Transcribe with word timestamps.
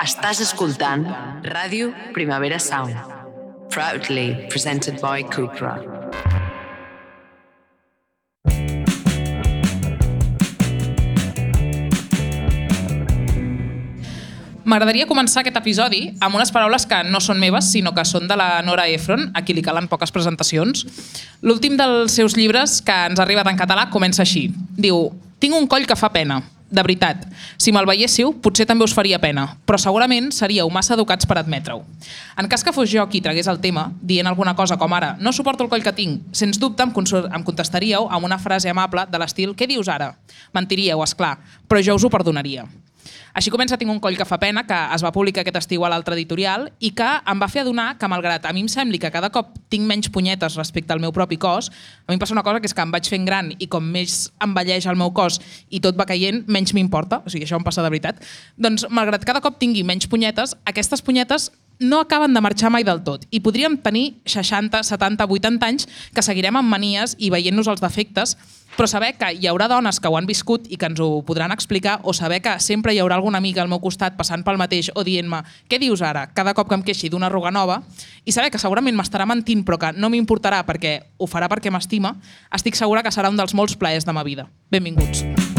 Estàs 0.00 0.38
escoltant 0.40 1.02
Ràdio 1.44 1.90
Primavera 2.14 2.56
Sound. 2.56 2.94
Proudly 3.68 4.46
presented 4.48 4.96
by 5.02 5.26
Cupra. 5.28 5.74
M'agradaria 14.64 15.04
començar 15.04 15.42
aquest 15.42 15.58
episodi 15.60 16.06
amb 16.24 16.38
unes 16.38 16.48
paraules 16.48 16.86
que 16.88 17.02
no 17.04 17.20
són 17.20 17.36
meves, 17.42 17.68
sinó 17.74 17.92
que 17.92 18.06
són 18.08 18.24
de 18.30 18.38
la 18.40 18.62
Nora 18.64 18.86
Ephron, 18.88 19.26
a 19.36 19.42
qui 19.44 19.52
li 19.52 19.66
calen 19.66 19.90
poques 19.90 20.14
presentacions. 20.16 20.86
L'últim 21.44 21.76
dels 21.76 22.16
seus 22.16 22.38
llibres, 22.40 22.78
que 22.80 22.96
ens 23.10 23.20
ha 23.20 23.26
arribat 23.28 23.52
en 23.52 23.60
català, 23.60 23.90
comença 23.92 24.24
així. 24.24 24.46
Diu, 24.80 25.10
tinc 25.44 25.60
un 25.60 25.68
coll 25.68 25.84
que 25.84 25.98
fa 25.98 26.08
pena, 26.08 26.40
de 26.70 26.82
veritat. 26.82 27.26
Si 27.58 27.72
me'l 27.74 27.88
veiéssiu, 27.88 28.32
potser 28.42 28.66
també 28.68 28.86
us 28.86 28.94
faria 28.96 29.18
pena, 29.22 29.46
però 29.66 29.78
segurament 29.78 30.30
seríeu 30.34 30.70
massa 30.70 30.94
educats 30.94 31.26
per 31.26 31.40
admetre-ho. 31.40 31.82
En 32.38 32.48
cas 32.48 32.64
que 32.64 32.72
fos 32.72 32.90
jo 32.90 33.06
qui 33.10 33.20
tragués 33.20 33.50
el 33.50 33.60
tema, 33.60 33.90
dient 34.00 34.30
alguna 34.30 34.54
cosa 34.56 34.78
com 34.78 34.94
ara 34.94 35.16
no 35.20 35.32
suporto 35.32 35.64
el 35.66 35.70
coll 35.70 35.84
que 35.84 35.94
tinc, 35.96 36.22
sens 36.32 36.60
dubte 36.62 36.86
em, 36.86 36.92
contestaríeu 36.94 38.06
amb 38.08 38.24
una 38.24 38.38
frase 38.38 38.70
amable 38.70 39.06
de 39.10 39.18
l'estil 39.18 39.56
què 39.58 39.68
dius 39.68 39.88
ara? 39.88 40.14
Mentiríeu, 40.54 41.02
és 41.02 41.14
clar, 41.14 41.36
però 41.68 41.82
jo 41.82 41.98
us 41.98 42.06
ho 42.06 42.10
perdonaria. 42.10 42.66
Així 43.34 43.52
comença 43.52 43.78
Tinc 43.80 43.92
un 43.92 44.00
coll 44.02 44.16
que 44.18 44.26
fa 44.26 44.38
pena, 44.42 44.64
que 44.66 44.76
es 44.94 45.04
va 45.04 45.12
publicar 45.14 45.44
aquest 45.44 45.60
estiu 45.60 45.84
a 45.86 45.90
l'altre 45.92 46.16
editorial 46.16 46.66
i 46.82 46.90
que 46.96 47.08
em 47.30 47.40
va 47.40 47.48
fer 47.48 47.62
adonar 47.62 47.94
que, 47.98 48.08
malgrat 48.10 48.44
a 48.48 48.52
mi 48.52 48.64
em 48.64 48.68
sembli 48.68 48.98
que 49.00 49.12
cada 49.14 49.30
cop 49.32 49.54
tinc 49.72 49.86
menys 49.88 50.10
punyetes 50.12 50.58
respecte 50.58 50.92
al 50.92 51.00
meu 51.00 51.14
propi 51.16 51.38
cos, 51.40 51.70
a 51.70 52.10
mi 52.10 52.18
em 52.18 52.22
passa 52.22 52.34
una 52.36 52.44
cosa 52.46 52.60
que 52.60 52.68
és 52.68 52.74
que 52.74 52.84
em 52.84 52.92
vaig 52.92 53.08
fent 53.08 53.24
gran 53.28 53.52
i 53.58 53.70
com 53.70 53.86
més 53.86 54.26
envelleix 54.42 54.88
el 54.90 54.98
meu 55.00 55.14
cos 55.16 55.40
i 55.70 55.80
tot 55.80 55.98
va 55.98 56.08
caient, 56.10 56.42
menys 56.50 56.74
m'importa, 56.76 57.22
o 57.24 57.32
sigui, 57.32 57.46
això 57.46 57.58
em 57.60 57.66
passa 57.66 57.84
de 57.86 57.92
veritat, 57.92 58.20
doncs 58.58 58.88
malgrat 58.90 59.24
cada 59.24 59.40
cop 59.44 59.58
tingui 59.62 59.86
menys 59.86 60.10
punyetes, 60.10 60.56
aquestes 60.68 61.02
punyetes 61.06 61.50
no 61.80 61.98
acaben 61.98 62.34
de 62.34 62.40
marxar 62.44 62.70
mai 62.70 62.84
del 62.84 63.00
tot 63.02 63.24
i 63.32 63.40
podríem 63.40 63.78
tenir 63.80 64.20
60, 64.28 64.84
70, 64.84 65.24
80 65.24 65.66
anys 65.66 65.88
que 66.14 66.22
seguirem 66.22 66.60
amb 66.60 66.68
manies 66.68 67.16
i 67.18 67.32
veient-nos 67.32 67.70
els 67.72 67.80
defectes, 67.80 68.36
però 68.76 68.86
saber 68.86 69.14
que 69.18 69.32
hi 69.32 69.48
haurà 69.48 69.66
dones 69.68 69.98
que 69.98 70.08
ho 70.08 70.16
han 70.18 70.28
viscut 70.28 70.68
i 70.68 70.76
que 70.76 70.90
ens 70.92 71.00
ho 71.00 71.24
podran 71.26 71.50
explicar 71.56 71.98
o 72.04 72.12
saber 72.14 72.42
que 72.44 72.58
sempre 72.60 72.94
hi 72.94 73.00
haurà 73.00 73.16
alguna 73.16 73.40
amiga 73.40 73.64
al 73.64 73.72
meu 73.72 73.80
costat 73.80 74.16
passant 74.20 74.44
pel 74.44 74.60
mateix 74.60 74.92
o 74.94 75.04
dient-me 75.04 75.42
què 75.68 75.80
dius 75.80 76.04
ara 76.04 76.28
cada 76.36 76.54
cop 76.54 76.68
que 76.68 76.78
em 76.78 76.84
queixi 76.84 77.08
d'una 77.08 77.32
arruga 77.32 77.50
nova 77.50 77.80
i 78.24 78.32
saber 78.36 78.52
que 78.52 78.60
segurament 78.60 78.96
m'estarà 78.96 79.26
mentint 79.26 79.64
però 79.64 79.80
que 79.80 79.94
no 79.96 80.12
m'importarà 80.12 80.62
perquè 80.68 80.98
ho 81.18 81.26
farà 81.26 81.48
perquè 81.48 81.72
m'estima, 81.72 82.14
estic 82.52 82.76
segura 82.76 83.02
que 83.02 83.12
serà 83.12 83.32
un 83.32 83.40
dels 83.40 83.56
molts 83.56 83.76
plaers 83.80 84.04
de 84.04 84.12
ma 84.12 84.22
vida. 84.22 84.50
Benvinguts. 84.70 85.49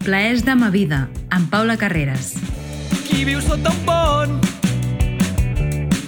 Plaers 0.00 0.46
de 0.46 0.54
ma 0.56 0.70
vida, 0.70 1.10
amb 1.28 1.50
Paula 1.52 1.76
Carreras. 1.76 2.32
Qui 3.04 3.20
viu 3.28 3.42
sota 3.44 3.68
un 3.68 3.82
pont 3.84 4.38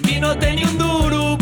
i 0.09 0.17
no 0.23 0.33
té 0.41 0.55
ni 0.57 0.65
un 0.65 0.79
duro. 0.81 1.35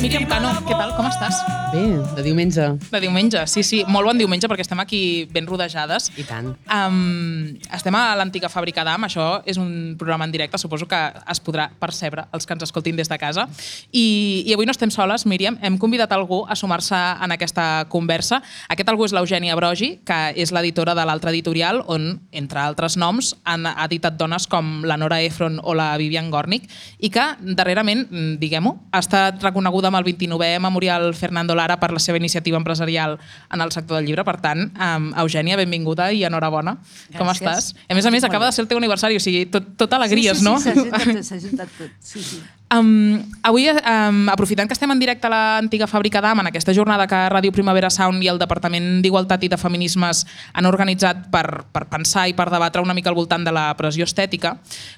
Míriam 0.00 0.24
Cano, 0.30 0.54
què 0.64 0.72
tal? 0.72 0.96
Com 0.96 1.12
estàs? 1.12 1.61
Bé, 1.72 1.96
de 2.16 2.22
diumenge. 2.22 2.60
De 2.90 3.00
diumenge, 3.00 3.46
sí, 3.48 3.62
sí. 3.64 3.78
Molt 3.88 4.04
bon 4.04 4.18
diumenge 4.20 4.44
perquè 4.50 4.60
estem 4.60 4.80
aquí 4.82 5.24
ben 5.32 5.46
rodejades. 5.48 6.10
I 6.20 6.24
tant. 6.28 6.50
Um, 6.68 7.46
estem 7.72 7.96
a 7.96 8.02
l'antiga 8.20 8.50
fàbrica 8.52 8.84
d'AM, 8.84 9.06
això 9.06 9.28
és 9.48 9.56
un 9.56 9.94
programa 9.96 10.26
en 10.28 10.34
directe, 10.34 10.60
suposo 10.60 10.84
que 10.84 10.98
es 11.32 11.40
podrà 11.40 11.70
percebre 11.80 12.26
els 12.36 12.44
que 12.44 12.52
ens 12.52 12.66
escoltin 12.66 12.98
des 13.00 13.08
de 13.08 13.16
casa. 13.16 13.46
I, 13.88 14.42
i 14.44 14.52
avui 14.52 14.68
no 14.68 14.74
estem 14.76 14.92
soles, 14.92 15.24
Míriam, 15.24 15.56
hem 15.64 15.78
convidat 15.80 16.12
algú 16.12 16.42
a 16.44 16.58
sumar-se 16.60 16.98
en 17.24 17.32
aquesta 17.32 17.86
conversa. 17.88 18.42
Aquest 18.68 18.92
algú 18.92 19.08
és 19.08 19.16
l'Eugènia 19.16 19.56
Brogi, 19.56 19.94
que 20.04 20.20
és 20.36 20.52
l'editora 20.52 20.92
de 20.98 21.08
l'altre 21.08 21.32
editorial, 21.32 21.80
on, 21.88 22.20
entre 22.36 22.60
altres 22.66 22.98
noms, 23.00 23.32
han 23.48 23.64
editat 23.72 24.20
dones 24.20 24.44
com 24.44 24.82
la 24.84 25.00
Nora 25.00 25.22
Ephron 25.24 25.56
o 25.64 25.72
la 25.72 25.94
Vivian 25.96 26.28
Gornick, 26.28 26.68
i 27.00 27.08
que 27.08 27.30
darrerament, 27.56 28.04
diguem-ho, 28.36 28.76
ha 28.92 29.00
estat 29.00 29.40
reconeguda 29.40 29.88
amb 29.88 30.02
el 30.02 30.10
29è 30.12 30.60
Memorial 30.60 31.14
Fernando 31.16 31.56
Lara 31.62 31.78
per 31.80 31.92
la 31.94 32.02
seva 32.02 32.20
iniciativa 32.20 32.58
empresarial 32.60 33.18
en 33.52 33.64
el 33.64 33.72
sector 33.74 33.98
del 33.98 34.10
llibre. 34.10 34.26
Per 34.26 34.38
tant, 34.44 34.66
um, 34.74 35.10
Eugènia, 35.24 35.58
benvinguda 35.60 36.10
i 36.12 36.24
enhorabona. 36.28 36.76
Gràcies. 36.82 37.18
Com 37.18 37.30
estàs? 37.32 37.70
A 37.88 37.98
més 37.98 38.08
a 38.08 38.14
més, 38.14 38.26
acaba 38.28 38.50
de 38.50 38.56
ser 38.56 38.66
el 38.66 38.70
teu 38.72 38.82
aniversari, 38.82 39.20
o 39.20 39.22
sigui, 39.22 39.46
tot, 39.52 39.74
tot 39.80 39.94
alegries, 39.98 40.42
sí, 40.42 40.44
sí, 40.44 40.48
no? 40.48 40.58
Sí, 40.62 41.22
s'ha 41.28 41.40
juntat 41.42 41.78
tot. 41.78 41.94
Sí, 42.02 42.22
sí. 42.22 42.42
Um, 42.72 43.20
avui, 43.42 43.66
um, 43.68 44.28
aprofitant 44.32 44.68
que 44.68 44.72
estem 44.72 44.88
en 44.88 45.00
directe 45.00 45.28
a 45.28 45.32
l'antiga 45.32 45.84
fàbrica 45.84 46.22
d'AM, 46.24 46.40
en 46.40 46.48
aquesta 46.48 46.72
jornada 46.72 47.04
que 47.10 47.18
Ràdio 47.28 47.52
Primavera 47.52 47.90
Sound 47.92 48.24
i 48.24 48.30
el 48.32 48.40
Departament 48.40 49.02
d'Igualtat 49.04 49.44
i 49.44 49.50
de 49.52 49.58
Feminismes 49.60 50.22
han 50.56 50.68
organitzat 50.70 51.26
per, 51.34 51.66
per 51.68 51.84
pensar 51.90 52.30
i 52.30 52.36
per 52.38 52.48
debatre 52.48 52.80
una 52.80 52.96
mica 52.96 53.10
al 53.12 53.18
voltant 53.18 53.44
de 53.44 53.52
la 53.52 53.66
pressió 53.76 54.08
estètica, 54.08 54.54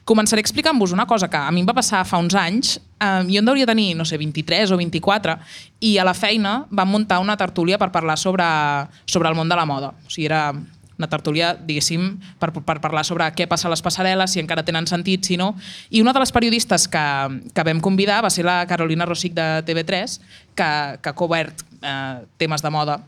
començaré 0.06 0.44
explicant-vos 0.44 0.94
una 0.94 1.08
cosa 1.10 1.26
que 1.28 1.40
a 1.40 1.50
mi 1.50 1.64
em 1.64 1.66
va 1.66 1.74
passar 1.74 2.04
fa 2.06 2.22
uns 2.22 2.38
anys. 2.38 2.76
Um, 3.02 3.26
jo 3.26 3.42
en 3.42 3.50
deuria 3.50 3.66
tenir, 3.66 3.96
no 3.98 4.06
sé, 4.06 4.20
23 4.22 4.70
o 4.70 4.78
24, 4.78 5.34
i 5.82 5.96
a 5.98 6.06
la 6.06 6.14
feina 6.14 6.60
vam 6.70 6.94
muntar 6.94 7.18
una 7.18 7.34
tertúlia 7.36 7.80
per 7.82 7.90
parlar 7.90 8.20
sobre, 8.22 8.46
sobre 9.04 9.28
el 9.28 9.34
món 9.34 9.50
de 9.50 9.58
la 9.58 9.66
moda. 9.66 9.90
O 10.06 10.14
sigui, 10.14 10.30
era 10.30 10.52
una 10.98 11.08
tertúlia, 11.10 11.54
diguéssim, 11.58 12.14
per, 12.38 12.52
per 12.54 12.78
parlar 12.82 13.04
sobre 13.06 13.26
què 13.34 13.48
passa 13.50 13.66
a 13.68 13.72
les 13.72 13.82
passarel·les, 13.82 14.30
si 14.30 14.42
encara 14.42 14.64
tenen 14.66 14.86
sentit, 14.86 15.26
si 15.26 15.38
no. 15.40 15.52
I 15.90 16.02
una 16.04 16.14
de 16.14 16.22
les 16.22 16.32
periodistes 16.34 16.86
que, 16.90 17.06
que 17.54 17.66
vam 17.66 17.82
convidar 17.82 18.20
va 18.24 18.30
ser 18.30 18.46
la 18.46 18.60
Carolina 18.70 19.08
Rosic 19.08 19.34
de 19.34 19.48
TV3, 19.66 20.18
que, 20.54 20.70
que 21.02 21.10
ha 21.10 21.16
cobert 21.18 21.64
eh, 21.82 22.22
temes 22.38 22.62
de 22.62 22.70
moda 22.70 23.00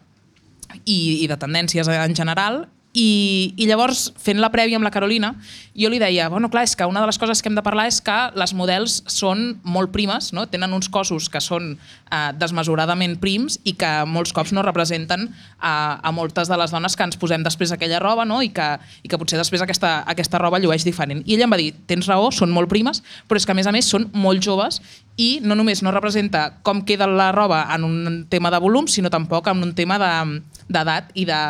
i, 0.85 1.23
i 1.23 1.27
de 1.31 1.39
tendències 1.39 1.89
en 1.93 2.17
general, 2.19 2.65
i, 2.97 3.53
I 3.61 3.67
llavors, 3.69 4.07
fent 4.17 4.41
la 4.41 4.49
prèvia 4.49 4.79
amb 4.79 4.87
la 4.87 4.91
Carolina, 4.95 5.35
jo 5.77 5.91
li 5.93 5.99
deia, 6.01 6.31
bueno, 6.33 6.49
clar, 6.49 6.63
és 6.65 6.73
que 6.73 6.87
una 6.89 7.03
de 7.03 7.11
les 7.11 7.19
coses 7.21 7.43
que 7.43 7.51
hem 7.51 7.59
de 7.59 7.65
parlar 7.65 7.85
és 7.91 7.99
que 8.01 8.15
les 8.33 8.55
models 8.57 9.03
són 9.13 9.59
molt 9.69 9.93
primes, 9.93 10.31
no? 10.33 10.47
tenen 10.49 10.73
uns 10.73 10.89
cossos 10.89 11.29
que 11.29 11.43
són 11.45 11.75
eh, 11.77 12.31
desmesuradament 12.41 13.19
prims 13.21 13.59
i 13.69 13.75
que 13.77 13.91
molts 14.09 14.33
cops 14.33 14.55
no 14.57 14.65
representen 14.65 15.29
a, 15.61 16.01
a 16.01 16.15
moltes 16.17 16.49
de 16.49 16.57
les 16.57 16.73
dones 16.73 16.97
que 16.97 17.05
ens 17.05 17.21
posem 17.21 17.45
després 17.45 17.75
aquella 17.77 18.01
roba 18.01 18.25
no? 18.25 18.41
I, 18.41 18.49
que, 18.57 18.71
i 19.05 19.13
que 19.13 19.21
potser 19.21 19.37
després 19.43 19.61
aquesta, 19.61 19.99
aquesta 20.09 20.41
roba 20.41 20.63
llueix 20.63 20.87
diferent. 20.89 21.21
I 21.29 21.37
ella 21.37 21.51
em 21.51 21.53
va 21.53 21.61
dir, 21.61 21.75
tens 21.91 22.09
raó, 22.09 22.33
són 22.33 22.55
molt 22.55 22.73
primes, 22.73 23.05
però 23.29 23.37
és 23.37 23.45
que 23.45 23.53
a 23.53 23.61
més 23.61 23.69
a 23.69 23.77
més 23.77 23.93
són 23.93 24.09
molt 24.17 24.41
joves 24.41 24.81
i 25.21 25.43
no 25.45 25.57
només 25.57 25.85
no 25.85 25.93
representa 25.93 26.63
com 26.65 26.81
queda 26.89 27.05
la 27.09 27.29
roba 27.37 27.67
en 27.77 27.85
un 27.85 28.23
tema 28.33 28.49
de 28.53 28.61
volum, 28.65 28.89
sinó 28.89 29.13
tampoc 29.13 29.53
en 29.53 29.61
un 29.69 29.77
tema 29.77 30.01
de- 30.01 30.41
d'edat 30.73 31.13
i 31.15 31.25
de, 31.29 31.41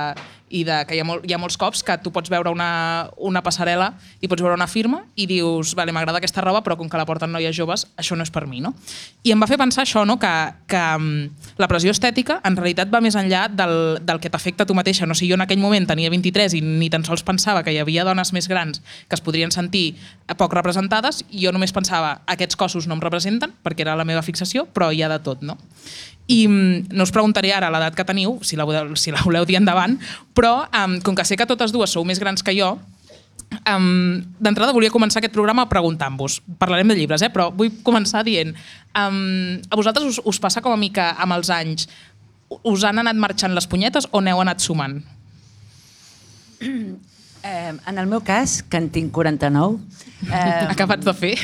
i 0.48 0.62
de, 0.64 0.76
que 0.86 0.94
hi 0.94 1.00
ha, 1.02 1.04
molt, 1.06 1.24
hi 1.26 1.34
ha 1.34 1.38
molts 1.42 1.56
cops 1.58 1.82
que 1.82 1.96
tu 2.02 2.12
pots 2.14 2.30
veure 2.30 2.52
una, 2.54 3.08
una 3.18 3.42
passarel·la 3.42 3.88
i 4.22 4.28
pots 4.30 4.44
veure 4.44 4.54
una 4.54 4.68
firma 4.70 5.02
i 5.18 5.26
dius, 5.26 5.74
vale, 5.78 5.94
m'agrada 5.94 6.20
aquesta 6.20 6.44
roba, 6.44 6.62
però 6.62 6.76
com 6.78 6.90
que 6.90 7.00
la 7.00 7.06
porten 7.08 7.32
noies 7.34 7.56
joves, 7.56 7.86
això 7.98 8.18
no 8.18 8.22
és 8.22 8.30
per 8.30 8.44
mi. 8.46 8.60
No? 8.62 8.72
I 9.26 9.34
em 9.34 9.42
va 9.42 9.48
fer 9.50 9.58
pensar 9.58 9.82
això, 9.82 10.04
no? 10.06 10.18
que, 10.22 10.32
que 10.70 10.82
mm, 10.98 11.50
la 11.58 11.68
pressió 11.70 11.94
estètica 11.94 12.38
en 12.46 12.58
realitat 12.58 12.92
va 12.92 13.02
més 13.02 13.18
enllà 13.18 13.46
del, 13.50 13.98
del 14.06 14.22
que 14.22 14.30
t'afecta 14.30 14.64
a 14.64 14.70
tu 14.70 14.76
mateixa. 14.78 15.06
No? 15.06 15.18
Si 15.18 15.28
jo 15.28 15.38
en 15.38 15.44
aquell 15.46 15.62
moment 15.62 15.88
tenia 15.90 16.12
23 16.14 16.58
i 16.58 16.62
ni 16.62 16.90
tan 16.94 17.06
sols 17.06 17.26
pensava 17.26 17.64
que 17.66 17.74
hi 17.74 17.80
havia 17.82 18.06
dones 18.06 18.32
més 18.36 18.46
grans 18.50 18.82
que 19.08 19.18
es 19.18 19.24
podrien 19.24 19.50
sentir 19.50 19.96
poc 20.38 20.54
representades, 20.54 21.24
jo 21.30 21.52
només 21.54 21.74
pensava, 21.74 22.20
aquests 22.30 22.58
cossos 22.58 22.86
no 22.86 22.96
em 22.96 23.02
representen, 23.02 23.54
perquè 23.66 23.86
era 23.86 23.98
la 23.98 24.06
meva 24.06 24.22
fixació, 24.26 24.66
però 24.70 24.92
hi 24.92 25.02
ha 25.02 25.10
de 25.10 25.18
tot. 25.22 25.42
No? 25.46 25.58
I 26.28 26.48
mm, 26.48 26.88
no 26.96 27.04
us 27.06 27.12
preguntaré 27.14 27.52
ara 27.54 27.70
l'edat 27.70 27.94
que 27.94 28.04
teniu, 28.04 28.38
si 28.42 28.56
la, 28.58 28.64
voleu- 28.66 28.96
si 28.98 29.12
la 29.14 29.22
voleu 29.22 29.44
dir 29.46 29.56
endavant, 29.60 29.94
però 30.34 30.66
um, 30.74 30.98
com 31.06 31.14
que 31.14 31.24
sé 31.24 31.36
que 31.38 31.46
totes 31.46 31.70
dues 31.74 31.92
sou 31.94 32.04
més 32.04 32.18
grans 32.18 32.42
que 32.42 32.54
jo, 32.56 32.72
um, 33.70 34.18
d'entrada 34.42 34.74
volia 34.74 34.90
començar 34.90 35.20
aquest 35.22 35.34
programa 35.36 35.68
preguntant-vos. 35.70 36.40
Parlarem 36.58 36.88
de 36.90 36.96
llibres, 36.98 37.22
eh? 37.22 37.30
però 37.30 37.52
vull 37.54 37.70
començar 37.86 38.24
dient 38.26 38.50
um, 38.98 39.60
a 39.70 39.78
vosaltres 39.78 40.16
us, 40.16 40.20
us 40.24 40.42
passa 40.42 40.62
com 40.64 40.74
a 40.74 40.80
mi 40.80 40.90
que 40.90 41.04
amb 41.04 41.38
els 41.38 41.50
anys 41.54 41.86
us 42.62 42.84
han 42.86 42.98
anat 43.02 43.18
marxant 43.18 43.54
les 43.54 43.66
punyetes 43.66 44.06
o 44.10 44.20
n'heu 44.22 44.42
anat 44.42 44.62
sumant? 44.62 44.98
Eh, 47.46 47.72
en 47.86 47.98
el 47.98 48.06
meu 48.10 48.22
cas, 48.26 48.62
que 48.66 48.78
en 48.80 48.88
tinc 48.90 49.12
49, 49.14 49.78
eh, 50.26 50.66
Acabats 50.66 51.06
de 51.06 51.14
fer? 51.14 51.34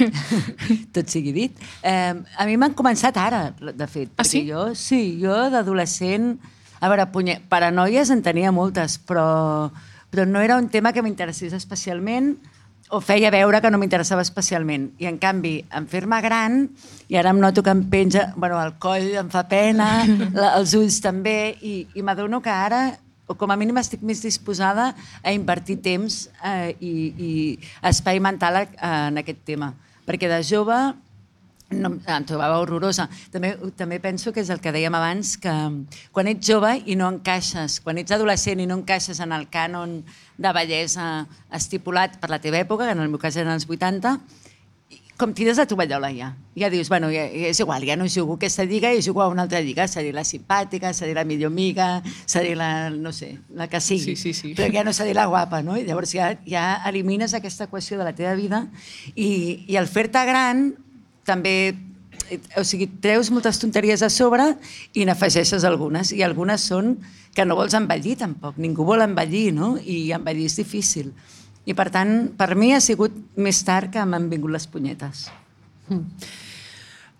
tot 0.94 1.10
sigui 1.12 1.30
dit, 1.36 1.60
eh, 1.86 2.10
a 2.10 2.46
mi 2.48 2.56
m'han 2.58 2.74
començat 2.74 3.18
ara, 3.22 3.44
de 3.60 3.86
fet. 3.86 4.10
Ah, 4.18 4.26
sí? 4.26 4.42
Jo, 4.48 4.72
sí, 4.74 5.20
jo 5.22 5.44
d'adolescent... 5.52 6.34
A 6.82 6.88
veure, 6.90 7.04
punye, 7.14 7.36
paranoies 7.46 8.10
en 8.10 8.24
tenia 8.26 8.50
moltes, 8.50 8.96
però, 9.06 9.70
però 10.10 10.24
no 10.26 10.40
era 10.42 10.56
un 10.58 10.66
tema 10.66 10.90
que 10.90 11.04
m'interessés 11.06 11.54
especialment 11.54 12.32
o 12.90 12.98
feia 13.00 13.30
veure 13.30 13.60
que 13.62 13.70
no 13.70 13.78
m'interessava 13.78 14.24
especialment. 14.26 14.90
I 14.98 15.06
en 15.08 15.20
canvi, 15.22 15.54
en 15.70 15.86
fer-me 15.86 16.18
gran, 16.24 16.66
i 17.06 17.20
ara 17.20 17.30
em 17.30 17.38
noto 17.40 17.62
que 17.62 17.70
em 17.70 17.84
penja, 17.88 18.32
bueno, 18.34 18.58
el 18.58 18.74
coll 18.82 19.14
em 19.22 19.30
fa 19.30 19.46
pena, 19.46 19.86
la, 20.34 20.56
els 20.58 20.74
ulls 20.74 20.98
també, 21.04 21.54
i, 21.62 21.76
i 21.94 22.02
m'adono 22.02 22.42
que 22.42 22.50
ara 22.50 22.82
o 23.26 23.36
com 23.38 23.52
a 23.52 23.56
mínim 23.56 23.78
estic 23.80 24.02
més 24.04 24.22
disposada 24.24 24.92
a 25.22 25.32
invertir 25.32 25.78
temps 25.84 26.26
eh, 26.44 26.74
i, 26.80 26.92
i 27.12 27.30
espai 27.88 28.20
mental 28.20 28.62
a, 28.62 28.66
a, 28.76 28.92
en 29.12 29.22
aquest 29.22 29.44
tema. 29.46 29.72
Perquè 30.06 30.28
de 30.30 30.42
jove 30.46 30.78
no, 31.72 31.92
em 31.96 32.26
trobava 32.28 32.58
horrorosa. 32.60 33.08
També, 33.32 33.54
també 33.78 33.98
penso 34.02 34.32
que 34.32 34.42
és 34.42 34.50
el 34.52 34.60
que 34.60 34.72
dèiem 34.74 34.94
abans, 34.96 35.36
que 35.40 35.54
quan 36.12 36.30
ets 36.30 36.48
jove 36.48 36.74
i 36.84 36.96
no 36.98 37.08
encaixes, 37.12 37.80
quan 37.84 38.00
ets 38.02 38.14
adolescent 38.14 38.60
i 38.60 38.68
no 38.68 38.78
encaixes 38.80 39.22
en 39.24 39.32
el 39.32 39.48
cànon 39.52 40.00
de 40.36 40.54
bellesa 40.56 41.26
estipulat 41.54 42.18
per 42.20 42.30
la 42.32 42.40
teva 42.42 42.60
època, 42.60 42.86
que 42.86 42.96
en 42.96 43.04
el 43.04 43.12
meu 43.12 43.22
cas 43.22 43.38
eren 43.40 43.54
els 43.54 43.68
80, 43.68 44.18
com 45.22 45.30
tires 45.38 45.60
la 45.60 45.68
tovallola 45.70 46.10
ja. 46.10 46.32
Ja 46.58 46.68
dius, 46.68 46.88
bueno, 46.90 47.06
ja, 47.14 47.22
és 47.30 47.60
igual, 47.62 47.84
ja 47.86 47.94
no 47.96 48.08
jugo 48.10 48.34
aquesta 48.34 48.64
lliga 48.66 48.90
i 48.90 49.02
jugo 49.04 49.22
a 49.22 49.28
una 49.30 49.44
altra 49.46 49.60
lliga, 49.62 49.86
seré 49.86 50.10
la 50.12 50.24
simpàtica, 50.26 50.90
seré 50.92 51.14
la 51.14 51.22
millor 51.24 51.52
amiga, 51.52 52.02
seré 52.26 52.56
la, 52.58 52.90
no 52.90 53.12
sé, 53.14 53.36
la 53.54 53.68
que 53.70 53.80
sigui, 53.80 54.16
Sí, 54.16 54.16
sí, 54.16 54.34
sí. 54.34 54.54
però 54.58 54.66
ja 54.74 54.82
no 54.82 54.92
seré 54.92 55.14
la 55.14 55.28
guapa, 55.30 55.62
no? 55.62 55.76
I 55.78 55.86
llavors 55.86 56.10
ja, 56.10 56.32
ja 56.42 56.82
elimines 56.90 57.34
aquesta 57.38 57.70
equació 57.70 58.00
de 58.00 58.08
la 58.08 58.16
teva 58.18 58.34
vida 58.34 58.64
i, 59.14 59.62
i 59.68 59.78
al 59.78 59.86
fer-te 59.86 60.24
gran 60.26 60.72
també 61.24 61.54
eh, 62.28 62.40
o 62.58 62.64
sigui, 62.66 62.88
treus 63.00 63.30
moltes 63.30 63.62
tonteries 63.62 64.02
a 64.02 64.10
sobre 64.10 64.56
i 64.92 65.06
n'afegeixes 65.06 65.62
algunes, 65.64 66.10
i 66.10 66.26
algunes 66.26 66.66
són 66.66 66.96
que 67.32 67.46
no 67.46 67.54
vols 67.56 67.78
envellir 67.78 68.18
tampoc, 68.20 68.58
ningú 68.58 68.84
vol 68.84 69.06
envellir, 69.06 69.52
no? 69.54 69.76
I 69.78 70.10
envellir 70.18 70.50
és 70.50 70.58
difícil. 70.58 71.14
I 71.68 71.76
per 71.78 71.88
tant, 71.94 72.32
per 72.38 72.54
mi 72.58 72.72
ha 72.74 72.80
sigut 72.82 73.14
més 73.38 73.62
tard 73.66 73.92
que 73.94 74.02
m'han 74.04 74.28
vingut 74.32 74.50
les 74.54 74.66
punyetes. 74.66 75.28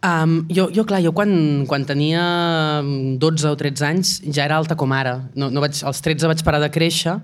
Um, 0.03 0.41
jo, 0.51 0.67
jo, 0.75 0.83
clar, 0.83 0.99
jo 1.05 1.13
quan, 1.15 1.31
quan 1.71 1.85
tenia 1.87 2.23
12 2.83 3.53
o 3.53 3.55
13 3.55 3.85
anys 3.87 4.17
ja 4.27 4.49
era 4.49 4.59
alta 4.59 4.75
com 4.75 4.91
ara. 4.91 5.21
No, 5.39 5.47
no 5.47 5.63
vaig, 5.63 5.79
als 5.87 6.03
13 6.03 6.27
vaig 6.27 6.43
parar 6.43 6.59
de 6.65 6.73
créixer 6.75 7.15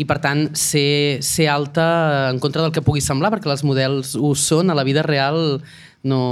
i, 0.00 0.06
per 0.08 0.16
tant, 0.24 0.46
ser, 0.56 1.20
ser 1.20 1.50
alta 1.52 1.84
en 2.30 2.40
contra 2.40 2.64
del 2.64 2.72
que 2.72 2.84
pugui 2.84 3.04
semblar, 3.04 3.28
perquè 3.34 3.52
els 3.52 3.66
models 3.68 4.14
ho 4.16 4.32
són, 4.32 4.72
a 4.72 4.78
la 4.78 4.86
vida 4.88 5.04
real 5.04 5.60
no, 6.08 6.22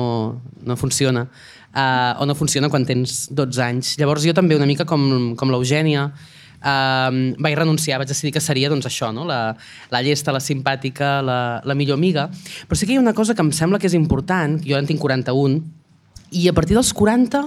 no 0.64 0.76
funciona. 0.80 1.28
Uh, 1.70 2.16
o 2.18 2.26
no 2.26 2.34
funciona 2.34 2.72
quan 2.72 2.88
tens 2.88 3.28
12 3.36 3.60
anys. 3.62 3.92
Llavors 4.00 4.24
jo 4.24 4.32
també, 4.34 4.56
una 4.56 4.66
mica 4.66 4.88
com, 4.88 5.36
com 5.38 5.52
l'Eugènia, 5.52 6.08
uh, 6.60 7.10
vaig 7.40 7.56
renunciar, 7.58 7.98
vaig 8.00 8.08
decidir 8.10 8.32
que 8.36 8.42
seria 8.44 8.70
doncs, 8.72 8.86
això, 8.88 9.10
no? 9.12 9.26
la, 9.28 9.56
la 9.90 10.02
llesta, 10.06 10.32
la 10.32 10.42
simpàtica, 10.44 11.18
la, 11.24 11.40
la 11.64 11.76
millor 11.76 11.98
amiga. 11.98 12.28
Però 12.68 12.78
sí 12.78 12.86
que 12.86 12.94
hi 12.94 13.00
ha 13.00 13.04
una 13.04 13.16
cosa 13.16 13.34
que 13.34 13.44
em 13.44 13.52
sembla 13.56 13.80
que 13.80 13.90
és 13.90 13.98
important, 13.98 14.60
jo 14.64 14.76
ara 14.76 14.84
en 14.84 14.90
tinc 14.90 15.02
41, 15.02 15.60
i 16.30 16.46
a 16.48 16.54
partir 16.54 16.76
dels 16.78 16.92
40, 16.94 17.42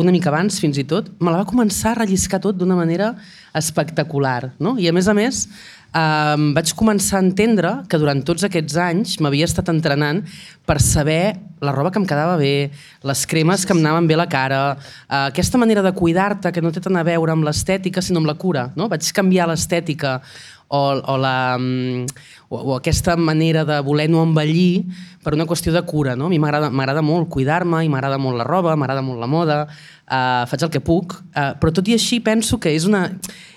una 0.00 0.12
mica 0.14 0.30
abans 0.30 0.60
fins 0.62 0.78
i 0.78 0.84
tot, 0.86 1.08
me 1.18 1.32
la 1.32 1.40
va 1.40 1.48
començar 1.48 1.94
a 1.94 2.00
relliscar 2.02 2.38
tot 2.42 2.58
d'una 2.58 2.76
manera 2.78 3.14
espectacular. 3.56 4.52
No? 4.62 4.76
I 4.78 4.86
a 4.90 4.94
més 4.94 5.08
a 5.10 5.14
més, 5.16 5.46
eh, 5.94 6.36
vaig 6.56 6.72
començar 6.78 7.18
a 7.18 7.24
entendre 7.24 7.72
que 7.90 7.98
durant 8.00 8.22
tots 8.26 8.44
aquests 8.46 8.76
anys 8.80 9.18
m'havia 9.20 9.48
estat 9.48 9.68
entrenant 9.72 10.22
per 10.66 10.78
saber 10.80 11.36
la 11.60 11.74
roba 11.76 11.90
que 11.92 12.00
em 12.00 12.06
quedava 12.08 12.38
bé, 12.40 12.70
les 13.04 13.26
cremes 13.28 13.66
que 13.66 13.74
em 13.76 13.82
anaven 13.82 14.06
bé 14.08 14.16
a 14.16 14.22
la 14.22 14.28
cara, 14.30 14.60
eh, 14.76 15.26
aquesta 15.26 15.58
manera 15.58 15.82
de 15.82 15.92
cuidar-te 15.92 16.52
que 16.52 16.62
no 16.62 16.72
té 16.72 16.80
tant 16.80 16.96
a 16.96 17.04
veure 17.06 17.34
amb 17.34 17.44
l'estètica 17.44 18.02
sinó 18.02 18.22
amb 18.22 18.30
la 18.30 18.38
cura. 18.38 18.70
No? 18.76 18.88
Vaig 18.88 19.12
canviar 19.12 19.48
l'estètica 19.50 20.20
o, 20.70 20.80
o, 20.94 21.16
la, 21.18 21.58
o, 22.48 22.56
o 22.56 22.76
aquesta 22.76 23.16
manera 23.18 23.64
de 23.66 23.80
voler 23.82 24.06
no 24.08 24.22
envellir 24.22 24.86
per 25.24 25.34
una 25.34 25.44
qüestió 25.44 25.74
de 25.74 25.82
cura. 25.82 26.14
No? 26.16 26.30
A 26.30 26.32
mi 26.32 26.38
m'agrada 26.38 27.02
molt 27.02 27.28
cuidar-me 27.28 27.82
i 27.84 27.90
m'agrada 27.90 28.20
molt 28.22 28.38
la 28.38 28.46
roba, 28.46 28.76
m'agrada 28.78 29.02
molt 29.02 29.20
la 29.20 29.28
moda, 29.28 29.58
uh, 30.10 30.44
faig 30.50 30.66
el 30.66 30.72
que 30.74 30.82
puc, 30.84 31.16
uh, 31.30 31.52
però 31.60 31.72
tot 31.74 31.88
i 31.88 31.94
així 31.96 32.20
penso 32.24 32.58
que 32.60 32.72
és, 32.74 32.86
una, 32.88 33.06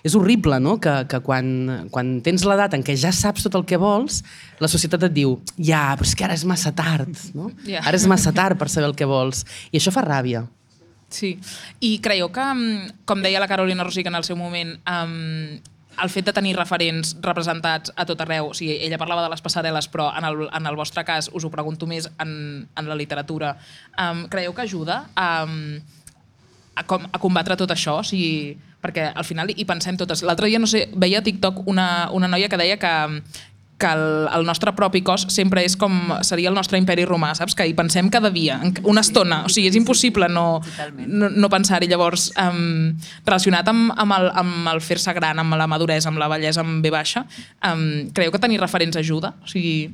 és 0.05 0.15
horrible 0.17 0.59
no? 0.63 0.77
que, 0.83 0.93
que 1.09 1.19
quan, 1.25 1.51
quan 1.93 2.15
tens 2.25 2.45
l'edat 2.47 2.77
en 2.77 2.85
què 2.85 2.95
ja 2.99 3.11
saps 3.15 3.47
tot 3.47 3.57
el 3.59 3.67
que 3.69 3.79
vols, 3.81 4.21
la 4.63 4.71
societat 4.71 5.09
et 5.09 5.15
diu 5.15 5.37
ja, 5.57 5.89
però 5.97 6.07
és 6.07 6.15
que 6.17 6.27
ara 6.27 6.37
és 6.37 6.45
massa 6.47 6.73
tard, 6.75 7.11
no? 7.35 7.51
Ja. 7.67 7.83
ara 7.83 7.99
és 7.99 8.07
massa 8.09 8.33
tard 8.35 8.59
per 8.59 8.69
saber 8.71 8.91
el 8.91 8.97
que 8.97 9.09
vols. 9.09 9.43
I 9.71 9.81
això 9.81 9.93
fa 9.93 10.05
ràbia. 10.05 10.45
Sí, 11.13 11.35
i 11.85 11.99
creieu 12.01 12.31
que, 12.33 12.41
mm, 12.41 13.05
com 13.05 13.21
deia 13.21 13.41
la 13.41 13.47
Carolina 13.47 13.85
Rosic 13.85 14.07
en 14.09 14.15
el 14.17 14.25
seu 14.25 14.35
moment, 14.35 14.73
um, 14.89 15.59
el 16.01 16.09
fet 16.09 16.25
de 16.25 16.33
tenir 16.33 16.55
referents 16.57 17.15
representats 17.21 17.91
a 17.95 18.05
tot 18.09 18.21
arreu, 18.23 18.49
o 18.49 18.55
sigui, 18.57 18.79
ella 18.81 18.97
parlava 18.97 19.21
de 19.21 19.29
les 19.29 19.43
passarel·les, 19.45 19.87
però 19.93 20.09
en 20.17 20.25
el, 20.25 20.47
en 20.49 20.65
el 20.65 20.75
vostre 20.75 21.03
cas 21.05 21.29
us 21.33 21.45
ho 21.45 21.51
pregunto 21.53 21.85
més 21.85 22.09
en, 22.17 22.65
en 22.65 22.89
la 22.89 22.97
literatura, 22.97 23.57
um, 23.93 24.25
creieu 24.27 24.55
que 24.57 24.65
ajuda 24.65 25.03
a, 25.13 25.45
a, 26.75 26.83
com, 26.87 27.05
a 27.11 27.21
combatre 27.21 27.57
tot 27.59 27.71
això? 27.73 27.99
O 28.01 28.05
sigui, 28.07 28.57
perquè 28.83 29.09
al 29.13 29.25
final 29.27 29.51
hi 29.53 29.65
pensem 29.67 29.97
totes. 29.99 30.23
L'altre 30.25 30.49
dia, 30.51 30.61
no 30.61 30.69
sé, 30.69 30.87
veia 30.95 31.21
a 31.21 31.25
TikTok 31.25 31.65
una, 31.69 32.09
una 32.11 32.29
noia 32.31 32.49
que 32.51 32.59
deia 32.59 32.77
que, 32.81 32.93
que 33.79 33.91
el, 33.91 34.05
el 34.33 34.45
nostre 34.47 34.73
propi 34.77 35.03
cos 35.05 35.25
sempre 35.33 35.63
és 35.65 35.75
com 35.79 36.15
seria 36.25 36.51
el 36.51 36.57
nostre 36.57 36.79
imperi 36.81 37.05
romà, 37.09 37.33
saps? 37.37 37.55
Que 37.57 37.67
hi 37.67 37.75
pensem 37.77 38.09
cada 38.13 38.31
dia, 38.33 38.59
una 38.83 39.03
estona. 39.05 39.43
O 39.47 39.51
sigui, 39.53 39.69
és 39.71 39.77
impossible 39.79 40.29
no, 40.31 40.47
no, 41.03 41.29
no 41.29 41.51
pensar-hi. 41.53 41.89
Llavors, 41.91 42.31
um, 42.39 42.91
relacionat 43.25 43.69
amb, 43.71 43.93
amb 43.95 44.17
el, 44.17 44.31
amb 44.43 44.73
el 44.73 44.81
fer-se 44.83 45.13
gran, 45.17 45.39
amb 45.43 45.59
la 45.59 45.69
maduresa, 45.69 46.11
amb 46.11 46.21
la 46.21 46.31
bellesa 46.31 46.65
amb 46.65 46.83
B 46.83 46.93
baixa, 46.93 47.27
um, 47.69 47.87
creieu 48.15 48.33
que 48.33 48.43
tenir 48.43 48.61
referents 48.61 48.99
ajuda? 48.99 49.35
O 49.43 49.51
sigui, 49.51 49.93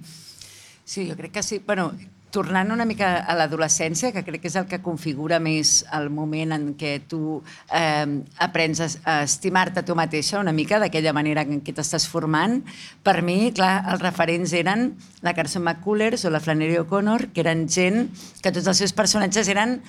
Sí, 0.89 1.03
jo 1.07 1.15
crec 1.15 1.31
que 1.31 1.43
sí. 1.43 1.61
Bueno, 1.63 1.91
tornant 2.31 2.71
una 2.71 2.85
mica 2.85 3.11
a 3.25 3.35
l'adolescència, 3.37 4.11
que 4.13 4.23
crec 4.25 4.43
que 4.43 4.49
és 4.51 4.57
el 4.59 4.67
que 4.69 4.81
configura 4.85 5.39
més 5.43 5.83
el 5.95 6.09
moment 6.13 6.53
en 6.55 6.67
què 6.79 6.95
tu 7.09 7.39
eh, 7.75 8.05
aprens 8.45 8.81
a, 8.85 8.89
estimar-te 9.23 9.83
tu 9.85 9.95
mateixa 9.97 10.39
una 10.39 10.53
mica 10.55 10.79
d'aquella 10.81 11.13
manera 11.15 11.45
en 11.45 11.63
què 11.65 11.75
t'estàs 11.75 12.07
formant, 12.09 12.59
per 13.03 13.19
mi, 13.25 13.53
clar, 13.55 13.85
els 13.93 14.03
referents 14.03 14.53
eren 14.57 14.91
la 15.25 15.33
Carson 15.37 15.65
McCullers 15.65 16.25
o 16.25 16.33
la 16.33 16.41
Flannery 16.43 16.77
O'Connor, 16.83 17.29
que 17.33 17.41
eren 17.45 17.67
gent 17.69 18.07
que 18.43 18.53
tots 18.53 18.67
els 18.67 18.85
seus 18.85 18.95
personatges 18.95 19.49
eren 19.49 19.79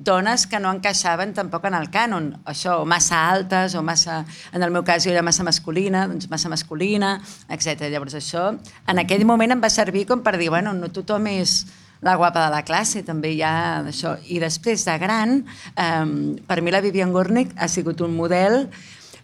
dones 0.00 0.46
que 0.48 0.58
no 0.58 0.72
encaixaven 0.72 1.34
tampoc 1.36 1.66
en 1.68 1.76
el 1.76 1.90
cànon, 1.92 2.30
això, 2.48 2.78
o 2.80 2.86
massa 2.88 3.20
altes, 3.28 3.76
o 3.76 3.82
massa, 3.84 4.22
en 4.56 4.64
el 4.64 4.72
meu 4.72 4.82
cas 4.82 5.04
jo 5.04 5.12
era 5.12 5.22
massa 5.22 5.44
masculina, 5.44 6.06
doncs 6.08 6.30
massa 6.32 6.48
masculina, 6.48 7.18
etc. 7.52 7.90
Llavors 7.92 8.16
això, 8.16 8.48
en 8.88 9.02
aquell 9.04 9.26
moment 9.28 9.52
em 9.52 9.60
va 9.60 9.68
servir 9.70 10.06
com 10.08 10.24
per 10.24 10.38
dir, 10.40 10.48
bueno, 10.48 10.72
no 10.72 10.88
tothom 10.88 11.28
és 11.34 11.60
la 12.00 12.16
guapa 12.16 12.46
de 12.46 12.54
la 12.54 12.62
classe, 12.64 13.02
també 13.04 13.34
hi 13.34 13.42
ha 13.44 13.82
això. 13.84 14.16
I 14.28 14.40
després 14.40 14.84
de 14.88 14.96
gran, 15.02 15.44
eh, 15.76 16.40
per 16.46 16.60
mi 16.62 16.72
la 16.72 16.80
Vivian 16.80 17.12
Gornick 17.12 17.52
ha 17.56 17.68
sigut 17.68 18.00
un 18.00 18.16
model, 18.16 18.66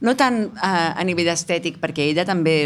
no 0.00 0.17
tant 0.17 0.43
eh, 0.44 0.93
a 0.93 1.05
nivell 1.05 1.32
estètic, 1.32 1.81
perquè 1.81 2.11
ella 2.11 2.26
també 2.28 2.56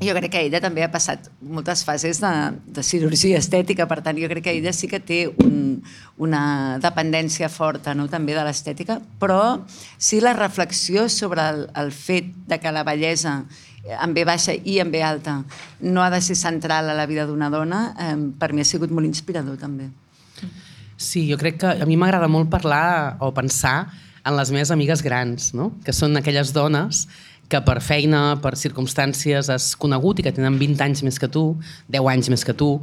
jo 0.00 0.14
crec 0.14 0.30
que 0.30 0.40
ella 0.46 0.60
també 0.62 0.84
ha 0.84 0.90
passat 0.92 1.26
moltes 1.42 1.82
fases 1.86 2.20
de, 2.22 2.32
de 2.70 2.82
cirurgia 2.86 3.40
estètica, 3.42 3.88
per 3.90 3.98
tant, 4.06 4.18
jo 4.20 4.28
crec 4.30 4.44
que 4.46 4.54
ella 4.54 4.72
sí 4.72 4.86
que 4.86 5.00
té 5.02 5.24
un, 5.42 5.80
una 6.22 6.78
dependència 6.82 7.50
forta 7.50 7.96
no? 7.98 8.06
també 8.10 8.36
de 8.36 8.44
l'estètica, 8.46 9.00
però 9.18 9.64
sí 9.98 10.22
la 10.22 10.36
reflexió 10.38 11.08
sobre 11.10 11.42
el, 11.50 11.64
el 11.74 11.90
fet 11.90 12.30
de 12.46 12.60
que 12.62 12.72
la 12.74 12.86
bellesa 12.86 13.40
en 13.84 14.14
B 14.14 14.24
baixa 14.28 14.54
i 14.54 14.78
en 14.82 14.90
B 14.92 15.02
alta 15.04 15.42
no 15.80 16.02
ha 16.02 16.10
de 16.10 16.20
ser 16.24 16.36
central 16.36 16.90
a 16.90 16.96
la 16.98 17.06
vida 17.06 17.26
d'una 17.26 17.50
dona, 17.50 17.94
eh, 17.98 18.16
per 18.38 18.52
mi 18.52 18.62
ha 18.62 18.68
sigut 18.68 18.90
molt 18.90 19.06
inspirador 19.06 19.58
també. 19.60 19.88
Sí, 20.98 21.28
jo 21.30 21.38
crec 21.38 21.60
que 21.62 21.72
a 21.78 21.86
mi 21.86 21.96
m'agrada 21.96 22.26
molt 22.26 22.50
parlar 22.50 23.16
o 23.22 23.30
pensar 23.34 23.86
en 24.26 24.36
les 24.36 24.50
meves 24.50 24.72
amigues 24.74 25.02
grans, 25.02 25.52
no? 25.54 25.72
que 25.84 25.94
són 25.94 26.18
aquelles 26.18 26.52
dones 26.52 27.06
que 27.48 27.60
per 27.64 27.78
feina, 27.80 28.36
per 28.42 28.56
circumstàncies 28.60 29.48
has 29.48 29.70
conegut 29.80 30.18
i 30.20 30.26
que 30.26 30.34
tenen 30.36 30.58
20 30.60 30.84
anys 30.84 31.04
més 31.06 31.20
que 31.20 31.30
tu, 31.32 31.54
10 31.88 32.10
anys 32.12 32.28
més 32.34 32.44
que 32.44 32.52
tu, 32.52 32.74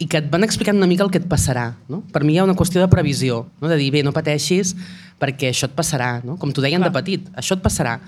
i 0.00 0.08
que 0.08 0.20
et 0.20 0.28
van 0.32 0.44
explicant 0.44 0.76
una 0.76 0.88
mica 0.88 1.04
el 1.04 1.12
que 1.12 1.20
et 1.20 1.28
passarà. 1.28 1.70
No? 1.88 2.02
Per 2.12 2.24
mi 2.24 2.34
hi 2.34 2.40
ha 2.40 2.48
una 2.48 2.56
qüestió 2.56 2.82
de 2.82 2.88
previsió, 2.92 3.44
no? 3.60 3.68
de 3.68 3.78
dir, 3.80 3.90
bé, 3.94 4.02
no 4.04 4.12
pateixis 4.16 4.74
perquè 5.20 5.52
això 5.52 5.68
et 5.68 5.76
passarà, 5.76 6.18
no? 6.24 6.36
com 6.40 6.52
t'ho 6.52 6.64
deien 6.64 6.82
de 6.84 6.92
petit, 6.92 7.26
això 7.36 7.56
et 7.56 7.64
passarà. 7.64 7.98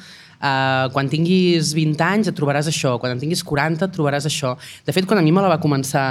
Uh, 0.43 0.89
quan 0.91 1.07
tinguis 1.07 1.71
20 1.77 2.01
anys 2.03 2.31
et 2.33 2.35
trobaràs 2.35 2.67
això, 2.67 2.97
quan 2.99 3.13
en 3.15 3.21
tinguis 3.23 3.45
40 3.47 3.87
et 3.87 3.93
trobaràs 3.95 4.27
això. 4.27 4.57
De 4.83 4.95
fet, 4.95 5.07
quan 5.07 5.21
a 5.21 5.23
mi 5.23 5.31
me 5.31 5.45
la 5.45 5.53
va 5.53 5.61
començar 5.63 6.07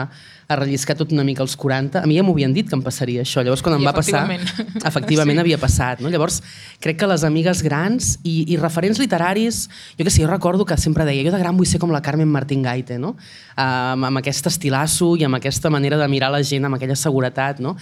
a 0.52 0.56
relliscar 0.56 0.96
tot 1.00 1.12
una 1.12 1.24
mica 1.28 1.44
als 1.44 1.56
40, 1.60 2.00
a 2.00 2.08
mi 2.08 2.18
ja 2.18 2.24
m'ho 2.24 2.34
havien 2.36 2.54
dit 2.54 2.68
que 2.68 2.76
em 2.76 2.84
passaria 2.84 3.24
això. 3.26 3.44
Llavors, 3.44 3.64
quan 3.64 3.76
I 3.76 3.80
em 3.80 3.88
va 3.88 3.94
passar, 3.96 4.24
efectivament. 4.92 5.38
Sí. 5.40 5.44
havia 5.46 5.60
passat. 5.60 6.04
No? 6.04 6.12
Llavors, 6.12 6.42
crec 6.84 7.00
que 7.00 7.10
les 7.12 7.26
amigues 7.28 7.64
grans 7.64 8.14
i, 8.24 8.46
i 8.52 8.60
referents 8.60 9.00
literaris, 9.04 9.66
jo 10.00 10.08
que 10.08 10.12
sé, 10.14 10.24
jo 10.24 10.32
recordo 10.32 10.68
que 10.68 10.80
sempre 10.80 11.08
deia, 11.08 11.24
jo 11.28 11.36
de 11.36 11.42
gran 11.42 11.60
vull 11.60 11.68
ser 11.68 11.80
com 11.84 11.92
la 11.92 12.04
Carmen 12.04 12.32
Martín 12.32 12.64
Gaite, 12.64 13.00
no? 13.00 13.16
Uh, 13.58 13.68
amb, 13.96 14.10
amb 14.12 14.24
aquest 14.24 14.48
estilasso 14.52 15.14
i 15.20 15.28
amb 15.28 15.40
aquesta 15.40 15.72
manera 15.72 16.00
de 16.00 16.08
mirar 16.12 16.32
la 16.32 16.44
gent, 16.44 16.68
amb 16.68 16.80
aquella 16.80 17.00
seguretat, 17.00 17.60
no? 17.64 17.78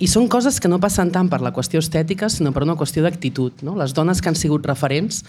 I 0.00 0.08
són 0.08 0.30
coses 0.32 0.56
que 0.56 0.68
no 0.72 0.78
passen 0.80 1.10
tant 1.12 1.28
per 1.28 1.42
la 1.44 1.52
qüestió 1.52 1.80
estètica, 1.82 2.30
sinó 2.32 2.54
per 2.56 2.62
una 2.64 2.72
qüestió 2.80 3.02
d'actitud. 3.04 3.60
No? 3.66 3.74
Les 3.76 3.92
dones 3.92 4.22
que 4.24 4.30
han 4.30 4.38
sigut 4.38 4.64
referents, 4.64 5.20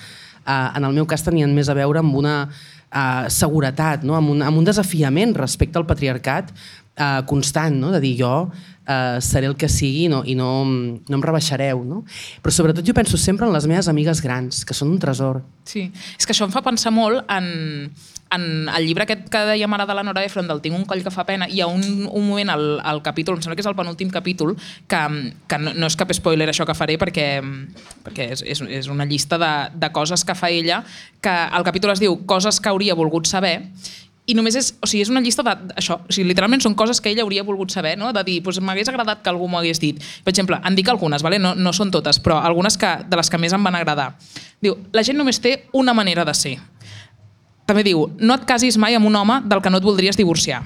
eh, 0.45 0.69
en 0.77 0.85
el 0.87 0.93
meu 0.93 1.07
cas, 1.09 1.23
tenien 1.25 1.53
més 1.55 1.69
a 1.69 1.77
veure 1.77 2.01
amb 2.01 2.15
una 2.17 2.35
eh, 2.47 3.29
seguretat, 3.29 4.05
no? 4.07 4.17
amb, 4.17 4.33
un, 4.35 4.45
amb 4.45 4.61
un 4.61 4.67
desafiament 4.67 5.35
respecte 5.37 5.79
al 5.79 5.87
patriarcat, 5.89 6.51
uh, 6.97 7.25
constant, 7.25 7.77
no? 7.79 7.91
de 7.91 8.01
dir 8.03 8.15
jo 8.19 8.33
uh, 8.91 9.19
seré 9.23 9.47
el 9.47 9.57
que 9.59 9.69
sigui 9.71 10.07
no, 10.11 10.21
i 10.25 10.35
no, 10.35 10.51
no 10.65 11.17
em 11.17 11.23
rebaixareu. 11.23 11.83
No? 11.87 12.03
Però 12.43 12.53
sobretot 12.53 12.87
jo 12.87 12.95
penso 12.97 13.19
sempre 13.19 13.47
en 13.47 13.53
les 13.55 13.67
meves 13.69 13.89
amigues 13.91 14.23
grans, 14.23 14.63
que 14.65 14.77
són 14.77 14.93
un 14.93 15.01
tresor. 15.01 15.41
Sí, 15.67 15.89
és 16.17 16.25
que 16.25 16.35
això 16.35 16.47
em 16.47 16.53
fa 16.53 16.63
pensar 16.65 16.91
molt 16.93 17.23
en, 17.31 17.91
en 18.35 18.45
el 18.71 18.87
llibre 18.87 19.05
aquest 19.05 19.27
que 19.31 19.43
dèiem 19.51 19.73
ara 19.75 19.85
de 19.87 19.95
la 19.95 20.03
Nora 20.07 20.23
Ephron, 20.25 20.49
del 20.49 20.61
Tinc 20.63 20.77
un 20.77 20.85
coll 20.89 21.03
que 21.05 21.13
fa 21.13 21.25
pena, 21.27 21.47
hi 21.47 21.61
ha 21.61 21.69
un, 21.69 21.83
un 22.09 22.27
moment 22.27 22.53
al, 22.53 22.65
al 22.79 23.01
capítol, 23.05 23.37
em 23.37 23.45
sembla 23.45 23.57
que 23.59 23.65
és 23.65 23.69
el 23.69 23.77
penúltim 23.77 24.11
capítol, 24.13 24.55
que, 24.89 25.01
que 25.47 25.61
no, 25.61 25.75
no 25.77 25.89
és 25.91 25.97
cap 25.99 26.11
spoiler 26.15 26.49
això 26.51 26.67
que 26.67 26.77
faré 26.77 26.97
perquè, 27.01 27.27
perquè 28.05 28.31
és, 28.35 28.45
és, 28.55 28.63
és 28.81 28.91
una 28.91 29.07
llista 29.07 29.39
de, 29.41 29.53
de 29.77 29.91
coses 29.93 30.25
que 30.27 30.37
fa 30.37 30.51
ella, 30.51 30.81
que 31.21 31.31
el 31.31 31.67
capítol 31.67 31.93
es 31.93 32.01
diu 32.01 32.21
Coses 32.31 32.59
que 32.63 32.69
hauria 32.69 32.95
volgut 32.95 33.27
saber, 33.27 33.71
i 34.31 34.35
només 34.37 34.55
és, 34.55 34.71
o 34.79 34.87
sigui, 34.87 35.03
és 35.03 35.11
una 35.11 35.21
llista 35.23 35.43
de, 35.45 35.53
això, 35.79 35.99
o 35.99 36.13
sigui, 36.13 36.29
literalment 36.31 36.63
són 36.63 36.75
coses 36.79 37.01
que 37.03 37.11
ella 37.11 37.25
hauria 37.25 37.43
volgut 37.47 37.73
saber, 37.73 37.97
no? 37.99 38.13
de 38.15 38.23
dir, 38.27 38.39
doncs 38.45 38.61
m'hagués 38.63 38.91
agradat 38.91 39.23
que 39.23 39.31
algú 39.31 39.49
m'ho 39.51 39.59
hagués 39.59 39.81
dit. 39.83 39.99
Per 40.23 40.33
exemple, 40.33 40.59
en 40.63 40.77
dic 40.77 40.89
algunes, 40.91 41.23
vale? 41.25 41.39
no, 41.41 41.53
no 41.55 41.73
són 41.75 41.91
totes, 41.91 42.21
però 42.23 42.39
algunes 42.39 42.79
que, 42.79 42.93
de 43.07 43.19
les 43.19 43.31
que 43.31 43.39
més 43.41 43.55
em 43.57 43.63
van 43.67 43.75
agradar. 43.79 44.13
Diu, 44.63 44.77
la 44.95 45.03
gent 45.03 45.19
només 45.19 45.41
té 45.43 45.57
una 45.77 45.95
manera 45.97 46.25
de 46.27 46.35
ser. 46.37 46.55
També 47.67 47.83
diu, 47.87 48.07
no 48.19 48.35
et 48.35 48.47
casis 48.47 48.77
mai 48.81 48.95
amb 48.97 49.07
un 49.07 49.15
home 49.15 49.41
del 49.51 49.61
que 49.63 49.71
no 49.71 49.79
et 49.81 49.85
voldries 49.85 50.17
divorciar. 50.19 50.63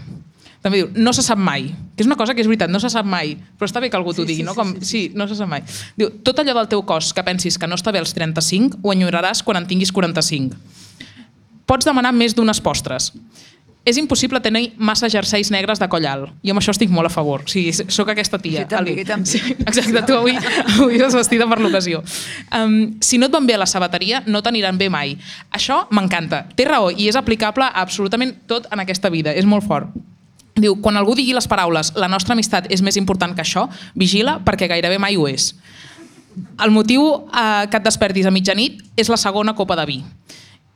També 0.65 0.79
diu, 0.79 0.87
no 0.97 1.11
se 1.13 1.21
sap 1.21 1.37
mai. 1.37 1.67
Que 1.93 2.01
és 2.01 2.07
una 2.09 2.15
cosa 2.17 2.33
que 2.33 2.41
és 2.41 2.47
veritat, 2.49 2.71
no 2.73 2.79
se 2.81 2.89
sap 2.89 3.05
mai. 3.05 3.35
Però 3.59 3.67
està 3.69 3.81
bé 3.83 3.91
que 3.93 3.99
algú 3.99 4.15
t'ho 4.17 4.23
Sí, 4.23 4.31
digui, 4.31 4.41
sí, 4.41 4.47
no? 4.47 4.55
sí, 4.55 4.57
Com, 4.57 4.71
sí, 4.79 4.87
sí, 4.89 5.01
no 5.13 5.27
se 5.29 5.37
sap 5.37 5.51
mai. 5.51 5.61
Diu, 5.93 6.09
tot 6.25 6.41
allò 6.41 6.55
del 6.57 6.71
teu 6.71 6.81
cos 6.89 7.11
que 7.13 7.21
pensis 7.27 7.59
que 7.61 7.69
no 7.69 7.77
està 7.77 7.93
bé 7.93 8.01
als 8.01 8.15
35, 8.17 8.79
ho 8.81 8.93
enyoraràs 8.95 9.43
quan 9.45 9.61
en 9.61 9.67
tinguis 9.69 9.93
45. 9.93 10.57
Pots 11.69 11.85
demanar 11.85 12.15
més 12.17 12.33
d'unes 12.33 12.57
postres. 12.65 13.11
És 13.85 13.99
impossible 14.01 14.39
tenir 14.41 14.71
massa 14.81 15.05
jerseis 15.13 15.51
negres 15.53 15.77
de 15.77 15.87
coll 15.91 16.07
alt. 16.09 16.31
Jo 16.41 16.55
amb 16.55 16.61
això 16.61 16.73
estic 16.73 16.89
molt 16.89 17.05
a 17.05 17.13
favor. 17.13 17.43
O 17.45 17.51
sigui, 17.51 17.69
sóc 17.73 18.09
aquesta 18.09 18.39
tia. 18.41 18.63
Jo 18.63 18.71
també, 18.71 18.95
jo 18.97 19.05
també. 19.05 19.29
Sí, 19.29 19.41
exacte, 19.53 20.01
tu 20.07 20.15
avui, 20.17 20.33
avui 20.79 20.97
vas 20.97 21.13
vestida 21.13 21.45
per 21.51 21.59
l'ocasió. 21.61 22.01
Um, 22.49 22.97
si 23.05 23.19
no 23.21 23.29
et 23.29 23.35
van 23.35 23.45
bé 23.45 23.59
a 23.59 23.61
la 23.61 23.69
sabateria, 23.69 24.23
no 24.25 24.41
t'aniran 24.41 24.79
bé 24.81 24.89
mai. 24.89 25.13
Això 25.53 25.83
m'encanta. 25.93 26.47
Té 26.57 26.65
raó 26.65 26.89
i 26.89 27.11
és 27.11 27.19
aplicable 27.19 27.69
a 27.69 27.85
absolutament 27.85 28.33
tot 28.49 28.65
en 28.73 28.81
aquesta 28.81 29.13
vida. 29.13 29.35
És 29.37 29.45
molt 29.45 29.67
fort. 29.69 29.93
Diu, 30.55 30.77
quan 30.81 30.95
algú 30.97 31.13
digui 31.19 31.35
les 31.35 31.49
paraules 31.51 31.91
la 31.99 32.07
nostra 32.07 32.33
amistat 32.33 32.69
és 32.71 32.81
més 32.81 32.95
important 32.97 33.33
que 33.35 33.43
això, 33.43 33.67
vigila 33.93 34.39
perquè 34.45 34.69
gairebé 34.71 34.97
mai 35.03 35.19
ho 35.19 35.27
és. 35.27 35.51
El 36.63 36.71
motiu 36.71 37.03
eh, 37.11 37.67
que 37.69 37.77
et 37.77 37.85
despertis 37.85 38.25
a 38.25 38.33
mitjanit 38.33 38.81
és 38.97 39.11
la 39.11 39.19
segona 39.19 39.53
copa 39.55 39.75
de 39.77 39.85
vi. 39.89 39.99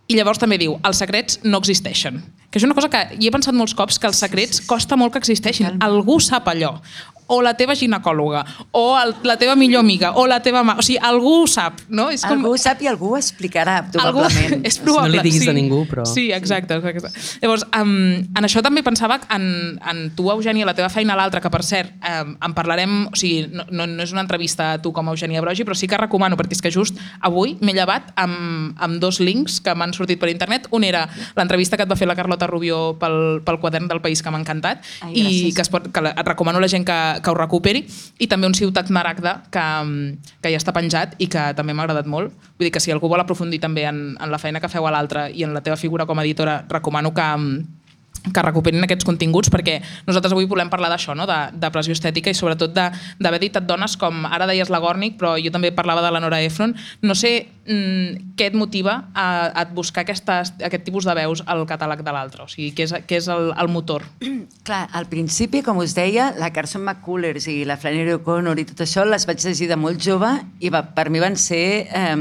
I 0.10 0.16
llavors 0.18 0.40
també 0.42 0.58
diu, 0.58 0.74
els 0.88 0.98
secrets 0.98 1.38
no 1.46 1.60
existeixen. 1.62 2.16
Que 2.50 2.58
és 2.58 2.66
una 2.66 2.74
cosa 2.74 2.90
que 2.90 3.04
hi 3.20 3.28
he 3.30 3.34
pensat 3.34 3.54
molts 3.54 3.76
cops, 3.78 4.00
que 4.02 4.10
els 4.10 4.18
secrets 4.18 4.64
costa 4.66 4.98
molt 4.98 5.14
que 5.14 5.22
existeixin. 5.22 5.78
Algú 5.86 6.18
sap 6.24 6.50
allò. 6.50 6.80
O 7.30 7.42
la 7.46 7.54
teva 7.58 7.76
ginecòloga, 7.78 8.44
o 8.74 8.98
el, 9.00 9.14
la 9.24 9.36
teva 9.38 9.56
millor 9.56 9.84
amiga, 9.86 10.12
o 10.18 10.26
la 10.28 10.40
teva 10.42 10.64
mà... 10.66 10.76
O 10.82 10.86
sigui, 10.86 10.98
algú 11.06 11.44
ho 11.44 11.48
sap, 11.48 11.80
no? 11.90 12.08
És 12.10 12.24
Algú 12.26 12.56
ho 12.56 12.58
sap 12.58 12.82
i 12.82 12.88
algú 12.90 13.12
ho 13.14 13.18
explicarà, 13.20 13.84
probablement. 13.94 14.64
és 14.70 14.80
probable. 14.82 15.12
No 15.18 15.22
li 15.24 15.30
diguis 15.30 15.44
sí. 15.46 15.50
a 15.52 15.54
ningú, 15.54 15.84
però- 15.90 16.06
Sí, 16.10 16.32
exacte. 16.34 16.76
exacte. 16.80 17.12
Llavors, 17.44 17.66
um, 17.78 17.92
en 18.34 18.48
això 18.50 18.64
també 18.66 18.82
pensava 18.84 19.20
en, 19.36 19.78
en 19.92 20.02
tu, 20.18 20.30
Eugènia, 20.34 20.66
la 20.66 20.74
teva 20.74 20.90
feina 20.90 21.14
a 21.14 21.20
l'altra, 21.22 21.42
que 21.42 21.52
per 21.54 21.62
cert, 21.64 21.94
um, 22.02 22.34
en 22.42 22.54
parlarem, 22.58 22.96
o 23.12 23.16
sigui, 23.20 23.46
no, 23.54 23.66
no, 23.70 23.86
no 23.88 24.04
és 24.04 24.12
una 24.16 24.22
entrevista 24.26 24.74
a 24.74 24.82
tu 24.82 24.92
com 24.96 25.08
a 25.08 25.14
Eugènia 25.14 25.42
Brogi, 25.46 25.64
però 25.68 25.78
sí 25.78 25.88
que 25.88 25.98
recomano, 26.02 26.38
perquè 26.40 26.58
és 26.58 26.62
que 26.66 26.72
just 26.74 26.98
avui 27.22 27.58
m'he 27.62 27.74
llevat 27.78 28.10
amb, 28.18 28.74
amb 28.82 28.98
dos 29.04 29.20
links 29.22 29.60
que 29.62 29.74
m'han 29.78 29.94
sortit 29.94 30.20
per 30.20 30.30
internet. 30.34 30.66
Un 30.74 30.84
era 30.88 31.06
l'entrevista 31.38 31.78
que 31.78 31.86
et 31.86 31.92
va 31.92 31.96
fer 32.00 32.08
la 32.10 32.16
Carlota 32.18 32.48
Rubio 32.50 32.96
pel, 33.00 33.42
pel 33.46 33.60
quadern 33.62 33.88
del 33.88 34.02
País, 34.02 34.24
que 34.26 34.32
m'ha 34.34 34.42
encantat, 34.42 34.82
Ai, 35.06 35.14
i 35.14 35.54
que, 35.54 35.62
es 35.62 35.70
pot, 35.70 35.92
que 35.94 36.02
la- 36.02 36.16
et 36.18 36.26
recomano 36.28 36.58
a 36.58 36.62
la 36.62 36.68
gent 36.72 36.86
que, 36.88 36.98
que 37.22 37.32
ho 37.32 37.38
recuperi, 37.38 37.86
i 38.20 38.28
també 38.28 38.48
un 38.48 38.56
Ciutat 38.58 38.90
Maragda, 38.90 39.40
que, 39.52 39.66
mm, 39.84 40.36
que 40.44 40.54
ja 40.54 40.62
està 40.62 40.74
penjat 40.76 41.16
i 41.20 41.28
que 41.28 41.50
també 41.56 41.74
m'ha 41.74 41.84
agradat 41.84 42.08
molt. 42.08 42.32
Vull 42.58 42.68
dir 42.68 42.72
que 42.72 42.84
si 42.84 42.92
algú 42.92 43.10
vol 43.10 43.22
aprofundir 43.22 43.60
també 43.60 43.86
en, 43.86 44.18
en 44.20 44.32
la 44.32 44.40
feina 44.40 44.60
que 44.60 44.70
feu 44.70 44.88
a 44.88 44.92
l'altre 44.92 45.30
i 45.32 45.44
en 45.44 45.54
la 45.54 45.62
teva 45.62 45.78
figura 45.78 46.06
com 46.06 46.20
a 46.20 46.24
editora, 46.24 46.66
recomano 46.70 47.14
que, 47.14 47.28
mm, 47.38 47.80
que 48.34 48.44
recuperin 48.44 48.84
aquests 48.84 49.08
continguts 49.08 49.52
perquè 49.54 49.80
nosaltres 50.08 50.34
avui 50.36 50.48
volem 50.50 50.70
parlar 50.70 50.90
d'això, 50.92 51.16
no? 51.16 51.26
de, 51.30 51.38
de 51.56 51.72
pressió 51.72 51.96
estètica 51.96 52.32
i 52.32 52.38
sobretot 52.38 52.74
d'haver 52.76 53.40
editat 53.40 53.66
dones 53.68 53.96
com 54.00 54.26
ara 54.28 54.48
deies 54.50 54.70
la 54.70 54.82
Gornick, 54.84 55.18
però 55.20 55.36
jo 55.40 55.52
també 55.54 55.72
parlava 55.76 56.04
de 56.06 56.12
la 56.12 56.20
Nora 56.20 56.42
Ephron. 56.44 56.76
No 57.02 57.16
sé 57.16 57.48
mm, 57.70 58.34
què 58.38 58.50
et 58.50 58.58
motiva 58.58 58.96
a, 59.14 59.28
a 59.54 59.66
buscar 59.76 60.04
aquestes, 60.04 60.54
aquest 60.66 60.86
tipus 60.88 61.06
de 61.08 61.16
veus 61.18 61.44
al 61.46 61.66
catàleg 61.70 62.02
de 62.06 62.14
l'altre, 62.16 62.44
o 62.46 62.50
sigui, 62.52 62.72
què 62.76 62.88
és, 62.88 62.96
què 63.08 63.20
és 63.22 63.30
el, 63.32 63.52
el 63.54 63.72
motor? 63.72 64.06
Clar, 64.68 64.82
al 64.96 65.10
principi, 65.12 65.62
com 65.66 65.82
us 65.84 65.94
deia, 65.98 66.32
la 66.40 66.52
Carson 66.56 66.84
McCullers 66.84 67.48
i 67.52 67.62
la 67.70 67.78
Flannery 67.80 68.18
O'Connor 68.18 68.60
i 68.60 68.68
tot 68.70 68.84
això 68.86 69.06
les 69.08 69.28
vaig 69.30 69.44
llegir 69.46 69.70
de 69.72 69.80
molt 69.80 70.02
jove 70.04 70.32
i 70.60 70.74
va, 70.74 70.84
per 70.96 71.10
mi 71.14 71.22
van 71.22 71.38
ser 71.40 71.64
eh, 71.86 72.18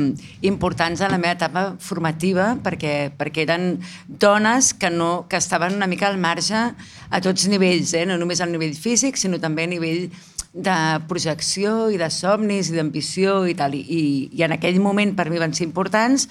importants 0.48 1.02
en 1.02 1.14
la 1.14 1.20
meva 1.20 1.36
etapa 1.38 1.66
formativa 1.82 2.52
perquè, 2.64 3.10
perquè 3.16 3.46
eren 3.48 3.70
dones 4.08 4.74
que, 4.74 4.92
no, 4.92 5.26
que 5.30 5.40
estaven 5.40 5.78
una 5.78 5.90
mica 5.90 6.08
al 6.10 6.20
marge 6.20 6.68
a 7.08 7.20
tots 7.24 7.48
nivells, 7.48 7.94
eh? 7.96 8.04
no 8.08 8.18
només 8.20 8.42
al 8.44 8.52
nivell 8.52 8.76
físic, 8.76 9.16
sinó 9.16 9.40
també 9.40 9.64
a 9.64 9.72
nivell 9.72 10.10
de 10.58 10.76
projecció 11.06 11.88
i 11.94 11.98
de 12.00 12.10
somnis 12.10 12.72
i 12.72 12.76
d'ambició 12.76 13.44
i 13.46 13.54
tal. 13.58 13.76
I, 13.78 13.82
i, 13.82 14.02
I 14.34 14.44
en 14.48 14.56
aquell 14.56 14.80
moment 14.82 15.14
per 15.16 15.28
mi 15.30 15.38
van 15.40 15.54
ser 15.54 15.68
importants 15.68 16.26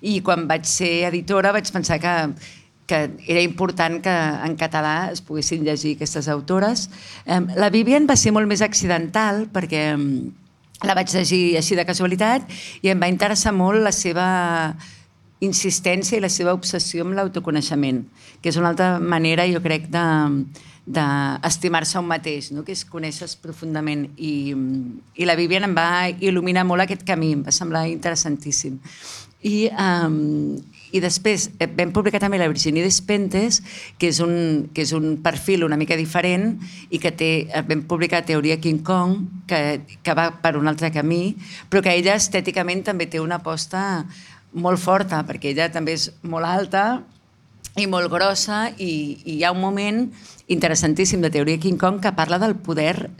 i 0.00 0.20
quan 0.24 0.46
vaig 0.48 0.68
ser 0.68 1.08
editora 1.08 1.52
vaig 1.56 1.70
pensar 1.72 1.98
que, 2.02 2.14
que 2.86 3.00
era 3.26 3.40
important 3.40 4.00
que 4.04 4.12
en 4.46 4.56
català 4.60 5.10
es 5.12 5.24
poguessin 5.24 5.64
llegir 5.64 5.96
aquestes 5.96 6.28
autores. 6.28 6.88
La 7.56 7.72
Vivian 7.72 8.08
va 8.10 8.18
ser 8.20 8.34
molt 8.36 8.50
més 8.50 8.62
accidental 8.66 9.46
perquè 9.52 9.84
la 10.84 10.96
vaig 10.96 11.12
llegir 11.12 11.56
així 11.60 11.76
de 11.76 11.84
casualitat 11.88 12.48
i 12.84 12.92
em 12.92 13.00
va 13.00 13.10
interessar 13.12 13.52
molt 13.56 13.82
la 13.84 13.92
seva 13.92 14.28
insistència 15.40 16.18
i 16.18 16.24
la 16.24 16.28
seva 16.32 16.52
obsessió 16.52 17.04
amb 17.04 17.16
l'autoconeixement, 17.16 18.02
que 18.42 18.52
és 18.52 18.58
una 18.60 18.74
altra 18.74 18.98
manera, 19.00 19.46
jo 19.48 19.62
crec, 19.64 19.88
de 19.88 20.04
d'estimar-se 20.90 21.98
un 22.00 22.08
mateix, 22.10 22.50
no? 22.54 22.64
que 22.66 22.74
és 22.74 22.84
conèixer 22.88 23.28
profundament. 23.42 24.08
I, 24.18 24.52
I 25.14 25.28
la 25.28 25.38
Vivian 25.38 25.68
em 25.68 25.74
va 25.76 26.10
il·luminar 26.10 26.66
molt 26.66 26.86
aquest 26.86 27.06
camí, 27.06 27.34
em 27.38 27.44
va 27.46 27.54
semblar 27.54 27.86
interessantíssim. 27.90 28.80
I, 29.46 29.70
um, 29.72 30.58
i 30.92 31.00
després 31.00 31.46
eh, 31.56 31.68
vam 31.78 31.94
publicar 31.96 32.20
també 32.20 32.36
la 32.40 32.48
Virginie 32.50 32.84
Despentes, 32.84 33.60
que 33.96 34.10
és, 34.10 34.18
un, 34.20 34.68
que 34.74 34.84
és 34.84 34.92
un 34.96 35.14
perfil 35.24 35.64
una 35.64 35.78
mica 35.80 35.96
diferent 35.96 36.58
i 36.90 37.00
que 37.00 37.14
té, 37.16 37.30
eh, 37.46 37.62
vam 37.64 37.86
publicar 37.88 38.24
Teoria 38.28 38.58
King 38.60 38.82
Kong, 38.84 39.46
que, 39.48 39.80
que 40.02 40.16
va 40.18 40.28
per 40.42 40.56
un 40.60 40.68
altre 40.68 40.90
camí, 40.92 41.36
però 41.70 41.80
que 41.86 41.94
ella 41.96 42.18
estèticament 42.20 42.84
també 42.90 43.08
té 43.08 43.22
una 43.22 43.40
aposta 43.40 44.04
molt 44.52 44.82
forta, 44.82 45.22
perquè 45.24 45.54
ella 45.54 45.70
també 45.72 45.94
és 45.96 46.10
molt 46.26 46.44
alta 46.44 46.84
i 47.78 47.86
molt 47.86 48.10
grossa 48.10 48.68
i, 48.76 49.20
i 49.24 49.36
hi 49.38 49.44
ha 49.44 49.52
un 49.54 49.60
moment 49.62 50.06
interessantíssim 50.50 51.22
de 51.22 51.30
Teoria 51.30 51.60
King 51.62 51.78
Kong 51.78 52.00
que 52.02 52.12
parla 52.16 52.40
del 52.42 52.56
poder 52.56 53.10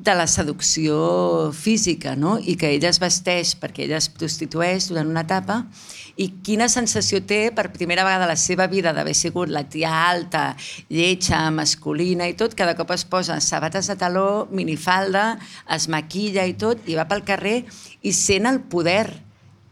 de 0.00 0.14
la 0.14 0.26
seducció 0.26 1.52
física, 1.52 2.14
no? 2.16 2.38
i 2.40 2.54
que 2.56 2.70
ella 2.72 2.88
es 2.88 3.00
vesteix 3.02 3.52
perquè 3.60 3.84
ella 3.84 3.98
es 3.98 4.08
prostitueix 4.08 4.88
durant 4.88 5.10
una 5.10 5.26
etapa 5.26 5.58
i 6.16 6.30
quina 6.46 6.70
sensació 6.72 7.20
té 7.28 7.40
per 7.52 7.68
primera 7.74 8.06
vegada 8.06 8.28
la 8.30 8.38
seva 8.40 8.66
vida 8.70 8.94
d'haver 8.96 9.14
sigut 9.18 9.52
la 9.52 9.66
tia 9.68 9.92
alta, 10.08 10.54
lletja, 10.88 11.42
masculina 11.52 12.30
i 12.30 12.36
tot, 12.38 12.56
cada 12.56 12.76
cop 12.78 12.94
es 12.96 13.04
posa 13.04 13.40
sabates 13.44 13.92
de 13.92 13.98
taló, 14.00 14.48
minifalda, 14.50 15.34
es 15.68 15.88
maquilla 15.92 16.46
i 16.48 16.56
tot, 16.56 16.80
i 16.88 16.96
va 16.96 17.08
pel 17.10 17.26
carrer 17.28 17.58
i 18.00 18.14
sent 18.16 18.48
el 18.48 18.62
poder 18.72 19.29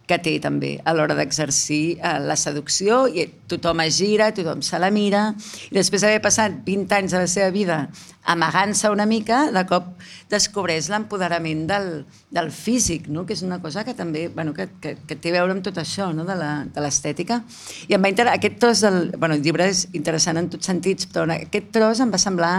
que 0.08 0.18
té 0.24 0.38
també 0.40 0.76
a 0.84 0.94
l'hora 0.96 1.16
d'exercir 1.18 1.98
eh, 1.98 2.14
la 2.24 2.36
seducció 2.40 3.04
i 3.12 3.26
tothom 3.48 3.84
es 3.84 3.98
gira, 4.00 4.30
tothom 4.34 4.62
se 4.64 4.80
la 4.80 4.90
mira 4.94 5.30
i 5.68 5.74
després 5.76 6.04
d'haver 6.04 6.22
passat 6.24 6.62
20 6.66 6.96
anys 6.98 7.16
de 7.16 7.24
la 7.24 7.30
seva 7.30 7.50
vida 7.54 7.82
amagant-se 8.28 8.90
una 8.92 9.06
mica, 9.08 9.46
de 9.52 9.64
cop 9.68 9.86
descobreix 10.28 10.90
l'empoderament 10.92 11.64
del, 11.68 11.86
del 12.34 12.50
físic, 12.52 13.08
no? 13.08 13.24
que 13.24 13.32
és 13.32 13.42
una 13.46 13.60
cosa 13.62 13.84
que 13.86 13.94
també 13.96 14.26
bueno, 14.28 14.52
que, 14.54 14.68
que, 14.82 14.96
que 15.08 15.16
té 15.16 15.32
a 15.32 15.38
veure 15.38 15.56
amb 15.56 15.64
tot 15.64 15.80
això 15.80 16.10
no? 16.12 16.26
de 16.28 16.36
l'estètica. 16.36 17.40
I 17.88 17.96
em 17.96 18.04
va 18.04 18.12
inter... 18.12 18.28
aquest 18.28 18.58
tros 18.60 18.84
del... 18.84 19.00
Bueno, 19.16 19.38
el 19.38 19.44
llibre 19.44 19.70
és 19.72 19.86
interessant 19.96 20.40
en 20.40 20.50
tots 20.52 20.68
sentits, 20.68 21.08
però 21.08 21.24
aquest 21.32 21.72
tros 21.72 22.04
em 22.04 22.12
va 22.12 22.20
semblar 22.20 22.52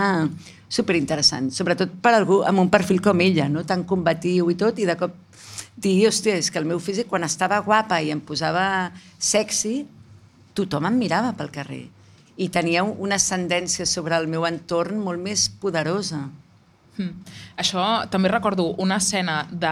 superinteressant, 0.70 1.50
sobretot 1.54 1.96
per 2.02 2.14
algú 2.14 2.44
amb 2.46 2.62
un 2.62 2.70
perfil 2.74 3.02
com 3.02 3.22
ella, 3.26 3.48
no? 3.50 3.66
tan 3.66 3.86
combatiu 3.90 4.50
i 4.50 4.58
tot, 4.58 4.78
i 4.82 4.90
de 4.90 4.98
cop 4.98 5.29
dir, 5.84 6.08
hòstia, 6.10 6.36
és 6.40 6.50
que 6.52 6.60
el 6.62 6.68
meu 6.70 6.80
físic 6.84 7.10
quan 7.12 7.26
estava 7.28 7.62
guapa 7.66 8.02
i 8.02 8.12
em 8.14 8.20
posava 8.20 8.92
sexy, 9.18 9.86
tothom 10.58 10.90
em 10.90 11.00
mirava 11.00 11.34
pel 11.38 11.52
carrer 11.54 11.86
i 12.40 12.48
tenia 12.48 12.86
una 12.88 13.18
ascendència 13.20 13.86
sobre 13.90 14.16
el 14.16 14.28
meu 14.32 14.46
entorn 14.48 15.02
molt 15.04 15.20
més 15.20 15.50
poderosa. 15.62 16.22
Mm. 17.00 17.24
Això 17.64 17.84
també 18.12 18.28
recordo 18.32 18.74
una 18.84 18.98
escena 19.00 19.46
de... 19.50 19.72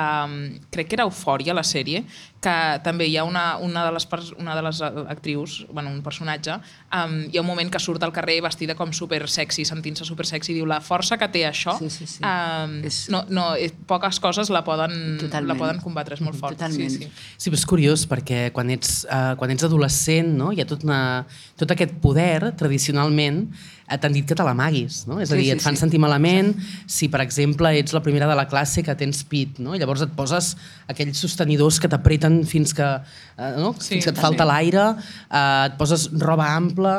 crec 0.72 0.88
que 0.88 0.96
era 0.96 1.03
Eufòria, 1.07 1.53
la 1.53 1.63
sèrie, 1.67 2.05
que 2.39 2.53
també 2.86 3.07
hi 3.10 3.17
ha 3.17 3.24
una, 3.27 3.57
una, 3.63 3.84
de, 3.88 3.91
les, 3.96 4.07
una 4.38 4.55
de 4.55 4.62
les 4.63 4.79
actrius, 4.81 5.57
bueno, 5.74 5.89
un 5.91 6.01
personatge, 6.05 6.53
um, 6.93 7.15
hi 7.27 7.38
ha 7.38 7.41
un 7.41 7.48
moment 7.50 7.72
que 7.74 7.81
surt 7.81 8.03
al 8.05 8.13
carrer 8.15 8.38
vestida 8.46 8.75
com 8.77 8.93
super 8.93 9.24
sexy, 9.27 9.65
sentint-se 9.67 10.05
super 10.07 10.25
sexy, 10.29 10.53
diu 10.55 10.67
la 10.69 10.79
força 10.86 11.17
que 11.19 11.27
té 11.34 11.43
això, 11.50 11.75
Sí, 11.81 11.89
sí, 11.91 12.07
sí. 12.07 12.22
Um, 12.24 12.77
És- 12.88 13.07
no, 13.12 13.24
no, 13.29 13.50
eh, 13.55 13.72
poques 13.89 14.22
coses 14.24 14.51
la 14.53 14.63
poden, 14.63 15.17
Totalment. 15.19 15.50
la 15.51 15.57
poden 15.60 15.81
combatre, 15.84 16.15
és 16.15 16.22
molt 16.22 16.38
fort. 16.39 16.55
Totalment. 16.57 16.89
Sí, 16.93 17.03
sí. 17.03 17.12
Sí, 17.38 17.50
però 17.50 17.60
és 17.60 17.65
curiós 17.65 18.05
perquè 18.07 18.51
quan 18.55 18.69
ets, 18.72 19.01
uh, 19.10 19.36
quan 19.36 19.51
ets 19.51 19.67
adolescent 19.67 20.31
no? 20.38 20.51
hi 20.53 20.62
ha 20.62 20.67
tot, 20.69 20.86
una, 20.88 21.25
tot 21.57 21.74
aquest 21.75 21.98
poder, 22.03 22.53
tradicionalment, 22.55 23.48
eh, 23.51 23.76
t'han 23.88 24.12
dit 24.12 24.25
que 24.27 24.36
te 24.36 24.44
l'amaguis. 24.44 25.06
No? 25.08 25.22
És 25.24 25.32
a 25.32 25.36
Sí, 25.36 25.39
dir, 25.39 25.46
sí, 25.48 25.56
et 25.56 25.62
fan 25.63 25.77
sí. 25.77 25.82
sentir 25.86 26.00
malament 26.03 26.53
si, 26.91 27.08
per 27.08 27.22
exemple, 27.24 27.72
ets 27.79 27.94
la 27.96 28.01
primera 28.03 28.27
de 28.27 28.36
la 28.36 28.48
classe 28.51 28.84
que 28.84 28.96
tens 29.00 29.24
pit. 29.24 29.62
No? 29.63 29.75
I 29.75 29.79
llavors 29.79 30.03
et 30.03 30.12
poses 30.17 30.56
aquells 30.91 31.17
sostenidors 31.24 31.79
que 31.79 31.88
t'apreten 31.88 32.41
fins 32.46 32.74
que, 32.75 32.89
eh, 33.38 33.53
no? 33.62 33.74
Sí, 33.79 33.94
fins 33.96 34.03
que 34.10 34.12
et 34.12 34.20
sí. 34.20 34.22
falta 34.22 34.44
l'aire, 34.50 34.89
eh, 35.32 35.65
et 35.70 35.77
poses 35.79 36.10
roba 36.20 36.50
ampla 36.58 36.98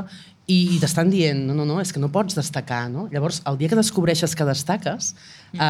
i, 0.48 0.58
i 0.74 0.78
t'estan 0.80 1.10
dient, 1.12 1.42
no, 1.44 1.52
no, 1.52 1.66
no, 1.68 1.76
és 1.82 1.92
que 1.92 2.00
no 2.00 2.08
pots 2.12 2.36
destacar. 2.38 2.86
No? 2.88 3.04
Llavors, 3.12 3.42
el 3.48 3.58
dia 3.60 3.68
que 3.68 3.76
descobreixes 3.76 4.32
que 4.34 4.46
destaques, 4.48 5.10
eh, 5.52 5.60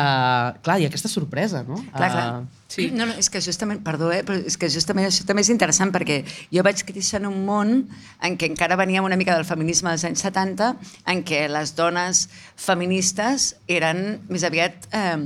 clar, 0.62 0.76
hi 0.78 0.86
ha 0.86 0.90
aquesta 0.92 1.10
sorpresa. 1.10 1.64
No? 1.66 1.80
Clar, 1.96 2.12
clar. 2.14 2.28
Eh, 2.44 2.54
Sí. 2.68 2.90
No, 2.92 3.06
no, 3.08 3.14
és 3.16 3.30
que 3.32 3.40
justament, 3.40 3.78
perdó, 3.80 4.10
eh, 4.12 4.20
però 4.28 4.36
és 4.44 4.58
que 4.60 4.68
justament 4.68 5.06
això 5.08 5.24
també 5.24 5.40
és 5.40 5.48
interessant 5.48 5.88
perquè 5.88 6.18
jo 6.52 6.60
vaig 6.62 6.82
créixer 6.84 7.16
en 7.16 7.30
un 7.30 7.38
món 7.46 7.70
en 8.20 8.36
què 8.36 8.44
encara 8.50 8.76
veníem 8.76 9.06
una 9.08 9.16
mica 9.16 9.32
del 9.32 9.46
feminisme 9.48 9.88
dels 9.88 10.04
anys 10.04 10.20
70, 10.26 10.74
en 11.08 11.22
què 11.24 11.46
les 11.48 11.72
dones 11.78 12.26
feministes 12.60 13.54
eren 13.72 14.20
més 14.28 14.44
aviat, 14.44 14.84
eh, 14.92 15.16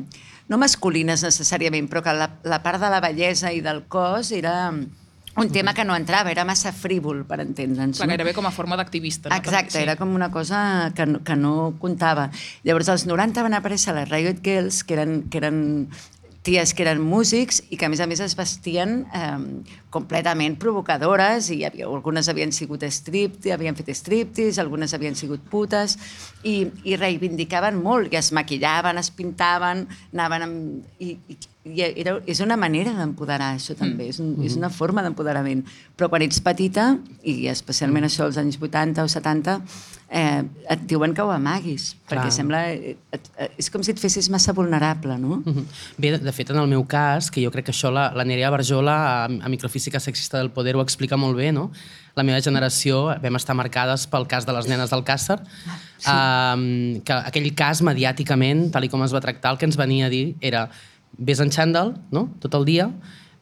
no 0.47 0.61
masculines 0.63 1.27
necessàriament, 1.27 1.91
però 1.91 2.05
que 2.07 2.15
la, 2.15 2.31
la 2.47 2.63
part 2.63 2.79
de 2.79 2.95
la 2.95 3.03
bellesa 3.03 3.51
i 3.51 3.59
del 3.61 3.83
cos 3.91 4.31
era 4.31 4.71
un 5.37 5.51
tema 5.51 5.73
que 5.75 5.85
no 5.85 5.97
entrava, 5.97 6.31
era 6.31 6.45
massa 6.45 6.73
frívol, 6.73 7.25
per 7.25 7.41
entendre'ns. 7.41 7.97
Clar, 7.99 8.07
no? 8.07 8.13
gairebé 8.13 8.35
com 8.35 8.47
a 8.47 8.51
forma 8.53 8.77
d'activista. 8.77 9.31
No? 9.31 9.37
Exacte, 9.37 9.79
Sí. 9.79 9.83
era 9.83 9.97
com 9.97 10.15
una 10.15 10.31
cosa 10.31 10.93
que, 10.95 11.07
no- 11.07 11.23
que 11.25 11.37
no 11.37 11.75
comptava. 11.79 12.31
Llavors, 12.65 12.89
als 12.89 13.07
90 13.07 13.43
van 13.43 13.55
aparèixer 13.55 13.95
les 13.95 14.09
Riot 14.11 14.43
Girls, 14.45 14.83
que 14.85 14.95
eren, 14.95 15.23
que 15.31 15.39
eren 15.39 15.89
ties 16.43 16.75
que 16.75 16.83
eren 16.83 17.01
músics 17.01 17.63
i 17.71 17.77
que 17.79 17.87
a 17.87 17.89
més 17.89 18.01
a 18.01 18.07
més 18.11 18.19
es 18.21 18.35
vestien 18.37 19.07
eh, 19.15 19.39
completament 19.93 20.57
provocadores 20.61 21.51
i 21.53 21.61
havia, 21.69 21.87
algunes 21.87 22.29
havien 22.33 22.53
sigut 22.57 22.83
strip, 22.89 23.39
havien 23.53 23.77
fet 23.77 23.93
striptease, 23.95 24.59
algunes 24.63 24.95
havien 24.97 25.15
sigut 25.19 25.45
putes 25.53 25.99
i, 26.49 26.65
i 26.89 26.97
reivindicaven 26.97 27.77
molt 27.83 28.13
i 28.13 28.17
es 28.21 28.33
maquillaven, 28.33 28.99
es 29.03 29.13
pintaven, 29.15 29.87
anaven 30.15 30.49
amb... 30.49 30.93
I, 30.99 31.17
i, 31.29 31.39
i 31.63 31.79
era, 31.85 32.17
és 32.27 32.41
una 32.43 32.57
manera 32.59 32.91
d'empoderar 32.97 33.53
això 33.55 33.77
també, 33.79 34.09
és, 34.11 34.17
un, 34.19 34.33
és 34.43 34.57
una 34.59 34.67
forma 34.75 34.99
d'empoderament. 35.05 35.61
Però 35.95 36.09
quan 36.11 36.25
ets 36.27 36.41
petita, 36.43 36.97
i 37.23 37.45
especialment 37.53 38.09
això 38.09 38.25
als 38.27 38.41
anys 38.41 38.57
80 38.59 39.05
o 39.05 39.07
70, 39.13 39.55
eh, 40.11 40.43
et 40.75 40.83
diuen 40.91 41.15
que 41.15 41.23
ho 41.23 41.31
amaguis, 41.31 41.93
perquè 42.11 42.25
Clar. 42.25 42.35
sembla... 42.35 42.65
Et, 42.75 42.99
et, 43.15 43.31
és 43.63 43.71
com 43.71 43.85
si 43.87 43.93
et 43.95 44.03
fessis 44.03 44.27
massa 44.35 44.51
vulnerable, 44.59 45.15
no? 45.23 45.39
Mhm. 45.45 45.69
Bé, 46.03 46.11
de- 46.17 46.23
de 46.27 46.33
fet, 46.35 46.51
en 46.51 46.59
el 46.65 46.67
meu 46.67 46.83
cas, 46.91 47.31
que 47.31 47.45
jo 47.47 47.55
crec 47.55 47.69
que 47.71 47.77
això 47.77 47.93
la, 47.95 48.09
la 48.11 48.25
Nerea 48.27 48.51
Barjola, 48.51 48.97
a, 49.13 49.31
a 49.31 49.49
Microfísica 49.55 49.82
Sexista 50.01 50.39
del 50.39 50.53
Poder, 50.55 50.77
ho 50.77 50.83
explica 50.85 51.17
molt 51.17 51.37
bé, 51.37 51.51
no? 51.53 51.71
La 52.15 52.23
meva 52.23 52.39
generació 52.45 53.07
vam 53.23 53.39
estar 53.41 53.57
marcades 53.57 54.07
pel 54.07 54.29
cas 54.29 54.47
de 54.47 54.55
les 54.55 54.69
nenes 54.69 54.93
del 54.93 55.03
Càcer, 55.09 55.39
sí. 55.99 56.13
um, 56.13 57.01
que 57.03 57.17
aquell 57.33 57.49
cas, 57.59 57.83
mediàticament, 57.83 58.69
tal 58.75 58.87
i 58.87 58.93
com 58.93 59.03
es 59.03 59.15
va 59.15 59.25
tractar, 59.25 59.55
el 59.55 59.59
que 59.59 59.67
ens 59.67 59.81
venia 59.81 60.07
a 60.07 60.13
dir 60.13 60.37
era 60.41 60.69
vés 61.19 61.41
en 61.41 61.51
xandall, 61.53 61.97
no?, 62.13 62.29
tot 62.41 62.55
el 62.55 62.69
dia, 62.69 62.91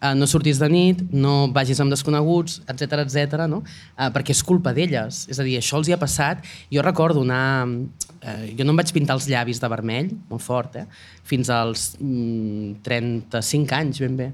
eh, 0.00 0.14
no 0.14 0.26
surtis 0.26 0.58
de 0.60 0.68
nit, 0.72 1.02
no 1.12 1.50
vagis 1.54 1.80
amb 1.82 1.92
desconeguts, 1.92 2.60
etc 2.70 3.04
etc. 3.04 3.46
no? 3.50 3.62
Eh, 3.96 4.08
perquè 4.14 4.34
és 4.34 4.42
culpa 4.46 4.72
d'elles. 4.76 5.26
És 5.30 5.40
a 5.40 5.46
dir, 5.46 5.58
això 5.60 5.78
els 5.80 5.90
hi 5.90 5.96
ha 5.96 6.00
passat. 6.00 6.44
Jo 6.72 6.84
recordo 6.86 7.24
anar... 7.26 7.68
Eh, 8.20 8.52
jo 8.58 8.66
no 8.66 8.74
em 8.74 8.80
vaig 8.80 8.92
pintar 8.92 9.16
els 9.16 9.28
llavis 9.30 9.60
de 9.62 9.68
vermell, 9.72 10.10
molt 10.28 10.44
fort, 10.44 10.76
eh? 10.76 10.86
fins 11.24 11.48
als 11.54 11.94
mm, 12.00 12.80
35 12.84 13.76
anys 13.78 14.00
ben 14.02 14.18
bé, 14.18 14.26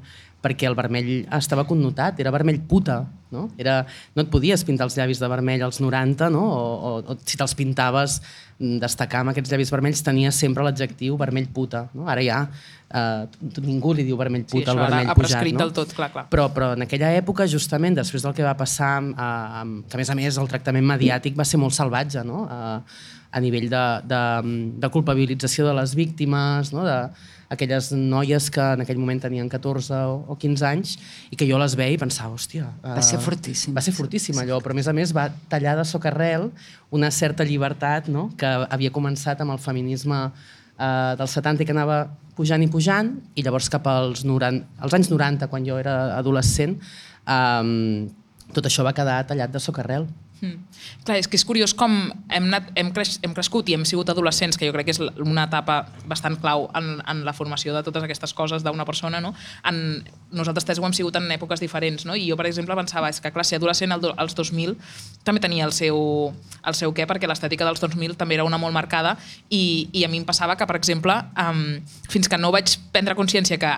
perquè 0.47 0.71
el 0.71 0.79
vermell 0.79 1.13
estava 1.35 1.67
connotat, 1.67 2.21
era 2.23 2.31
vermell 2.35 2.61
puta, 2.71 3.03
no? 3.35 3.49
Era, 3.59 3.81
no 4.15 4.23
et 4.23 4.31
podies 4.31 4.63
pintar 4.67 4.87
els 4.87 4.97
llavis 4.99 5.19
de 5.19 5.29
vermell 5.31 5.65
als 5.67 5.81
90, 5.83 6.31
no? 6.31 6.45
o, 6.47 6.67
o, 6.89 6.91
o 7.03 7.17
si 7.27 7.39
te'ls 7.39 7.57
pintaves 7.59 8.21
mm, 8.61 8.79
destacar 8.85 9.25
amb 9.25 9.35
aquests 9.35 9.51
llavis 9.53 9.73
vermells 9.75 10.05
tenia 10.07 10.31
sempre 10.35 10.65
l'adjectiu 10.67 11.19
vermell 11.19 11.49
puta. 11.53 11.87
No? 11.99 12.07
Ara 12.13 12.23
ja 12.23 12.45
eh, 12.47 13.27
ningú 13.67 13.97
li 13.99 14.07
diu 14.07 14.19
vermell 14.21 14.47
Sí, 14.47 14.61
puta 14.61 14.71
al 14.71 14.79
això 14.79 14.87
ara 14.87 14.95
vermell 14.95 15.11
ha 15.11 15.19
pujat. 15.19 15.51
no? 15.51 15.65
del 15.65 15.75
tot, 15.81 15.97
clar, 15.99 16.11
clar. 16.15 16.27
Però, 16.31 16.47
però 16.55 16.73
en 16.79 16.87
aquella 16.87 17.11
època, 17.19 17.49
justament, 17.51 17.99
després 17.99 18.25
del 18.27 18.37
que 18.37 18.47
va 18.47 18.55
passar, 18.59 18.95
eh, 19.03 19.29
amb, 19.65 19.85
que 19.91 19.99
a 19.99 20.03
més 20.05 20.15
a 20.15 20.19
més 20.19 20.41
el 20.43 20.51
tractament 20.55 20.87
mediàtic 20.95 21.37
va 21.39 21.49
ser 21.49 21.61
molt 21.63 21.75
salvatge, 21.77 22.25
no? 22.27 22.47
Eh, 22.47 22.81
a 23.37 23.41
nivell 23.43 23.67
de, 23.69 23.85
de, 24.09 24.21
de 24.81 24.89
culpabilització 24.95 25.67
de 25.67 25.75
les 25.77 25.93
víctimes, 25.99 26.71
no? 26.73 26.87
de 26.87 26.97
aquelles 27.49 27.93
noies 27.95 28.49
que 28.51 28.65
en 28.75 28.83
aquell 28.83 28.99
moment 28.99 29.21
tenien 29.23 29.49
14 29.49 29.95
o, 29.95 30.19
o 30.33 30.37
15 30.41 30.67
anys 30.67 30.97
i 31.31 31.39
que 31.39 31.47
jo 31.49 31.59
les 31.63 31.77
veia 31.79 31.95
i 31.95 32.01
pensava, 32.01 32.35
hòstia... 32.35 32.67
eh, 32.83 32.97
Va 32.99 33.05
ser 33.07 33.21
fortíssim. 33.23 33.75
Va 33.77 33.85
ser 33.85 33.95
fortíssim 33.97 34.39
allò, 34.43 34.59
però 34.65 34.75
a 34.75 34.79
més 34.81 34.91
a 34.91 34.95
més 34.97 35.15
va 35.17 35.29
tallar 35.53 35.77
de 35.79 35.87
socarrel 35.87 36.51
una 36.91 37.11
certa 37.15 37.47
llibertat 37.47 38.11
no? 38.13 38.29
que 38.39 38.47
havia 38.47 38.93
començat 38.95 39.41
amb 39.43 39.55
el 39.55 39.63
feminisme 39.63 40.19
eh, 40.27 41.15
dels 41.19 41.39
70 41.39 41.63
i 41.63 41.69
que 41.69 41.77
anava 41.77 42.05
pujant 42.37 42.63
i 42.63 42.69
pujant, 42.69 43.15
i 43.35 43.43
llavors 43.47 43.71
cap 43.73 43.87
als, 43.89 44.27
90, 44.29 44.67
als 44.85 44.95
anys 44.99 45.09
90, 45.09 45.49
quan 45.49 45.65
jo 45.65 45.79
era 45.81 46.17
adolescent, 46.19 46.77
eh, 47.25 48.07
tot 48.53 48.69
això 48.69 48.85
va 48.87 48.95
quedar 48.95 49.23
tallat 49.27 49.55
de 49.55 49.63
socarrel. 49.63 50.07
Mm. 50.41 50.59
Clar, 51.07 51.17
és 51.17 51.29
que 51.33 51.39
és 51.39 51.45
curiós 51.49 51.73
com 51.73 51.95
hem, 52.29 52.49
anat, 52.51 52.67
hem, 52.77 52.91
creix, 52.93 53.15
hem 53.25 53.33
crescut 53.33 53.71
i 53.71 53.77
hem 53.77 53.87
sigut 53.89 54.11
adolescents, 54.13 54.59
que 54.61 54.69
jo 54.69 54.75
crec 54.75 54.91
que 54.91 54.93
és 54.93 55.01
una 55.25 55.47
etapa 55.49 55.79
bastant 56.05 56.37
clau 56.43 56.67
en, 56.77 56.99
en 57.09 57.23
la 57.25 57.33
formació 57.33 57.73
de 57.73 57.81
totes 57.87 58.05
aquestes 58.05 58.35
coses 58.37 58.65
d'una 58.67 58.85
persona. 58.85 59.21
No? 59.25 59.33
En, 59.65 60.05
nosaltres 60.37 60.69
tres 60.69 60.79
ho 60.79 60.85
hem 60.85 60.93
sigut 60.97 61.17
en 61.17 61.31
èpoques 61.33 61.63
diferents. 61.65 62.05
No? 62.05 62.15
I 62.17 62.29
jo, 62.29 62.37
per 62.37 62.47
exemple, 62.51 62.77
pensava 62.77 63.09
és 63.09 63.23
que 63.25 63.33
clar, 63.33 63.47
ser 63.49 63.57
adolescent 63.63 63.97
al 63.97 64.05
do- 64.05 64.15
als 64.17 64.37
2000 64.37 64.77
també 65.25 65.41
tenia 65.41 65.65
el 65.65 65.73
seu, 65.73 65.97
el 66.67 66.77
seu 66.77 66.93
què, 66.93 67.09
perquè 67.09 67.27
l'estètica 67.31 67.65
dels 67.65 67.81
2000 67.81 68.17
també 68.21 68.37
era 68.37 68.45
una 68.45 68.61
molt 68.61 68.77
marcada 68.77 69.17
i, 69.49 69.89
i 69.93 70.05
a 70.05 70.09
mi 70.13 70.21
em 70.21 70.29
passava 70.29 70.57
que, 70.57 70.67
per 70.69 70.77
exemple, 70.77 71.17
um, 71.41 71.81
fins 72.13 72.29
que 72.29 72.39
no 72.39 72.53
vaig 72.53 72.77
prendre 72.93 73.17
consciència 73.17 73.57
que 73.59 73.73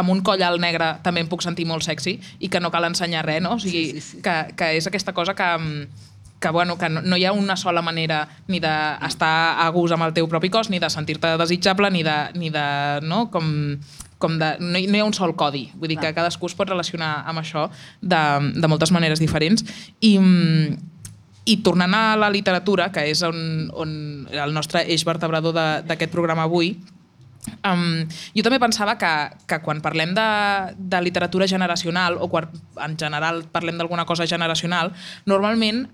amb 0.00 0.12
un 0.12 0.22
coll 0.26 0.42
alt 0.42 0.60
negre 0.62 0.94
també 1.04 1.22
em 1.24 1.28
puc 1.30 1.44
sentir 1.44 1.66
molt 1.68 1.86
sexy 1.86 2.16
i 2.40 2.48
que 2.48 2.60
no 2.60 2.72
cal 2.72 2.88
ensenyar 2.88 3.26
res, 3.26 3.42
no? 3.44 3.56
O 3.56 3.62
sigui, 3.62 3.86
sí, 3.90 4.00
sí, 4.00 4.06
sí. 4.16 4.22
Que, 4.24 4.54
que 4.56 4.72
és 4.78 4.88
aquesta 4.88 5.14
cosa 5.16 5.36
que, 5.38 5.48
mm, 5.56 6.06
que, 6.40 6.50
bueno, 6.50 6.78
que 6.78 6.88
no, 6.88 7.02
no 7.02 7.16
hi 7.16 7.24
ha 7.24 7.32
una 7.32 7.56
sola 7.56 7.82
manera 7.82 8.26
ni 8.48 8.58
d'estar 8.64 9.60
a 9.60 9.68
gust 9.70 9.94
amb 9.94 10.08
el 10.08 10.14
teu 10.16 10.26
propi 10.28 10.50
cos, 10.50 10.70
ni 10.72 10.80
de 10.80 10.90
sentir-te 10.90 11.36
desitjable, 11.38 11.90
ni 11.92 12.02
de, 12.02 12.16
ni 12.34 12.50
de 12.50 12.66
no? 13.04 13.28
com, 13.30 13.76
com 14.18 14.38
de, 14.40 14.54
no, 14.58 14.78
hi, 14.78 14.88
no 14.88 14.96
hi 14.96 15.02
ha 15.04 15.08
un 15.08 15.14
sol 15.14 15.36
codi. 15.36 15.68
Vull 15.76 15.92
dir 15.92 16.00
que 16.00 16.14
cadascú 16.16 16.48
es 16.48 16.56
pot 16.56 16.72
relacionar 16.72 17.20
amb 17.28 17.44
això 17.44 17.68
de, 18.00 18.22
de 18.56 18.72
moltes 18.72 18.90
maneres 18.96 19.20
diferents. 19.22 19.66
I, 20.00 20.16
mm, 20.18 20.80
i 21.50 21.58
tornant 21.64 21.94
a 21.96 22.16
la 22.20 22.30
literatura, 22.32 22.88
que 22.92 23.04
és 23.10 23.22
on, 23.26 23.68
on 23.76 23.92
el 24.30 24.56
nostre 24.56 24.86
eix 24.88 25.04
vertebrador 25.08 25.54
d'aquest 25.56 26.12
programa 26.12 26.48
avui, 26.48 26.74
Um, 27.64 28.04
jo 28.36 28.44
també 28.44 28.58
pensava 28.60 28.96
que, 29.00 29.12
que 29.48 29.60
quan 29.64 29.80
parlem 29.84 30.12
de, 30.16 30.26
de 30.76 31.00
literatura 31.00 31.48
generacional 31.48 32.18
o 32.20 32.28
quan 32.28 32.50
en 32.84 32.98
general 33.00 33.44
parlem 33.52 33.80
d'alguna 33.80 34.04
cosa 34.08 34.28
generacional, 34.28 34.92
normalment 35.24 35.86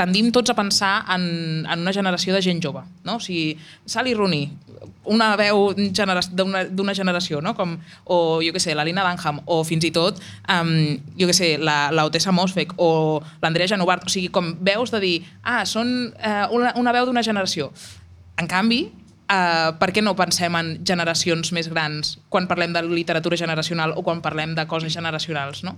tendim 0.00 0.30
tots 0.32 0.50
a 0.50 0.56
pensar 0.56 1.04
en, 1.12 1.66
en 1.68 1.82
una 1.82 1.92
generació 1.92 2.34
de 2.34 2.40
gent 2.42 2.62
jove. 2.64 2.82
No? 3.04 3.18
O 3.18 3.22
sigui, 3.22 3.58
Sally 3.84 4.14
Rooney, 4.16 4.48
una 5.12 5.34
veu 5.36 5.74
genera 5.96 6.22
d'una 6.32 6.94
generació, 6.96 7.42
no? 7.44 7.52
Com, 7.58 7.74
o 8.08 8.40
jo 8.44 8.54
què 8.54 8.62
sé, 8.62 8.74
la 8.76 8.86
Lina 8.86 9.04
Dunham, 9.04 9.42
o 9.44 9.60
fins 9.66 9.84
i 9.84 9.92
tot, 9.92 10.20
um, 10.48 10.72
jo 11.20 11.28
què 11.28 11.36
sé, 11.36 11.50
la, 11.60 11.90
la 11.92 12.06
Otessa 12.08 12.32
Mosfeg, 12.32 12.72
o 12.80 13.20
l'Andrea 13.42 13.68
Genovart, 13.74 14.06
o 14.08 14.12
sigui, 14.12 14.30
com 14.32 14.54
veus 14.64 14.94
de 14.94 15.02
dir, 15.02 15.16
ah, 15.42 15.64
són 15.68 15.92
uh, 16.14 16.46
una, 16.56 16.72
una 16.80 16.96
veu 16.96 17.08
d'una 17.08 17.24
generació. 17.26 17.68
En 18.40 18.48
canvi, 18.48 18.86
Uh, 19.30 19.76
per 19.78 19.92
què 19.94 20.02
no 20.02 20.16
pensem 20.18 20.56
en 20.58 20.72
generacions 20.82 21.52
més 21.54 21.68
grans 21.70 22.16
quan 22.34 22.48
parlem 22.50 22.72
de 22.74 22.80
literatura 22.82 23.36
generacional 23.38 23.94
o 23.94 24.02
quan 24.02 24.18
parlem 24.24 24.56
de 24.56 24.64
coses 24.66 24.90
generacionals, 24.90 25.62
no? 25.62 25.76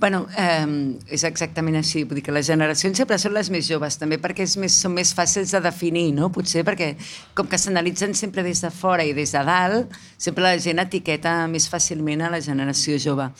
Bueno, 0.00 0.24
eh, 0.36 0.66
és 1.06 1.22
exactament 1.22 1.78
així. 1.78 2.02
Vull 2.02 2.18
dir 2.18 2.24
que 2.26 2.34
les 2.34 2.48
generacions 2.50 2.98
sempre 2.98 3.18
són 3.22 3.36
les 3.36 3.50
més 3.54 3.68
joves, 3.70 3.94
també 4.00 4.18
perquè 4.18 4.42
és 4.42 4.56
més, 4.58 4.74
són 4.74 4.96
més 4.96 5.14
fàcils 5.14 5.54
de 5.54 5.60
definir, 5.62 6.08
no? 6.16 6.32
Potser 6.34 6.64
perquè, 6.66 6.96
com 7.38 7.46
que 7.46 7.60
s'analitzen 7.62 8.16
sempre 8.18 8.42
des 8.42 8.64
de 8.64 8.72
fora 8.74 9.06
i 9.06 9.14
des 9.14 9.36
de 9.36 9.44
dalt, 9.46 9.94
sempre 10.18 10.42
la 10.42 10.56
gent 10.58 10.82
etiqueta 10.82 11.44
més 11.46 11.70
fàcilment 11.70 12.26
a 12.26 12.32
la 12.34 12.42
generació 12.42 12.98
jove. 12.98 13.30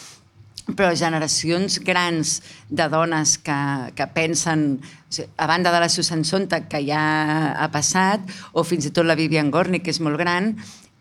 Però 0.73 0.95
generacions 0.97 1.79
grans 1.85 2.39
de 2.71 2.87
dones 2.89 3.37
que, 3.39 3.57
que 3.95 4.07
pensen, 4.17 4.81
o 4.81 5.13
sigui, 5.13 5.29
a 5.37 5.47
banda 5.47 5.71
de 5.75 5.81
la 5.81 5.91
Susan 5.93 6.25
Sontag, 6.25 6.69
que 6.73 6.81
ja 6.87 7.53
ha 7.53 7.69
passat, 7.71 8.21
o 8.53 8.65
fins 8.65 8.87
i 8.89 8.91
tot 8.97 9.05
la 9.05 9.15
Vivian 9.19 9.51
Gornick, 9.53 9.85
que 9.85 9.93
és 9.93 10.01
molt 10.01 10.17
gran, 10.17 10.55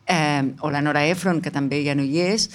eh, 0.05 0.43
o 0.59 0.69
la 0.69 0.81
Nora 0.83 1.05
Ephron, 1.07 1.39
que 1.41 1.51
també 1.51 1.79
ja 1.85 1.95
no 1.95 2.03
hi 2.03 2.19
és, 2.19 2.49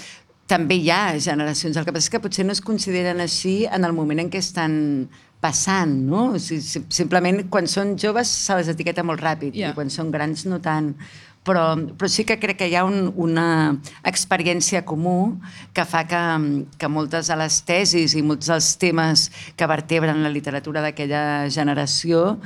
també 0.49 0.77
hi 0.81 0.90
ha 0.92 1.14
generacions. 1.21 1.77
El 1.77 1.85
que 1.85 1.92
passa 1.92 2.07
és 2.07 2.12
que 2.12 2.21
potser 2.25 2.44
no 2.44 2.53
es 2.53 2.61
consideren 2.64 3.21
així 3.21 3.62
en 3.68 3.85
el 3.85 3.92
moment 3.97 4.21
en 4.21 4.31
què 4.33 4.38
estan 4.40 5.09
passant, 5.40 5.92
no? 6.09 6.33
O 6.35 6.38
sigui, 6.40 6.61
sim- 6.64 6.87
simplement 6.90 7.44
quan 7.49 7.68
són 7.71 7.97
joves 8.01 8.29
se 8.29 8.57
les 8.59 8.68
etiqueta 8.73 9.05
molt 9.07 9.21
ràpid 9.23 9.55
Ja. 9.55 9.71
i 9.71 9.75
quan 9.77 9.88
són 9.90 10.11
grans 10.11 10.44
no 10.47 10.59
tant. 10.61 10.94
Però, 11.48 11.62
però 11.96 12.08
sí 12.12 12.26
que 12.28 12.37
crec 12.42 12.58
que 12.61 12.66
hi 12.68 12.74
ha 12.76 12.82
un, 12.84 13.08
una 13.16 13.46
experiència 14.04 14.82
comú 14.84 15.38
que 15.72 15.84
fa 15.88 16.02
que, 16.11 16.20
que 16.76 16.88
moltes 16.92 17.30
de 17.32 17.37
les 17.40 17.61
tesis 17.64 18.14
i 18.18 18.22
molts 18.22 18.50
dels 18.52 18.74
temes 18.82 19.28
que 19.56 19.68
vertebren 19.70 20.20
la 20.22 20.32
literatura 20.34 20.82
d'aquella 20.84 21.22
generació 21.48 22.37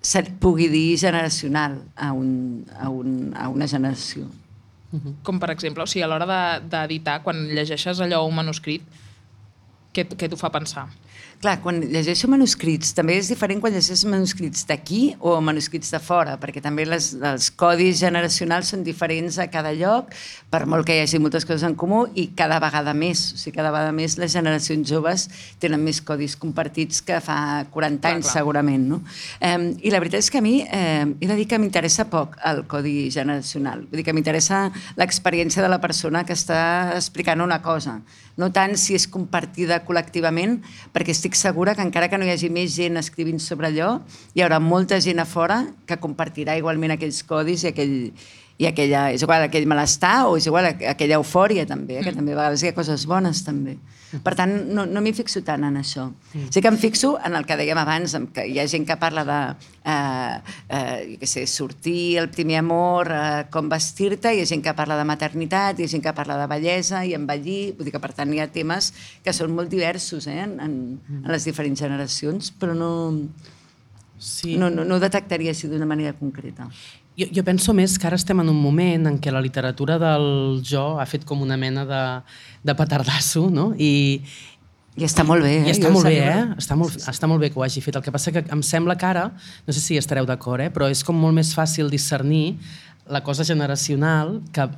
se 0.00 0.22
pugui 0.40 0.68
dir 0.72 0.98
generacional 1.00 1.78
a, 1.96 2.12
un, 2.16 2.66
a, 2.76 2.88
un, 2.92 3.32
a 3.36 3.48
una 3.52 3.66
generació. 3.68 4.28
Com 5.22 5.38
per 5.38 5.52
exemple, 5.52 5.84
o 5.84 5.86
sigui, 5.86 6.02
a 6.02 6.08
l'hora 6.10 6.26
de- 6.26 6.64
d'editar, 6.72 7.20
quan 7.22 7.44
llegeixes 7.54 8.00
allò 8.02 8.24
un 8.26 8.34
manuscrit, 8.34 8.82
què, 9.94 10.04
què 10.08 10.28
t'ho 10.28 10.38
fa 10.40 10.50
pensar? 10.50 10.88
Clar, 11.40 11.54
quan 11.64 11.78
llegeixo 11.80 12.28
manuscrits, 12.28 12.90
també 12.92 13.14
és 13.16 13.30
diferent 13.32 13.62
quan 13.62 13.72
llegeixes 13.72 14.02
manuscrits 14.04 14.66
d'aquí 14.68 15.14
o 15.24 15.38
manuscrits 15.40 15.88
de 15.94 15.96
fora, 16.04 16.34
perquè 16.36 16.60
també 16.60 16.84
les, 16.84 17.14
els 17.16 17.46
codis 17.56 17.96
generacionals 18.02 18.74
són 18.74 18.82
diferents 18.84 19.38
a 19.40 19.46
cada 19.48 19.72
lloc, 19.72 20.12
per 20.52 20.66
molt 20.68 20.84
que 20.84 20.98
hi 20.98 21.00
hagi 21.00 21.16
moltes 21.16 21.48
coses 21.48 21.64
en 21.64 21.78
comú, 21.80 22.02
i 22.12 22.26
cada 22.36 22.60
vegada 22.60 22.92
més. 22.92 23.24
O 23.32 23.40
sigui, 23.40 23.54
cada 23.56 23.72
vegada 23.72 23.96
més 23.96 24.18
les 24.20 24.36
generacions 24.36 24.84
joves 24.92 25.26
tenen 25.64 25.80
més 25.80 26.02
codis 26.04 26.36
compartits 26.36 27.00
que 27.00 27.22
fa 27.24 27.64
40 27.72 28.04
Clar, 28.04 28.12
anys, 28.18 28.28
clar. 28.28 28.36
segurament. 28.36 28.88
No? 28.92 29.00
Eh, 29.40 29.56
I 29.80 29.96
la 29.96 30.04
veritat 30.04 30.20
és 30.20 30.28
que 30.28 30.44
a 30.44 30.44
mi 30.44 30.58
eh, 30.60 31.08
he 31.08 31.26
de 31.30 31.40
dir 31.40 31.48
que 31.48 31.62
m'interessa 31.62 32.10
poc 32.12 32.36
el 32.52 32.66
codi 32.68 33.08
generacional. 33.08 33.86
Vull 33.88 34.02
dir 34.02 34.10
que 34.10 34.12
m'interessa 34.12 34.66
l'experiència 35.00 35.64
de 35.64 35.72
la 35.72 35.80
persona 35.80 36.26
que 36.28 36.36
està 36.36 36.60
explicant 37.00 37.40
una 37.40 37.62
cosa. 37.64 38.02
No 38.40 38.48
tant 38.54 38.76
si 38.80 38.94
és 38.96 39.04
compartida 39.10 39.82
col·lectivament, 39.84 40.60
perquè 40.94 41.12
estic 41.12 41.29
segura 41.36 41.74
que 41.74 41.82
encara 41.82 42.08
que 42.08 42.18
no 42.18 42.24
hi 42.24 42.30
hagi 42.34 42.48
més 42.50 42.74
gent 42.74 42.96
escrivint 43.00 43.38
sobre 43.40 43.68
allò, 43.68 44.00
hi 44.34 44.42
haurà 44.42 44.58
molta 44.60 45.00
gent 45.00 45.18
a 45.20 45.26
fora 45.26 45.66
que 45.86 45.96
compartirà 46.00 46.56
igualment 46.58 46.92
aquells 46.96 47.22
codis 47.26 47.64
i 47.64 47.68
aquell, 47.72 48.12
i 48.60 48.66
aquella, 48.68 49.10
és 49.14 49.22
igual 49.22 49.42
aquell 49.46 49.66
malestar 49.66 50.26
o 50.28 50.36
és 50.36 50.46
igual 50.46 50.66
aqu- 50.72 50.88
aquella 50.90 51.16
eufòria 51.20 51.66
també, 51.66 51.98
eh, 51.98 52.04
que 52.04 52.12
també 52.12 52.32
a 52.32 52.36
vegades 52.36 52.62
hi 52.62 52.68
ha 52.68 52.74
coses 52.74 53.06
bones 53.06 53.44
també. 53.44 53.76
Per 54.24 54.32
tant, 54.34 54.50
no, 54.74 54.86
no 54.90 55.00
m'hi 55.04 55.12
fixo 55.14 55.42
tant 55.46 55.62
en 55.68 55.76
això. 55.78 56.08
Sí 56.50 56.62
que 56.62 56.70
em 56.72 56.78
fixo 56.80 57.12
en 57.22 57.36
el 57.38 57.46
que 57.46 57.56
dèiem 57.60 57.78
abans, 57.78 58.16
que 58.34 58.46
hi 58.50 58.58
ha 58.58 58.64
gent 58.70 58.86
que 58.88 58.96
parla 58.98 59.22
de 59.28 59.36
eh, 59.84 60.40
eh, 60.68 61.16
què 61.20 61.28
sé, 61.30 61.44
sortir, 61.46 62.18
el 62.18 62.30
primer 62.34 62.58
amor, 62.58 63.12
eh, 63.14 63.44
com 63.54 63.70
vestir-te, 63.70 64.34
hi 64.34 64.42
ha 64.42 64.48
gent 64.50 64.64
que 64.66 64.74
parla 64.74 64.98
de 64.98 65.06
maternitat, 65.06 65.78
hi 65.78 65.86
ha 65.86 65.92
gent 65.94 66.02
que 66.02 66.14
parla 66.16 66.40
de 66.40 66.48
bellesa 66.50 67.04
i 67.06 67.14
envellir, 67.14 67.76
vull 67.78 67.86
dir 67.86 67.94
que 67.94 68.02
per 68.02 68.12
tant 68.18 68.34
hi 68.34 68.42
ha 68.42 68.48
temes 68.50 68.90
que 69.22 69.34
són 69.36 69.54
molt 69.54 69.70
diversos 69.70 70.26
eh, 70.26 70.40
en, 70.42 70.58
en, 70.60 70.76
en 71.22 71.30
les 71.30 71.46
diferents 71.46 71.86
generacions, 71.86 72.50
però 72.58 72.74
no, 72.74 72.90
Sí. 74.20 74.58
no, 74.60 74.68
no, 74.68 74.84
no 74.84 74.98
ho 74.98 75.00
detectaria 75.00 75.54
així 75.54 75.64
d'una 75.70 75.86
manera 75.88 76.12
concreta. 76.12 76.66
Jo, 77.18 77.26
jo 77.34 77.42
penso 77.44 77.74
més 77.76 77.98
que 77.98 78.06
ara 78.08 78.16
estem 78.16 78.38
en 78.40 78.48
un 78.48 78.56
moment 78.56 79.08
en 79.10 79.18
què 79.20 79.32
la 79.34 79.42
literatura 79.44 79.98
del 80.00 80.60
jo 80.64 80.94
ha 81.00 81.06
fet 81.10 81.26
com 81.28 81.42
una 81.42 81.56
mena 81.60 81.84
de, 81.84 82.04
de 82.64 82.74
petardasso, 82.78 83.48
no? 83.50 83.70
I, 83.76 84.22
I 84.96 85.04
està 85.06 85.24
molt 85.26 85.44
bé, 85.44 85.56
eh? 85.58 85.66
I 85.68 85.74
està 85.74 85.88
Jo 85.90 85.96
molt 85.98 86.08
bé, 86.08 86.16
eh? 86.22 86.44
Està 86.60 86.78
molt, 86.78 86.96
està 87.10 87.28
molt 87.30 87.42
bé 87.42 87.50
que 87.50 87.60
ho 87.60 87.64
hagi 87.66 87.82
fet. 87.84 87.98
El 87.98 88.06
que 88.06 88.14
passa 88.14 88.32
que 88.32 88.44
em 88.46 88.62
sembla 88.66 88.96
que 88.96 89.06
ara, 89.10 89.26
no 89.66 89.74
sé 89.74 89.82
si 89.82 89.98
estareu 90.00 90.28
d'acord, 90.28 90.62
eh? 90.64 90.70
però 90.72 90.88
és 90.90 91.02
com 91.04 91.18
molt 91.18 91.36
més 91.36 91.52
fàcil 91.56 91.90
discernir 91.92 92.56
la 93.10 93.24
cosa 93.26 93.44
generacional 93.44 94.38
que, 94.54 94.68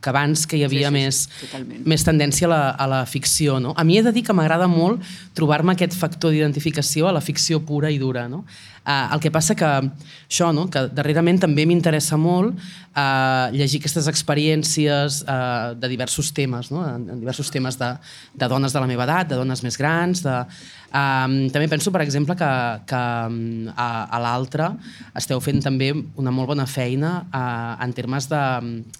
que 0.00 0.10
abans 0.10 0.46
que 0.48 0.56
hi 0.58 0.64
havia 0.64 0.90
Sí, 0.90 0.94
sí, 0.94 1.00
sí, 1.00 1.04
més, 1.04 1.22
totalment. 1.46 1.82
més 1.88 2.04
tendència 2.04 2.48
a 2.48 2.52
la, 2.52 2.62
a 2.70 2.86
la 2.90 3.02
ficció. 3.06 3.60
No? 3.60 3.74
A 3.76 3.84
mi 3.84 3.98
he 3.98 4.02
de 4.02 4.12
dir 4.12 4.24
que 4.24 4.36
m'agrada 4.36 4.66
molt 4.68 5.04
trobar-me 5.36 5.76
aquest 5.76 5.96
factor 6.00 6.32
d'identificació 6.32 7.08
a 7.08 7.14
la 7.16 7.22
ficció 7.24 7.60
pura 7.64 7.92
i 7.92 8.00
dura. 8.00 8.26
No? 8.28 8.44
Uh, 8.84 9.14
el 9.14 9.20
que 9.24 9.30
passa 9.32 9.54
que 9.56 9.64
això, 9.64 10.50
no? 10.52 10.66
que 10.68 10.82
darrerament 10.92 11.38
també 11.40 11.64
m'interessa 11.64 12.18
molt 12.20 12.52
uh, 12.52 13.48
llegir 13.54 13.78
aquestes 13.80 14.10
experiències 14.10 15.22
uh, 15.24 15.72
de 15.72 15.88
diversos 15.88 16.28
temes, 16.36 16.68
no? 16.68 16.82
en, 16.84 17.06
en 17.14 17.22
diversos 17.22 17.48
temes 17.54 17.78
de, 17.80 17.88
de 18.36 18.48
dones 18.52 18.76
de 18.76 18.82
la 18.84 18.90
meva 18.90 19.06
edat, 19.06 19.30
de 19.30 19.38
dones 19.40 19.64
més 19.64 19.78
grans, 19.80 20.20
de, 20.26 20.34
um, 20.92 21.38
també 21.54 21.70
penso, 21.72 21.94
per 21.96 22.02
exemple, 22.04 22.36
que, 22.36 22.50
que 22.90 23.00
a, 23.72 23.88
a 24.04 24.20
l'altre 24.20 24.68
esteu 25.16 25.40
fent 25.40 25.64
també 25.64 25.94
una 26.20 26.34
molt 26.34 26.52
bona 26.52 26.68
feina 26.68 27.14
uh, 27.24 27.80
en 27.80 27.96
termes 27.96 28.28
de, 28.28 28.44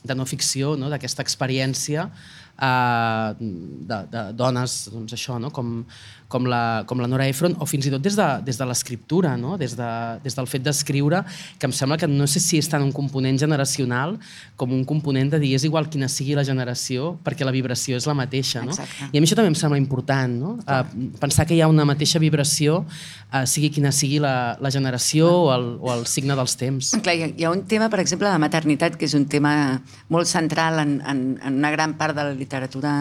de 0.00 0.16
no 0.16 0.24
ficció, 0.24 0.78
no? 0.80 0.88
d'aquesta 0.88 1.20
experiència 1.20 2.08
uh, 2.08 3.36
de, 3.36 4.00
de 4.16 4.26
dones, 4.32 4.86
doncs 4.96 5.12
això, 5.20 5.36
no? 5.36 5.52
com, 5.52 5.82
com, 6.28 6.46
la, 6.50 6.84
com 6.88 7.00
la 7.00 7.08
Nora 7.10 7.26
Ephron, 7.30 7.54
o 7.60 7.66
fins 7.68 7.88
i 7.88 7.92
tot 7.92 8.02
des 8.04 8.16
de, 8.18 8.26
des 8.46 8.58
de 8.58 8.66
l'escriptura, 8.68 9.34
no? 9.40 9.58
des, 9.60 9.76
de, 9.78 9.90
des 10.24 10.36
del 10.36 10.48
fet 10.50 10.64
d'escriure, 10.64 11.22
que 11.58 11.68
em 11.68 11.74
sembla 11.74 11.98
que 12.00 12.08
no 12.10 12.26
sé 12.30 12.42
si 12.42 12.58
és 12.60 12.68
tant 12.70 12.82
un 12.84 12.92
component 12.94 13.38
generacional 13.40 14.16
com 14.60 14.72
un 14.74 14.84
component 14.88 15.32
de 15.34 15.40
dir 15.42 15.54
és 15.58 15.66
igual 15.66 15.88
quina 15.92 16.08
sigui 16.10 16.36
la 16.38 16.44
generació, 16.46 17.14
perquè 17.24 17.46
la 17.46 17.54
vibració 17.54 17.98
és 18.00 18.08
la 18.08 18.16
mateixa. 18.18 18.64
No? 18.64 18.74
Exacte. 18.74 19.10
I 19.12 19.18
a 19.18 19.22
mi 19.22 19.28
això 19.28 19.38
també 19.38 19.52
em 19.52 19.58
sembla 19.58 19.80
important, 19.80 20.38
no? 20.40 20.54
Uh, 20.64 21.10
pensar 21.20 21.46
que 21.48 21.56
hi 21.56 21.62
ha 21.64 21.68
una 21.70 21.86
mateixa 21.88 22.22
vibració, 22.22 22.80
uh, 22.84 23.44
sigui 23.50 23.70
quina 23.74 23.92
sigui 23.94 24.20
la, 24.22 24.56
la 24.62 24.72
generació 24.74 25.30
o 25.44 25.52
el, 25.54 25.68
o 25.80 25.92
el 25.94 26.06
signe 26.10 26.36
dels 26.38 26.56
temps. 26.60 26.94
Clar, 27.04 27.16
hi 27.18 27.26
ha, 27.26 27.30
hi 27.34 27.46
ha 27.46 27.52
un 27.54 27.64
tema, 27.70 27.90
per 27.92 28.02
exemple, 28.02 28.30
de 28.30 28.42
maternitat, 28.42 28.98
que 28.98 29.08
és 29.08 29.14
un 29.18 29.28
tema 29.30 29.54
molt 30.12 30.30
central 30.30 30.80
en, 30.82 30.98
en, 31.04 31.24
en 31.42 31.62
una 31.62 31.72
gran 31.74 31.96
part 32.00 32.16
de 32.16 32.26
la 32.30 32.34
literatura 32.36 32.94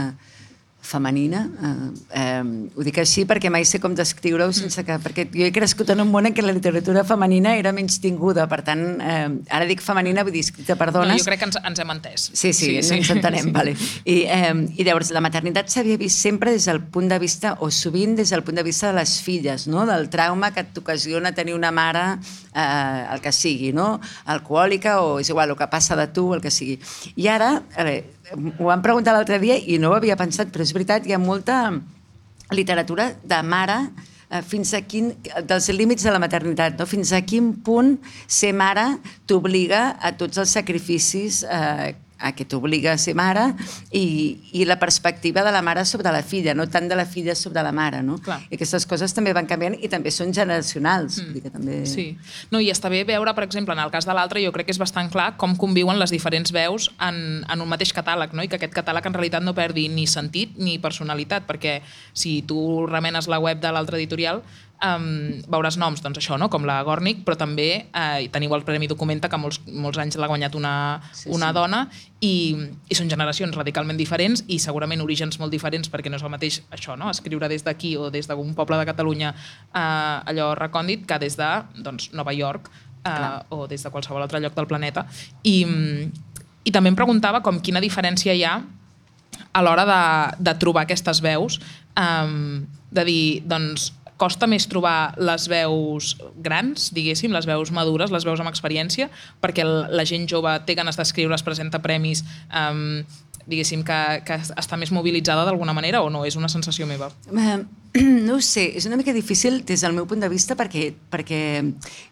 femenina. 0.84 1.48
Eh, 1.48 2.20
eh, 2.20 2.70
ho 2.76 2.86
dic 2.86 3.00
així 3.02 3.24
perquè 3.30 3.50
mai 3.54 3.66
sé 3.66 3.80
com 3.82 3.96
descriure-ho 3.96 4.52
sense 4.54 4.84
que... 4.86 4.98
Perquè 5.04 5.26
jo 5.32 5.48
he 5.48 5.52
crescut 5.56 5.90
en 5.96 6.04
un 6.04 6.12
món 6.12 6.28
en 6.28 6.36
què 6.36 6.44
la 6.46 6.54
literatura 6.56 7.06
femenina 7.08 7.56
era 7.58 7.74
menys 7.76 8.00
tinguda. 8.04 8.46
Per 8.52 8.62
tant, 8.68 8.84
eh, 9.00 9.30
ara 9.50 9.68
dic 9.70 9.82
femenina, 9.84 10.26
vull 10.28 10.36
dir 10.36 10.44
escrita 10.46 10.78
per 10.80 10.92
dones. 10.92 11.16
No, 11.16 11.20
jo 11.20 11.30
crec 11.30 11.42
que 11.42 11.50
ens, 11.50 11.60
ens 11.64 11.82
hem 11.82 11.94
entès. 11.96 12.28
Sí, 12.34 12.52
sí, 12.52 12.70
sí, 12.76 12.84
sí. 12.84 13.00
ens 13.00 13.14
entenem. 13.18 13.32
Sí. 13.44 13.52
Vale. 13.52 13.74
I, 14.08 14.14
eh, 14.32 14.54
I 14.80 14.86
llavors 14.88 15.10
la 15.14 15.20
maternitat 15.24 15.68
s'havia 15.72 15.98
vist 16.00 16.22
sempre 16.24 16.54
des 16.54 16.66
del 16.70 16.80
punt 16.94 17.10
de 17.12 17.18
vista, 17.20 17.58
o 17.60 17.70
sovint 17.74 18.16
des 18.18 18.32
del 18.32 18.44
punt 18.46 18.58
de 18.58 18.64
vista 18.64 18.92
de 18.92 18.98
les 19.00 19.18
filles, 19.22 19.68
no? 19.68 19.86
del 19.90 20.08
trauma 20.14 20.54
que 20.56 20.64
t'ocasiona 20.64 21.34
tenir 21.36 21.56
una 21.58 21.72
mare, 21.76 22.06
eh, 22.54 23.06
el 23.14 23.22
que 23.22 23.34
sigui, 23.36 23.74
no? 23.76 24.00
alcohòlica 24.26 25.00
o 25.04 25.20
és 25.20 25.30
igual, 25.30 25.52
el 25.54 25.60
que 25.60 25.68
passa 25.68 25.98
de 26.00 26.08
tu, 26.16 26.30
el 26.34 26.42
que 26.42 26.52
sigui. 26.54 26.80
I 27.16 27.30
ara, 27.34 27.56
a 27.76 27.88
veure, 27.88 28.23
ho 28.32 28.70
vam 28.70 28.82
preguntar 28.84 29.14
l'altre 29.16 29.40
dia 29.42 29.58
i 29.58 29.78
no 29.82 29.92
ho 29.92 29.98
havia 29.98 30.18
pensat, 30.20 30.52
però 30.54 30.64
és 30.64 30.74
veritat, 30.76 31.06
hi 31.08 31.16
ha 31.16 31.20
molta 31.20 31.60
literatura 32.54 33.10
de 33.24 33.40
mare 33.44 33.78
eh, 34.30 34.42
fins 34.46 34.74
a 34.74 34.84
quin, 34.88 35.12
dels 35.48 35.70
límits 35.76 36.06
de 36.06 36.14
la 36.14 36.22
maternitat, 36.24 36.78
no? 36.80 36.88
fins 36.90 37.12
a 37.14 37.22
quin 37.26 37.52
punt 37.66 37.98
ser 38.28 38.54
mare 38.56 38.86
t'obliga 39.28 39.98
a 40.00 40.14
tots 40.18 40.40
els 40.42 40.56
sacrificis 40.56 41.44
eh, 41.44 41.94
a 42.24 42.32
què 42.36 42.48
t'obliga 42.50 42.94
a 42.94 43.02
ser 43.02 43.14
mare 43.18 43.50
i, 43.92 44.04
i 44.56 44.66
la 44.66 44.80
perspectiva 44.80 45.44
de 45.44 45.52
la 45.54 45.62
mare 45.66 45.84
sobre 45.86 46.12
la 46.16 46.24
filla, 46.24 46.56
no 46.56 46.66
tant 46.72 46.88
de 46.90 46.98
la 46.98 47.06
filla 47.06 47.36
sobre 47.36 47.64
la 47.66 47.74
mare. 47.76 48.02
No? 48.06 48.18
Clar. 48.24 48.40
I 48.50 48.58
aquestes 48.58 48.88
coses 48.90 49.14
també 49.16 49.34
van 49.36 49.50
canviant 49.50 49.76
i 49.80 49.92
també 49.92 50.12
són 50.14 50.34
generacionals. 50.36 51.20
Mm. 51.20 51.28
Vull 51.28 51.38
dir 51.38 51.44
que 51.44 51.54
també... 51.54 51.80
Sí. 51.90 52.08
No, 52.52 52.62
I 52.64 52.72
està 52.74 52.92
bé 52.94 53.04
veure, 53.08 53.36
per 53.36 53.46
exemple, 53.48 53.76
en 53.76 53.84
el 53.84 53.94
cas 53.94 54.08
de 54.08 54.16
l'altre, 54.16 54.44
jo 54.44 54.54
crec 54.56 54.70
que 54.70 54.76
és 54.76 54.82
bastant 54.82 55.12
clar 55.14 55.34
com 55.42 55.58
conviuen 55.60 56.00
les 56.00 56.14
diferents 56.14 56.54
veus 56.56 56.90
en, 57.04 57.44
en 57.44 57.64
un 57.64 57.70
mateix 57.70 57.94
catàleg, 57.96 58.34
no? 58.34 58.46
i 58.46 58.52
que 58.52 58.60
aquest 58.60 58.76
catàleg 58.76 59.10
en 59.10 59.18
realitat 59.18 59.46
no 59.46 59.56
perdi 59.58 59.90
ni 59.92 60.08
sentit 60.10 60.58
ni 60.58 60.80
personalitat, 60.82 61.48
perquè 61.50 61.80
si 62.14 62.42
tu 62.48 62.86
remenes 62.88 63.28
la 63.32 63.42
web 63.44 63.62
de 63.64 63.72
l'altre 63.74 64.00
editorial, 64.00 64.44
um, 64.84 65.42
veuràs 65.50 65.78
noms, 65.80 66.02
doncs 66.04 66.20
això, 66.20 66.38
no? 66.40 66.50
com 66.52 66.66
la 66.68 66.82
Gornick, 66.86 67.24
però 67.26 67.38
també 67.40 67.68
eh, 67.86 68.28
teniu 68.34 68.54
el 68.58 68.66
Premi 68.68 68.90
Documenta, 68.92 69.30
que 69.32 69.40
molts, 69.40 69.62
molts 69.68 70.00
anys 70.02 70.18
l'ha 70.20 70.30
guanyat 70.30 70.58
una, 70.60 70.74
Sí, 71.14 71.30
una 71.32 71.50
sí. 71.52 71.58
dona, 71.58 71.82
i, 72.24 72.34
i 72.90 72.98
són 72.98 73.10
generacions 73.12 73.56
radicalment 73.56 74.00
diferents 74.00 74.46
i 74.48 74.60
segurament 74.62 75.04
orígens 75.04 75.40
molt 75.42 75.54
diferents, 75.54 75.90
perquè 75.92 76.12
no 76.12 76.20
és 76.20 76.26
el 76.26 76.34
mateix 76.34 76.62
això, 76.76 76.98
no? 77.00 77.10
escriure 77.14 77.50
des 77.52 77.66
d'aquí 77.66 77.96
o 77.98 78.10
des 78.14 78.30
d'algun 78.30 78.54
poble 78.58 78.80
de 78.80 78.88
Catalunya 78.90 79.34
eh, 79.34 80.32
allò 80.34 80.54
recòndit 80.60 81.08
que 81.10 81.20
des 81.24 81.38
de 81.40 81.50
doncs, 81.84 82.12
Nova 82.14 82.36
York 82.36 82.70
eh, 82.70 83.10
Clar. 83.10 83.46
o 83.50 83.68
des 83.68 83.84
de 83.84 83.92
qualsevol 83.92 84.24
altre 84.24 84.42
lloc 84.44 84.56
del 84.56 84.70
planeta. 84.70 85.08
I, 85.44 85.58
I 86.64 86.72
també 86.72 86.92
em 86.92 87.00
preguntava 87.00 87.44
com 87.44 87.60
quina 87.64 87.84
diferència 87.84 88.36
hi 88.36 88.46
ha 88.48 88.62
a 89.54 89.62
l'hora 89.62 89.86
de, 89.86 90.04
de 90.50 90.54
trobar 90.62 90.86
aquestes 90.88 91.20
veus, 91.22 91.60
um, 92.00 92.64
de 92.94 93.04
dir, 93.06 93.26
doncs, 93.50 93.92
costa 94.18 94.48
més 94.50 94.68
trobar 94.70 95.14
les 95.18 95.48
veus 95.52 96.14
grans, 96.44 96.90
diguéssim, 96.96 97.34
les 97.34 97.48
veus 97.50 97.72
madures, 97.76 98.14
les 98.14 98.26
veus 98.28 98.42
amb 98.42 98.52
experiència, 98.52 99.10
perquè 99.44 99.66
la 99.66 100.08
gent 100.08 100.28
jove 100.30 100.54
té 100.68 100.76
ganes 100.80 101.00
d'escriure, 101.00 101.36
es 101.36 101.46
presenta 101.46 101.82
premis, 101.84 102.24
um, 102.50 103.04
diguéssim, 103.48 103.84
que, 103.84 104.00
que 104.28 104.40
està 104.56 104.80
més 104.80 104.94
mobilitzada 104.96 105.46
d'alguna 105.48 105.76
manera 105.76 106.04
o 106.04 106.12
no? 106.14 106.24
És 106.26 106.38
una 106.40 106.52
sensació 106.52 106.88
meva? 106.90 107.12
No 108.28 108.40
ho 108.40 108.42
sé, 108.42 108.72
és 108.74 108.88
una 108.90 108.98
mica 108.98 109.14
difícil 109.14 109.60
des 109.70 109.84
del 109.86 109.94
meu 109.94 110.08
punt 110.10 110.24
de 110.24 110.30
vista 110.32 110.56
perquè, 110.58 110.88
perquè 111.14 111.42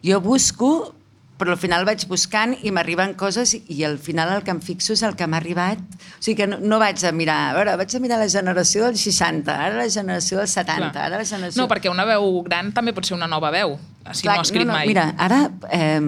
jo 0.05 0.19
busco 0.21 0.91
però 1.41 1.55
al 1.55 1.57
final 1.57 1.87
vaig 1.89 2.03
buscant 2.05 2.51
i 2.61 2.69
m'arriben 2.69 3.15
coses 3.17 3.55
i 3.57 3.79
al 3.87 3.97
final 3.97 4.29
el 4.35 4.43
que 4.45 4.53
em 4.53 4.59
fixo 4.61 4.93
és 4.93 5.01
el 5.07 5.15
que 5.17 5.25
m'ha 5.25 5.39
arribat. 5.41 5.79
O 5.81 6.21
sigui 6.21 6.35
que 6.43 6.45
no, 6.51 6.59
no 6.61 6.77
vaig 6.81 7.01
a 7.01 7.11
mirar, 7.17 7.39
a 7.49 7.55
veure, 7.57 7.73
vaig 7.81 7.95
a 7.97 8.01
mirar 8.03 8.19
la 8.21 8.27
generació 8.29 8.85
dels 8.85 9.01
60, 9.09 9.49
ara 9.49 9.79
la 9.79 9.87
generació 9.89 10.37
dels 10.37 10.53
70, 10.59 10.91
Clar. 10.91 11.07
ara 11.07 11.23
la 11.23 11.25
generació... 11.25 11.63
No, 11.63 11.65
perquè 11.71 11.89
una 11.89 12.05
veu 12.05 12.43
gran 12.45 12.69
també 12.75 12.93
pot 12.93 13.09
ser 13.09 13.17
una 13.17 13.29
nova 13.31 13.49
veu, 13.55 13.73
si 14.13 14.23
Clar, 14.23 14.35
no 14.35 14.41
ha 14.41 14.45
escrit 14.47 14.65
no, 14.65 14.73
no, 14.73 14.77
mai. 14.79 14.87
Mira, 14.87 15.13
ara 15.17 15.51
eh, 15.71 16.01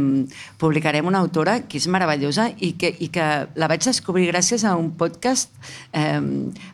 publicarem 0.58 1.06
una 1.08 1.20
autora 1.24 1.60
que 1.68 1.78
és 1.78 1.88
meravellosa 1.92 2.50
i 2.58 2.74
que, 2.80 2.90
i 3.00 3.10
que 3.14 3.28
la 3.60 3.70
vaig 3.72 3.86
descobrir 3.86 4.28
gràcies 4.32 4.66
a 4.66 4.76
un 4.80 4.92
podcast 4.98 5.54
eh, 5.92 6.20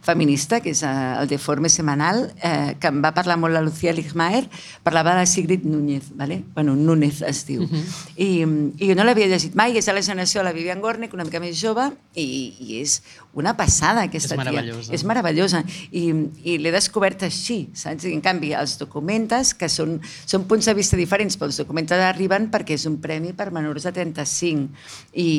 feminista, 0.06 0.62
que 0.64 0.74
és 0.76 0.84
eh, 0.84 0.94
el 1.20 1.30
Deforme 1.32 1.70
Semanal, 1.70 2.30
eh, 2.42 2.76
que 2.80 2.92
em 2.92 3.02
va 3.04 3.14
parlar 3.16 3.40
molt 3.42 3.56
la 3.56 3.64
Lucía 3.66 3.94
Ligmaer, 3.94 4.46
parlava 4.84 5.16
de 5.16 5.24
la 5.24 5.30
Sigrid 5.30 5.66
Núñez, 5.68 6.12
¿vale? 6.16 6.44
bueno, 6.56 6.76
Núñez 6.76 7.22
es 7.22 7.46
diu. 7.46 7.64
Uh 7.64 7.70
-huh. 7.70 7.84
I, 8.16 8.30
I 8.78 8.90
jo 8.90 8.96
no 8.96 9.04
l'havia 9.04 9.28
llegit 9.28 9.56
mai, 9.56 9.78
és 9.78 9.86
de 9.86 9.94
la 9.94 10.02
generació 10.02 10.42
de 10.42 10.46
la 10.46 10.54
Vivian 10.54 10.82
Gornick, 10.82 11.14
una 11.14 11.24
mica 11.24 11.40
més 11.40 11.60
jove, 11.60 11.92
i, 12.16 12.56
i 12.60 12.82
és 12.82 13.02
una 13.38 13.54
passada 13.58 14.04
aquesta 14.08 14.34
És 14.34 14.48
tia. 14.50 14.64
És 14.98 15.04
meravellosa. 15.06 15.62
I, 15.94 16.04
i 16.50 16.58
l'he 16.62 16.72
descobert 16.74 17.28
així, 17.28 17.60
saps? 17.78 18.08
I 18.10 18.16
en 18.16 18.24
canvi, 18.26 18.52
els 18.58 18.76
documentes, 18.82 19.54
que 19.58 19.70
són, 19.70 20.00
són 20.26 20.48
punts 20.50 20.66
de 20.66 20.74
vista 20.78 20.98
diferents, 20.98 21.38
però 21.38 21.52
els 21.52 21.62
documentes 21.62 22.02
arriben 22.02 22.50
perquè 22.54 22.78
és 22.80 22.88
un 22.90 22.98
premi 23.04 23.36
per 23.38 23.52
menors 23.56 23.86
de 23.86 23.94
35. 24.00 24.68
I, 25.14 25.30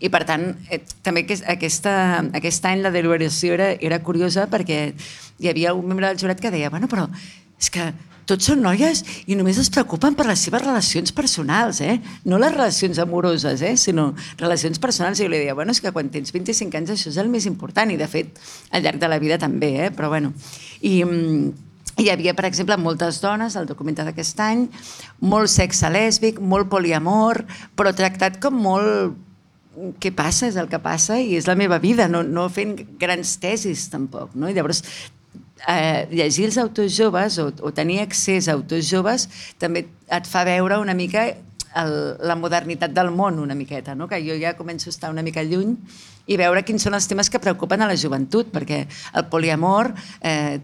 i 0.00 0.12
per 0.12 0.24
tant, 0.28 0.48
eh, 0.70 0.80
també 1.04 1.26
aquest, 1.26 1.44
aquesta, 1.52 1.94
aquest 2.40 2.72
any 2.72 2.84
la 2.86 2.94
deliberació 2.94 3.56
era, 3.58 3.70
era 3.84 4.00
curiosa 4.06 4.48
perquè 4.52 4.80
hi 5.38 5.52
havia 5.52 5.76
un 5.76 5.86
membre 5.86 6.08
del 6.08 6.20
jurat 6.22 6.40
que 6.40 6.54
deia, 6.54 6.72
bueno, 6.72 6.88
però 6.88 7.04
és 7.60 7.68
que 7.72 7.90
tots 8.26 8.48
són 8.50 8.62
noies 8.64 9.02
i 9.30 9.36
només 9.38 9.58
es 9.62 9.70
preocupen 9.72 10.16
per 10.18 10.26
les 10.28 10.42
seves 10.46 10.64
relacions 10.64 11.14
personals, 11.14 11.80
eh? 11.80 11.98
No 12.26 12.40
les 12.42 12.54
relacions 12.54 12.98
amoroses, 13.02 13.62
eh? 13.62 13.76
Sinó 13.80 14.08
relacions 14.40 14.80
personals. 14.82 15.20
I 15.20 15.26
jo 15.26 15.32
li 15.32 15.44
deia, 15.44 15.54
bueno, 15.54 15.74
és 15.74 15.82
que 15.82 15.94
quan 15.94 16.10
tens 16.10 16.34
25 16.34 16.80
anys 16.80 16.96
això 16.96 17.12
és 17.12 17.20
el 17.22 17.30
més 17.32 17.46
important 17.46 17.90
i, 17.92 17.98
de 18.00 18.10
fet, 18.10 18.34
al 18.74 18.82
llarg 18.82 18.98
de 19.02 19.12
la 19.12 19.20
vida 19.22 19.38
també, 19.38 19.76
eh? 19.86 19.92
Però, 19.94 20.12
bueno... 20.12 20.34
I, 20.82 20.98
mm, 21.04 21.62
hi 21.96 22.10
havia, 22.12 22.34
per 22.36 22.44
exemple, 22.44 22.76
moltes 22.76 23.22
dones, 23.22 23.54
al 23.56 23.64
documentat 23.64 24.10
d'aquest 24.10 24.40
any, 24.44 24.66
molt 25.24 25.48
sexe 25.48 25.88
lèsbic, 25.88 26.42
molt 26.44 26.68
poliamor, 26.68 27.40
però 27.72 27.94
tractat 27.96 28.36
com 28.42 28.58
molt 28.66 29.16
què 30.00 30.12
passa, 30.16 30.48
és 30.48 30.56
el 30.60 30.68
que 30.72 30.80
passa 30.82 31.18
i 31.20 31.34
és 31.36 31.48
la 31.48 31.56
meva 31.58 31.78
vida, 31.80 32.06
no, 32.08 32.22
no 32.24 32.46
fent 32.52 32.76
grans 33.00 33.36
tesis 33.40 33.86
tampoc. 33.92 34.34
No? 34.36 34.48
I 34.48 34.56
llavors, 34.56 34.82
eh, 35.68 36.06
llegir 36.10 36.48
els 36.50 36.58
autors 36.60 36.94
joves 36.96 37.38
o, 37.42 37.48
o 37.62 37.72
tenir 37.72 38.00
accés 38.02 38.48
a 38.48 38.56
autors 38.56 38.88
joves 38.88 39.28
també 39.62 39.86
et 40.12 40.28
fa 40.28 40.44
veure 40.48 40.80
una 40.82 40.94
mica 40.94 41.30
el, 41.82 41.94
la 42.26 42.36
modernitat 42.38 42.94
del 42.96 43.12
món 43.14 43.40
una 43.42 43.54
miqueta, 43.54 43.94
no? 43.94 44.08
que 44.08 44.20
jo 44.24 44.36
ja 44.40 44.56
començo 44.58 44.90
a 44.90 44.94
estar 44.94 45.10
una 45.12 45.24
mica 45.26 45.44
lluny 45.44 45.76
i 46.26 46.36
veure 46.38 46.62
quins 46.66 46.82
són 46.82 46.96
els 46.98 47.06
temes 47.06 47.28
que 47.30 47.38
preocupen 47.42 47.82
a 47.84 47.86
la 47.86 47.94
joventut, 47.98 48.48
perquè 48.50 48.80
el 48.86 49.26
poliamor 49.30 49.92
eh, 50.26 50.58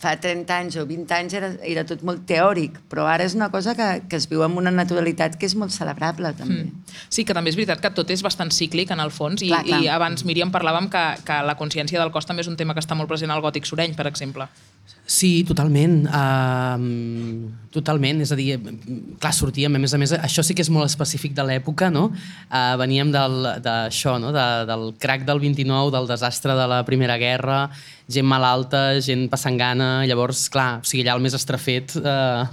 fa 0.00 0.14
30 0.16 0.56
anys 0.56 0.78
o 0.80 0.86
20 0.88 1.16
anys 1.18 1.36
era, 1.36 1.50
era 1.68 1.84
tot 1.88 2.04
molt 2.06 2.24
teòric, 2.28 2.78
però 2.88 3.04
ara 3.10 3.26
és 3.28 3.36
una 3.36 3.50
cosa 3.52 3.76
que, 3.76 3.90
que 4.08 4.16
es 4.16 4.28
viu 4.30 4.44
amb 4.46 4.60
una 4.62 4.72
naturalitat 4.72 5.36
que 5.36 5.48
és 5.50 5.56
molt 5.58 5.74
celebrable 5.74 6.32
també. 6.38 6.62
Mm. 6.64 6.96
Sí, 7.12 7.26
que 7.28 7.36
també 7.36 7.52
és 7.52 7.60
veritat 7.60 7.84
que 7.84 7.92
tot 7.92 8.10
és 8.14 8.24
bastant 8.24 8.52
cíclic 8.54 8.94
en 8.94 9.04
el 9.04 9.12
fons 9.12 9.44
i, 9.44 9.52
Clar, 9.52 9.62
clar. 9.68 9.82
i 9.84 9.92
abans, 9.92 10.24
Míriam, 10.28 10.52
parlàvem 10.54 10.88
que, 10.92 11.04
que 11.28 11.40
la 11.44 11.58
consciència 11.60 12.00
del 12.00 12.12
cos 12.14 12.28
també 12.28 12.46
és 12.46 12.50
un 12.50 12.56
tema 12.56 12.72
que 12.72 12.80
està 12.80 12.96
molt 12.96 13.10
present 13.12 13.32
al 13.34 13.44
gòtic 13.44 13.68
soreny, 13.68 13.96
per 13.98 14.08
exemple. 14.08 14.48
Sí, 15.04 15.42
totalment. 15.44 16.04
Uh, 16.06 17.50
totalment, 17.74 18.20
és 18.22 18.30
a 18.32 18.36
dir, 18.38 18.54
clar, 19.20 19.32
sortíem, 19.34 19.74
a 19.74 19.80
més 19.82 19.92
a 19.92 19.98
més, 20.00 20.12
això 20.14 20.44
sí 20.46 20.54
que 20.54 20.62
és 20.62 20.70
molt 20.72 20.86
específic 20.86 21.34
de 21.36 21.42
l'època, 21.48 21.88
no? 21.92 22.04
Uh, 22.46 22.76
veníem 22.80 23.10
del, 23.12 23.48
d'això, 23.64 24.14
no? 24.22 24.30
De, 24.32 24.46
del 24.68 24.86
crac 25.02 25.26
del 25.28 25.42
29, 25.42 25.90
del 25.96 26.06
desastre 26.08 26.54
de 26.56 26.68
la 26.70 26.80
Primera 26.88 27.18
Guerra, 27.20 27.64
gent 28.12 28.28
malalta, 28.30 29.00
gent 29.04 29.26
passant 29.32 29.58
gana, 29.60 29.90
llavors, 30.08 30.46
clar, 30.52 30.80
o 30.80 30.86
sigui, 30.88 31.02
allà 31.04 31.18
el 31.18 31.24
més 31.26 31.36
estrafet, 31.36 31.96
uh, 31.98 32.46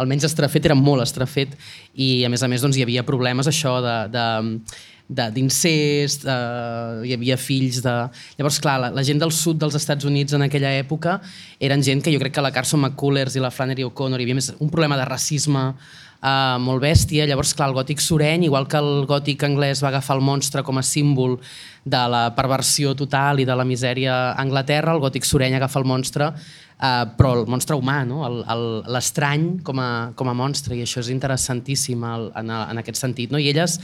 el 0.00 0.10
menys 0.10 0.26
estrafet 0.30 0.70
era 0.70 0.78
molt 0.78 1.04
estrafet, 1.04 1.52
i 2.00 2.24
a 2.24 2.32
més 2.32 2.42
a 2.42 2.48
més 2.50 2.64
doncs, 2.64 2.80
hi 2.80 2.86
havia 2.88 3.04
problemes 3.06 3.50
això 3.50 3.76
de 3.84 3.98
de- 4.16 4.88
d'incest, 5.10 6.24
eh, 6.24 7.02
hi 7.06 7.14
havia 7.16 7.36
fills 7.40 7.80
de... 7.84 7.94
Llavors, 8.38 8.60
clar, 8.62 8.76
la, 8.84 8.90
la 8.94 9.04
gent 9.06 9.18
del 9.22 9.32
sud 9.34 9.58
dels 9.60 9.74
Estats 9.78 10.06
Units 10.06 10.36
en 10.36 10.46
aquella 10.46 10.70
època 10.78 11.18
eren 11.58 11.82
gent 11.82 12.04
que 12.04 12.14
jo 12.14 12.20
crec 12.22 12.36
que 12.36 12.44
la 12.44 12.52
Carson 12.54 12.80
McCullers 12.80 13.36
i 13.36 13.42
la 13.42 13.50
Flannery 13.50 13.86
O'Connor 13.88 14.20
hi 14.20 14.28
havia 14.28 14.38
més 14.38 14.52
un 14.58 14.70
problema 14.70 14.98
de 15.00 15.08
racisme 15.08 15.72
eh, 16.22 16.56
molt 16.60 16.84
bèstia. 16.84 17.26
Llavors, 17.26 17.54
clar, 17.56 17.70
el 17.70 17.76
gòtic 17.80 18.00
soreny, 18.04 18.46
igual 18.48 18.68
que 18.68 18.80
el 18.80 19.06
gòtic 19.10 19.44
anglès 19.48 19.84
va 19.84 19.90
agafar 19.92 20.16
el 20.18 20.24
monstre 20.24 20.62
com 20.62 20.78
a 20.78 20.86
símbol 20.86 21.38
de 21.84 22.00
la 22.12 22.28
perversió 22.36 22.94
total 22.94 23.40
i 23.40 23.48
de 23.48 23.56
la 23.56 23.64
misèria 23.64 24.16
a 24.30 24.40
Anglaterra, 24.42 24.92
el 24.92 25.00
gòtic 25.00 25.24
soreny 25.24 25.56
agafa 25.56 25.80
el 25.80 25.88
monstre 25.88 26.34
Uh, 26.80 27.10
però 27.12 27.34
el 27.36 27.42
monstre 27.44 27.76
humà, 27.76 27.98
no? 28.08 28.22
L'estrany 28.88 29.58
com, 29.60 29.76
a, 29.84 29.88
com 30.16 30.30
a 30.30 30.32
monstre, 30.32 30.72
i 30.78 30.80
això 30.80 31.02
és 31.02 31.10
interessantíssim 31.12 32.06
el, 32.08 32.30
en, 32.40 32.48
en 32.48 32.80
aquest 32.80 32.96
sentit. 32.96 33.28
No? 33.28 33.36
I 33.36 33.50
elles 33.50 33.74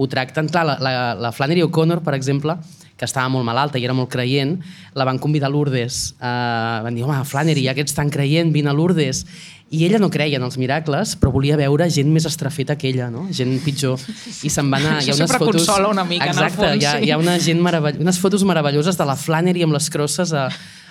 ho 0.00 0.06
tracten, 0.08 0.48
clar, 0.48 0.62
la, 0.64 0.78
la, 0.80 0.92
la 1.20 1.32
Flannery 1.36 1.66
O'Connor, 1.66 2.00
per 2.06 2.16
exemple, 2.16 2.56
que 2.96 3.04
estava 3.04 3.28
molt 3.28 3.44
malalta 3.44 3.76
i 3.76 3.84
era 3.84 3.92
molt 3.92 4.08
creient, 4.10 4.56
la 4.96 5.04
van 5.04 5.20
convidar 5.20 5.50
a 5.50 5.52
Lourdes. 5.52 6.14
Uh, 6.16 6.80
van 6.88 6.96
dir, 6.96 7.04
home, 7.04 7.20
Flannery, 7.28 7.66
ja 7.68 7.76
que 7.76 7.84
ets 7.84 7.92
tan 7.98 8.08
creient, 8.08 8.48
vine 8.56 8.72
a 8.72 8.76
Lourdes. 8.78 9.26
I 9.70 9.82
ella 9.84 9.98
no 10.00 10.08
creia 10.08 10.38
en 10.38 10.44
els 10.46 10.56
miracles, 10.56 11.12
però 11.20 11.28
volia 11.34 11.56
veure 11.60 11.90
gent 11.92 12.08
més 12.08 12.24
estrafeta 12.24 12.78
que 12.80 12.88
ella, 12.88 13.10
no? 13.12 13.26
gent 13.36 13.50
pitjor. 13.60 14.00
I 14.46 14.48
se'n 14.48 14.70
va 14.72 14.78
anar... 14.80 14.94
Això 15.02 15.16
sempre 15.18 15.40
consola 15.42 15.90
una 15.92 16.06
mica, 16.08 16.24
en 16.24 16.32
el 16.32 16.38
Exacte, 16.46 16.62
fons, 16.62 16.80
hi 16.80 16.86
ha, 16.88 16.94
sí. 16.96 17.04
hi 17.04 17.12
ha 17.12 17.18
una 17.20 17.34
gent 17.44 17.60
meravell... 17.60 17.98
unes 18.00 18.20
fotos 18.22 18.46
meravelloses 18.48 18.96
de 18.96 19.06
la 19.08 19.16
Flannery 19.20 19.66
amb 19.66 19.76
les 19.76 19.90
crosses 19.92 20.32
a, 20.32 20.46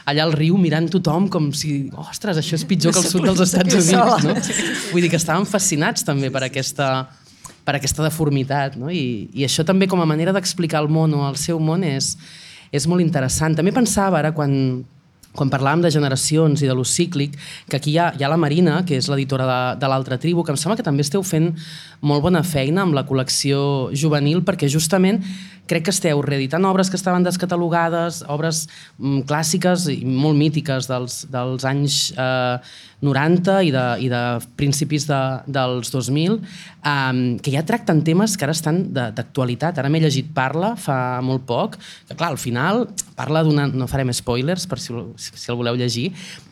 allà 0.08 0.28
al 0.28 0.36
riu 0.36 0.60
mirant 0.62 0.92
tothom 0.94 1.26
com 1.34 1.50
si, 1.58 1.88
ostres, 2.06 2.38
això 2.38 2.54
és 2.60 2.66
pitjor 2.70 2.94
que 2.94 3.02
el 3.02 3.08
sud 3.10 3.26
dels 3.26 3.42
Estats 3.48 3.80
Units. 3.80 4.28
No? 4.28 4.36
Vull 4.92 5.08
dir 5.08 5.10
que 5.10 5.18
estàvem 5.18 5.48
fascinats 5.50 6.06
també 6.06 6.30
per 6.34 6.46
aquesta, 6.46 6.92
per 7.66 7.80
aquesta 7.80 8.06
deformitat. 8.06 8.78
No? 8.78 8.92
I, 8.94 9.26
I 9.34 9.48
això 9.48 9.66
també 9.66 9.90
com 9.90 10.04
a 10.04 10.08
manera 10.10 10.36
d'explicar 10.38 10.86
el 10.86 10.92
món 10.94 11.18
o 11.18 11.26
el 11.28 11.42
seu 11.42 11.58
món 11.58 11.82
és, 11.88 12.14
és 12.70 12.86
molt 12.86 13.02
interessant. 13.02 13.58
També 13.58 13.74
pensava 13.74 14.22
ara 14.22 14.36
quan, 14.38 14.54
quan 15.38 15.52
parlàvem 15.54 15.86
de 15.86 15.94
generacions 15.94 16.64
i 16.64 16.70
de 16.70 16.76
lo 16.76 16.86
cíclic, 16.86 17.38
que 17.70 17.78
aquí 17.78 17.94
hi 17.94 18.00
ha, 18.02 18.10
hi 18.18 18.26
ha 18.26 18.32
la 18.32 18.40
Marina, 18.42 18.82
que 18.88 18.98
és 18.98 19.10
l'editora 19.12 19.46
de, 19.48 19.60
de 19.84 19.92
l'altra 19.92 20.18
tribu, 20.22 20.44
que 20.44 20.56
em 20.56 20.60
sembla 20.60 20.80
que 20.80 20.86
també 20.88 21.06
esteu 21.06 21.24
fent 21.24 21.54
molt 22.02 22.26
bona 22.26 22.44
feina 22.46 22.84
amb 22.84 22.98
la 22.98 23.06
col·lecció 23.08 23.94
juvenil, 23.94 24.44
perquè 24.46 24.70
justament 24.72 25.22
crec 25.68 25.88
que 25.88 25.94
esteu 25.94 26.22
reeditant 26.24 26.66
obres 26.66 26.90
que 26.90 26.98
estaven 26.98 27.26
descatalogades, 27.28 28.24
obres 28.32 28.66
mm, 28.98 29.26
clàssiques 29.30 29.88
i 29.92 30.00
molt 30.08 30.40
mítiques 30.40 30.88
dels, 30.90 31.26
dels 31.32 31.66
anys 31.68 31.98
eh, 32.16 32.58
90 33.04 33.58
i 33.68 33.72
de, 33.74 33.84
i 34.02 34.08
de 34.10 34.22
principis 34.58 35.06
de, 35.10 35.20
dels 35.46 35.92
2000, 35.94 36.40
um, 36.82 37.20
que 37.44 37.54
ja 37.54 37.62
tracten 37.68 38.02
temes 38.08 38.34
que 38.38 38.48
ara 38.48 38.56
estan 38.56 38.88
d'actualitat. 38.96 39.78
Ara 39.78 39.92
m'he 39.92 40.02
llegit 40.02 40.32
Parla 40.34 40.74
fa 40.80 41.20
molt 41.26 41.46
poc, 41.46 41.78
que 42.08 42.18
clar, 42.18 42.32
al 42.34 42.42
final 42.42 42.88
parla 43.18 43.44
d'una... 43.46 43.68
No 43.78 43.90
farem 43.90 44.10
spoilers 44.16 44.66
per 44.70 44.80
si 44.82 44.96
el 45.36 45.60
voleu 45.60 45.78
llegir, 45.80 46.12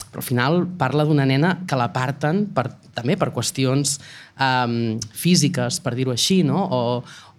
però 0.10 0.24
al 0.24 0.28
final 0.28 0.62
parla 0.80 1.04
d'una 1.04 1.26
nena 1.28 1.58
que 1.68 1.78
l'aparten 1.80 2.46
per, 2.56 2.70
també 2.96 3.18
per 3.20 3.34
qüestions 3.36 3.98
um, 4.40 4.98
físiques, 5.12 5.82
per 5.84 5.96
dir-ho 5.98 6.14
així, 6.16 6.42
no? 6.48 6.62
O, 6.64 6.82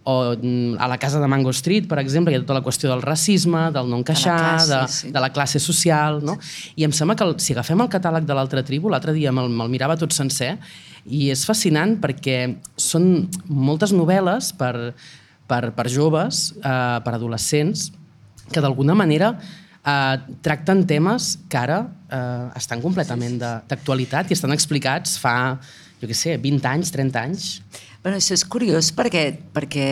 o 0.07 0.17
mm, 0.37 0.77
a 0.79 0.87
la 0.87 0.99
casa 1.03 1.19
de 1.19 1.27
Mango 1.27 1.51
Street, 1.57 1.89
per 1.89 1.99
exemple, 1.99 2.35
hi 2.35 2.39
ha 2.39 2.43
tota 2.45 2.59
la 2.59 2.63
qüestió 2.63 2.93
del 2.93 3.03
racisme, 3.03 3.65
del 3.75 3.89
no 3.91 3.99
encaixar, 4.03 4.37
classe, 4.39 4.71
de, 4.75 4.93
sí. 4.93 5.11
de 5.15 5.23
la 5.25 5.33
classe 5.35 5.59
social, 5.63 6.21
no? 6.23 6.37
I 6.77 6.87
em 6.87 6.95
sembla 6.95 7.17
que 7.19 7.27
el, 7.27 7.35
si 7.43 7.57
agafem 7.57 7.83
el 7.83 7.91
catàleg 7.91 8.29
de 8.29 8.37
l'altra 8.39 8.63
tribu, 8.67 8.93
l'altre 8.93 9.17
dia 9.17 9.33
me'l 9.35 9.51
me 9.51 9.67
mirava 9.73 9.99
tot 9.99 10.15
sencer, 10.15 10.55
i 11.07 11.31
és 11.35 11.43
fascinant 11.47 11.97
perquè 12.03 12.39
són 12.79 13.27
moltes 13.49 13.95
novel·les 13.95 14.53
per, 14.59 14.93
per, 15.51 15.63
per 15.75 15.87
joves, 15.91 16.51
eh, 16.61 16.99
per 17.03 17.15
adolescents, 17.17 17.91
que 18.53 18.63
d'alguna 18.63 18.95
manera 18.95 19.35
eh, 19.87 20.37
tracten 20.43 20.85
temes 20.89 21.33
que 21.51 21.61
ara 21.61 21.81
eh, 22.11 22.47
estan 22.59 22.83
completament 22.85 23.39
d'actualitat 23.41 24.31
i 24.31 24.37
estan 24.37 24.55
explicats 24.57 25.17
fa, 25.23 25.57
jo 26.01 26.11
què 26.11 26.17
sé, 26.17 26.37
20 26.43 26.73
anys, 26.73 26.93
30 26.95 27.23
anys. 27.23 27.51
Bueno, 28.07 28.21
això 28.21 28.37
és 28.37 28.45
curiós 28.47 28.93
perquè, 28.95 29.33
perquè 29.51 29.87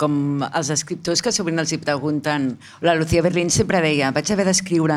com 0.00 0.40
els 0.40 0.70
escriptors 0.72 1.20
que 1.20 1.28
sovint 1.36 1.60
els 1.60 1.74
hi 1.74 1.76
pregunten, 1.82 2.46
la 2.80 2.94
Lucía 2.96 3.20
Berlín 3.20 3.50
sempre 3.52 3.82
deia 3.84 4.08
vaig 4.16 4.30
haver 4.32 4.46
d'escriure 4.48 4.96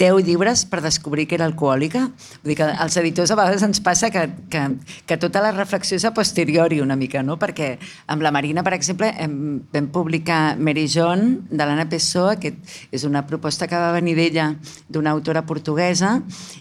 10 0.00 0.18
llibres 0.26 0.64
per 0.66 0.80
descobrir 0.82 1.28
que 1.30 1.36
era 1.38 1.46
alcohòlica. 1.46 2.08
Vull 2.42 2.50
dir 2.50 2.56
que 2.58 2.66
als 2.66 2.96
editors 2.98 3.30
a 3.30 3.36
vegades 3.38 3.62
ens 3.62 3.78
passa 3.78 4.10
que, 4.10 4.24
que, 4.50 4.64
que 5.06 5.20
tota 5.22 5.44
la 5.44 5.52
reflexió 5.54 6.00
és 6.00 6.08
a 6.08 6.10
posteriori 6.10 6.80
una 6.82 6.98
mica, 6.98 7.22
no? 7.22 7.38
perquè 7.38 7.76
amb 8.10 8.26
la 8.26 8.34
Marina, 8.34 8.66
per 8.66 8.74
exemple, 8.74 9.12
hem, 9.14 9.60
vam 9.70 9.92
publicar 9.94 10.58
Mary 10.58 10.88
John 10.90 11.44
de 11.46 11.62
l'Anna 11.62 11.86
Pessoa, 11.86 12.34
que 12.42 12.56
és 12.90 13.06
una 13.06 13.22
proposta 13.30 13.70
que 13.70 13.78
va 13.78 13.94
venir 13.94 14.16
d'ella, 14.18 14.50
d'una 14.90 15.14
autora 15.14 15.46
portuguesa, 15.46 16.16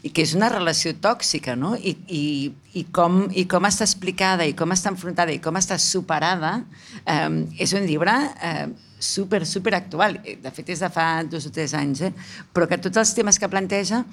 i 0.05 0.13
que 0.13 0.29
és 0.29 0.37
una 0.37 0.53
relació 0.53 0.93
tòxica, 1.01 1.57
no? 1.57 1.73
I, 1.73 1.97
i, 2.05 2.23
i, 2.77 2.85
com, 2.93 3.23
i 3.33 3.49
com 3.49 3.65
està 3.65 3.87
explicada, 3.87 4.45
i 4.45 4.53
com 4.53 4.77
està 4.77 4.93
enfrontada, 4.93 5.33
i 5.39 5.43
com 5.43 5.57
està 5.59 5.79
superada, 5.79 6.59
eh, 7.05 7.29
és 7.63 7.73
un 7.77 7.87
llibre 7.87 8.15
eh, 8.43 8.67
super, 8.99 9.45
super 9.47 9.73
actual. 9.79 10.19
De 10.43 10.51
fet, 10.51 10.75
és 10.75 10.83
de 10.83 10.91
fa 10.93 11.23
dos 11.23 11.47
o 11.47 11.53
tres 11.55 11.73
anys, 11.77 12.03
eh? 12.09 12.11
però 12.53 12.67
que 12.69 12.77
tots 12.83 12.99
els 12.99 13.15
temes 13.17 13.39
que 13.39 13.49
planteja 13.49 14.03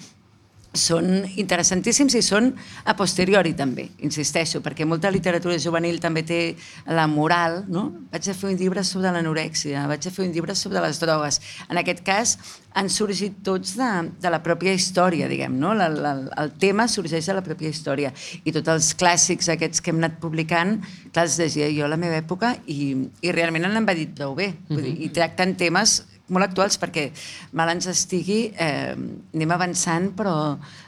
són 0.81 1.25
interessantíssims 1.37 2.17
i 2.19 2.23
són 2.25 2.53
a 2.85 2.95
posteriori 2.99 3.55
també, 3.59 3.89
insisteixo, 4.07 4.63
perquè 4.65 4.87
molta 4.89 5.11
literatura 5.13 5.59
juvenil 5.63 5.99
també 6.03 6.23
té 6.27 6.41
la 6.87 7.07
moral, 7.11 7.63
no? 7.69 7.89
Vaig 8.13 8.31
a 8.31 8.37
fer 8.37 8.53
un 8.53 8.61
llibre 8.61 8.85
sobre 8.85 9.13
l'anorèxia, 9.15 9.87
vaig 9.91 10.07
a 10.07 10.13
fer 10.15 10.27
un 10.27 10.33
llibre 10.35 10.55
sobre 10.55 10.83
les 10.85 11.01
drogues. 11.03 11.41
En 11.71 11.81
aquest 11.81 12.03
cas 12.07 12.37
han 12.77 12.91
sorgit 12.93 13.39
tots 13.45 13.77
de, 13.79 13.91
de 14.21 14.33
la 14.33 14.43
pròpia 14.45 14.75
història, 14.77 15.31
diguem, 15.33 15.57
no? 15.61 15.73
La, 15.77 15.89
la, 15.89 16.15
el 16.43 16.53
tema 16.61 16.89
sorgeix 16.93 17.29
de 17.31 17.37
la 17.39 17.45
pròpia 17.45 17.73
història 17.73 18.13
i 18.45 18.53
tots 18.53 18.73
els 18.73 18.91
clàssics 19.01 19.49
aquests 19.53 19.81
que 19.81 19.95
hem 19.95 20.03
anat 20.03 20.21
publicant, 20.23 20.77
clar, 21.13 21.25
els 21.27 21.39
llegia 21.41 21.71
jo 21.73 21.87
a 21.87 21.93
la 21.93 22.01
meva 22.01 22.19
època 22.21 22.55
i, 22.67 22.93
i 23.25 23.33
realment 23.33 23.69
han 23.69 23.81
envedit 23.81 24.13
prou 24.17 24.37
bé, 24.37 24.53
Vull 24.69 24.85
dir, 24.85 24.95
i 25.07 25.11
tracten 25.15 25.57
temes 25.57 26.03
molt 26.29 26.49
actuals 26.49 26.79
perquè 26.83 27.09
mal 27.57 27.71
ens 27.73 27.87
estigui, 27.91 28.53
eh, 28.53 28.95
anem 28.95 29.55
avançant 29.55 30.11
però, 30.19 30.37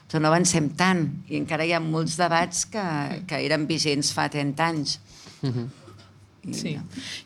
però 0.09 0.23
no 0.23 0.33
avancem 0.33 0.71
tant 0.79 1.05
i 1.29 1.39
encara 1.39 1.67
hi 1.67 1.75
ha 1.77 1.83
molts 1.83 2.17
debats 2.19 2.65
que, 2.73 2.87
que 3.29 3.43
eren 3.47 3.69
vigents 3.71 4.13
fa 4.17 4.29
30 4.33 4.67
anys. 4.67 4.99
I, 5.43 5.88
Sí. 6.53 6.79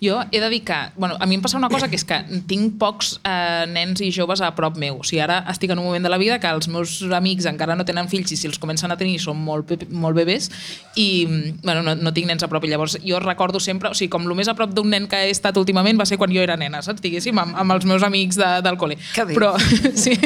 Jo 0.02 0.22
he 0.32 0.40
de 0.40 0.48
dir 0.50 0.62
que, 0.64 0.76
bueno, 0.96 1.16
a 1.20 1.26
mi 1.26 1.36
em 1.36 1.42
passa 1.42 1.58
una 1.58 1.68
cosa 1.68 1.88
que 1.88 1.96
és 1.96 2.04
que 2.04 2.16
tinc 2.48 2.78
pocs 2.80 3.14
eh, 3.28 3.64
nens 3.70 4.00
i 4.02 4.10
joves 4.14 4.40
a 4.42 4.50
prop 4.56 4.76
meu. 4.80 4.98
O 5.02 5.06
sigui, 5.06 5.20
ara 5.22 5.42
estic 5.52 5.70
en 5.70 5.78
un 5.78 5.86
moment 5.86 6.02
de 6.02 6.10
la 6.10 6.18
vida 6.18 6.38
que 6.40 6.50
els 6.50 6.68
meus 6.68 7.00
amics 7.02 7.46
encara 7.50 7.76
no 7.78 7.86
tenen 7.88 8.08
fills 8.10 8.32
i 8.32 8.38
si 8.40 8.48
els 8.50 8.58
comencen 8.62 8.90
a 8.90 8.98
tenir 8.98 9.20
són 9.22 9.38
molt, 9.38 9.70
molt 9.90 10.18
bebès 10.18 10.48
i, 10.96 11.26
bueno, 11.62 11.82
no, 11.86 11.94
no 11.94 12.12
tinc 12.14 12.30
nens 12.30 12.42
a 12.42 12.50
prop. 12.50 12.64
I 12.64 12.72
llavors 12.72 12.98
jo 13.04 13.20
recordo 13.22 13.60
sempre, 13.60 13.92
o 13.92 13.94
sigui, 13.98 14.10
com 14.12 14.26
el 14.26 14.36
més 14.38 14.50
a 14.50 14.56
prop 14.58 14.72
d'un 14.74 14.90
nen 14.90 15.06
que 15.10 15.20
he 15.26 15.30
estat 15.32 15.56
últimament 15.60 16.00
va 16.00 16.08
ser 16.08 16.18
quan 16.20 16.32
jo 16.34 16.42
era 16.42 16.56
nena, 16.58 16.82
saps? 16.82 17.02
Diguéssim, 17.04 17.38
amb, 17.38 17.56
amb 17.58 17.76
els 17.76 17.86
meus 17.88 18.02
amics 18.06 18.40
de, 18.40 18.50
del 18.64 18.80
col·le. 18.80 18.98
Que 19.14 19.26
bé. 19.28 19.36
Però, 19.38 19.52
sí, 20.02 20.16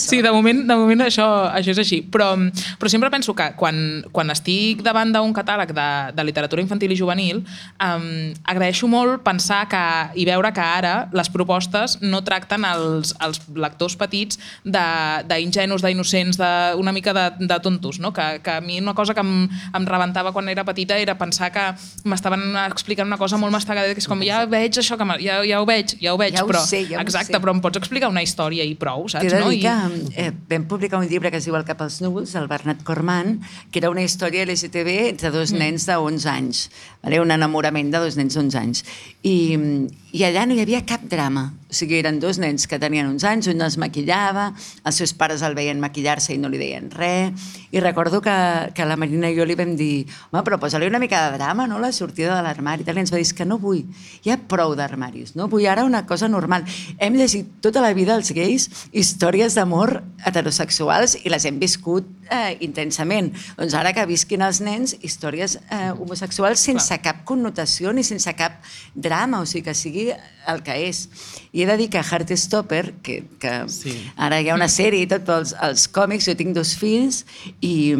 sí 0.00 0.22
de, 0.24 0.32
moment, 0.34 0.64
de 0.66 0.78
moment 0.78 1.06
això, 1.06 1.28
això 1.52 1.76
és 1.76 1.82
així. 1.84 2.02
Però, 2.12 2.32
però 2.80 2.90
sempre 2.90 3.12
penso 3.12 3.36
que 3.38 3.52
quan, 3.60 4.02
quan 4.12 4.34
estic 4.34 4.82
davant 4.82 5.12
d'un 5.14 5.36
catàleg 5.36 5.76
de, 5.76 5.88
de 6.16 6.26
literatura 6.26 6.64
infantil 6.64 6.92
i 6.94 6.98
juvenil, 6.98 7.44
um, 7.76 8.21
agraeixo 8.48 8.88
molt 8.90 9.22
pensar 9.26 9.64
que, 9.70 9.82
i 10.18 10.26
veure 10.28 10.52
que 10.54 10.62
ara 10.62 11.08
les 11.12 11.30
propostes 11.32 11.98
no 12.02 12.22
tracten 12.24 12.64
els, 12.68 13.14
els 13.22 13.40
lectors 13.54 13.96
petits 14.00 14.38
d'ingenus, 14.64 15.84
d'innocents, 15.84 16.40
una 16.78 16.92
mica 16.92 17.14
de, 17.16 17.26
de 17.40 17.58
tontos, 17.64 17.98
no? 18.00 18.12
Que, 18.12 18.40
que 18.42 18.58
a 18.58 18.60
mi 18.60 18.80
una 18.80 18.94
cosa 18.94 19.14
que 19.14 19.20
em, 19.24 19.48
em 19.48 19.86
rebentava 19.88 20.32
quan 20.32 20.48
era 20.48 20.64
petita 20.64 20.98
era 20.98 21.16
pensar 21.18 21.50
que 21.52 21.64
m'estaven 22.08 22.56
explicant 22.66 23.08
una 23.08 23.18
cosa 23.20 23.38
molt 23.40 23.52
mastegada, 23.54 23.92
que 23.94 24.02
és 24.02 24.08
com, 24.08 24.22
ja 24.26 24.44
veig 24.50 24.78
això, 24.80 24.98
que 24.98 25.06
ja, 25.22 25.40
ja 25.46 25.60
ho 25.60 25.68
veig, 25.68 25.96
ja 26.02 26.14
ho 26.14 26.20
veig, 26.20 26.36
Ja 26.36 26.44
ho 26.44 26.50
però... 26.50 26.62
sé, 26.64 26.84
ja 26.88 27.00
exacte, 27.02 27.34
sé. 27.36 27.42
però 27.42 27.54
em 27.54 27.60
pots 27.64 27.80
explicar 27.80 28.10
una 28.12 28.22
història 28.24 28.64
i 28.64 28.74
prou, 28.78 29.06
saps? 29.12 29.26
T'he 29.26 29.36
de 29.36 29.42
no? 29.42 29.50
dir 29.52 29.62
que 29.64 30.22
eh, 30.22 30.30
vam 30.50 30.66
publicar 30.70 31.00
un 31.02 31.08
llibre 31.10 31.30
que 31.32 31.40
es 31.40 31.48
diu 31.48 31.56
El 31.58 31.66
cap 31.68 31.82
als 31.84 32.00
núvols, 32.04 32.32
del 32.32 32.48
Bernat 32.50 32.82
Corman, 32.86 33.38
que 33.70 33.82
era 33.82 33.90
una 33.92 34.04
història 34.04 34.46
LGTB 34.46 34.96
entre 35.12 35.32
dos 35.34 35.52
nens 35.52 35.86
de 35.88 35.96
11 35.98 36.28
anys, 36.32 36.64
vale? 37.02 37.20
un 37.22 37.34
enamorament 37.34 37.92
de 37.92 38.00
dos 38.02 38.11
nens 38.20 38.36
d'11 38.36 38.58
anys. 38.60 38.84
I, 39.22 39.36
I 40.12 40.26
allà 40.28 40.44
no 40.44 40.52
hi 40.52 40.60
havia 40.60 40.82
cap 40.84 41.04
drama. 41.08 41.46
O 41.72 41.74
sigui, 41.74 41.96
eren 41.96 42.18
dos 42.20 42.36
nens 42.36 42.66
que 42.68 42.76
tenien 42.76 43.06
uns 43.08 43.24
anys, 43.24 43.46
un 43.48 43.64
es 43.64 43.78
maquillava, 43.80 44.50
els 44.84 44.98
seus 45.00 45.14
pares 45.16 45.40
el 45.40 45.54
veien 45.56 45.78
maquillar-se 45.80 46.34
i 46.34 46.40
no 46.40 46.50
li 46.52 46.58
deien 46.60 46.90
res. 46.92 47.46
I 47.72 47.80
recordo 47.80 48.20
que, 48.20 48.34
que 48.76 48.84
la 48.84 48.98
Marina 49.00 49.30
i 49.32 49.38
jo 49.38 49.46
li 49.48 49.56
vam 49.56 49.72
dir 49.78 50.04
home, 50.28 50.42
però 50.44 50.58
posa-li 50.60 50.90
una 50.90 51.00
mica 51.00 51.22
de 51.24 51.38
drama, 51.38 51.64
no?, 51.70 51.78
la 51.80 51.88
sortida 51.96 52.36
de 52.36 52.42
l'armari. 52.44 52.84
i 52.84 52.90
ens 52.92 53.12
va 53.12 53.16
dir 53.16 53.24
"És 53.24 53.32
que 53.32 53.46
no 53.48 53.56
vull, 53.56 53.86
hi 54.22 54.30
ha 54.30 54.36
prou 54.36 54.74
d'armaris, 54.76 55.32
no? 55.34 55.48
Vull 55.48 55.66
ara 55.66 55.84
una 55.84 56.04
cosa 56.04 56.28
normal. 56.28 56.66
Hem 56.98 57.16
llegit 57.16 57.48
tota 57.62 57.80
la 57.80 57.94
vida 57.94 58.14
els 58.14 58.32
gais 58.32 58.68
històries 58.92 59.54
d'amor 59.54 60.02
heterosexuals 60.26 61.16
i 61.24 61.30
les 61.30 61.46
hem 61.46 61.58
viscut 61.58 62.04
eh, 62.30 62.56
intensament. 62.60 63.32
Doncs 63.56 63.74
ara 63.74 63.94
que 63.96 64.04
visquin 64.06 64.42
els 64.44 64.60
nens 64.60 64.94
històries 65.00 65.56
eh, 65.70 65.90
homosexuals 65.96 66.60
sense 66.60 67.00
cap 67.00 67.24
connotació 67.24 67.92
ni 67.92 68.04
sense 68.04 68.32
cap 68.36 68.60
drama, 68.94 69.40
o 69.40 69.46
sigui, 69.46 69.64
que 69.70 69.74
sigui 69.74 70.01
el 70.10 70.62
que 70.66 70.74
és. 70.88 71.04
I 71.54 71.62
he 71.62 71.66
de 71.68 71.76
dir 71.78 71.86
que 71.92 72.00
Heartstopper, 72.02 72.94
que, 73.04 73.20
que 73.38 73.52
Sí. 73.70 73.92
ara 74.16 74.40
hi 74.42 74.48
ha 74.50 74.56
una 74.56 74.66
sèrie 74.72 75.04
i 75.04 75.08
tot 75.10 75.22
pels 75.28 75.52
els 75.62 75.84
còmics, 75.94 76.26
jo 76.26 76.34
tinc 76.38 76.54
dos 76.56 76.72
fills 76.80 77.22
i, 77.60 77.94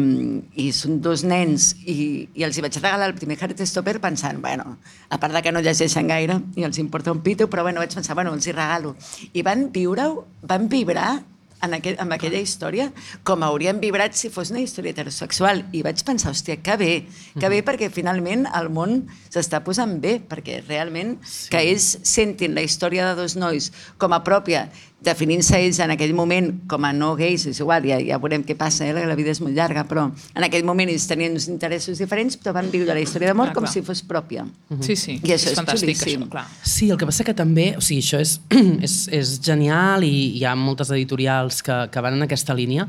i 0.59 0.67
són 0.75 0.99
dos 1.05 1.23
nens 1.23 1.71
i, 1.85 2.27
i 2.35 2.43
els 2.43 2.57
hi 2.57 2.65
vaig 2.65 2.75
regalar 2.81 3.07
el 3.11 3.15
primer 3.15 3.37
Heartstopper 3.39 3.99
pensant, 4.03 4.41
bueno, 4.43 4.77
a 5.09 5.19
part 5.21 5.33
de 5.37 5.41
que 5.45 5.53
no 5.55 5.61
llegeixen 5.63 6.07
gaire 6.11 6.41
i 6.59 6.67
els 6.67 6.79
importa 6.83 7.13
un 7.15 7.21
pito, 7.23 7.47
però 7.47 7.63
bueno, 7.63 7.79
vaig 7.79 7.93
pensar, 7.95 8.15
bueno, 8.19 8.33
els 8.33 8.47
hi 8.47 8.51
regalo. 8.57 8.95
I 9.31 9.41
van 9.45 9.69
viure-ho, 9.71 10.25
van 10.41 10.67
vibrar 10.67 11.21
en, 11.63 11.73
aquell, 11.77 11.97
en 12.01 12.11
aquella 12.15 12.41
història 12.43 12.89
com 13.27 13.43
haurien 13.45 13.79
vibrat 13.81 14.15
si 14.17 14.31
fos 14.33 14.51
una 14.53 14.61
història 14.63 14.93
heterosexual. 14.93 15.63
I 15.73 15.83
vaig 15.85 16.03
pensar, 16.05 16.33
hòstia, 16.33 16.59
que 16.63 16.77
bé, 16.79 16.91
que 17.39 17.51
bé 17.51 17.61
perquè 17.65 17.89
finalment 17.93 18.45
el 18.51 18.69
món 18.73 19.03
s'està 19.33 19.63
posant 19.65 19.97
bé, 20.03 20.17
perquè 20.29 20.61
realment 20.67 21.15
sí. 21.23 21.49
que 21.53 21.63
ells 21.63 21.93
sentin 22.03 22.55
la 22.57 22.65
història 22.65 23.09
de 23.09 23.21
dos 23.21 23.37
nois 23.39 23.71
com 24.01 24.13
a 24.13 24.23
pròpia, 24.25 24.67
definint-se 25.03 25.59
ells 25.59 25.79
en 25.83 25.93
aquell 25.93 26.13
moment 26.15 26.49
com 26.71 26.85
a 26.87 26.93
no 26.95 27.13
gais, 27.19 27.45
és 27.49 27.59
igual, 27.59 27.85
ja, 27.89 27.99
ja 28.03 28.19
veurem 28.21 28.43
què 28.47 28.55
passa, 28.59 28.87
eh? 28.87 28.93
la 28.93 29.17
vida 29.19 29.33
és 29.33 29.41
molt 29.43 29.55
llarga, 29.55 29.85
però 29.89 30.07
en 30.09 30.47
aquell 30.47 30.65
moment 30.67 30.91
ells 30.91 31.07
tenien 31.09 31.35
uns 31.35 31.49
interessos 31.51 31.99
diferents, 32.01 32.37
però 32.39 32.55
van 32.55 32.69
viure 32.73 32.95
la 32.95 33.03
història 33.03 33.31
d'amor 33.31 33.51
Clar, 33.51 33.57
com 33.57 33.67
clar. 33.67 33.73
si 33.73 33.83
fos 33.85 34.03
pròpia. 34.07 34.45
Sí, 34.81 34.95
sí, 34.99 35.17
I 35.19 35.35
això 35.35 35.51
és 35.51 35.59
fantàstic, 35.59 35.97
xulíssim. 35.97 36.27
això, 36.27 36.31
clar. 36.31 36.45
Sí, 36.63 36.89
el 36.93 36.99
que 37.01 37.09
passa 37.09 37.27
que 37.27 37.35
també, 37.37 37.73
o 37.77 37.83
sigui, 37.83 38.03
això 38.05 38.21
és, 38.23 38.37
és, 38.87 38.99
és 39.13 39.33
genial 39.43 40.05
i 40.07 40.13
hi 40.39 40.45
ha 40.47 40.55
moltes 40.59 40.93
editorials 40.95 41.61
que, 41.65 41.83
que 41.91 42.05
van 42.05 42.17
en 42.19 42.27
aquesta 42.27 42.55
línia, 42.57 42.87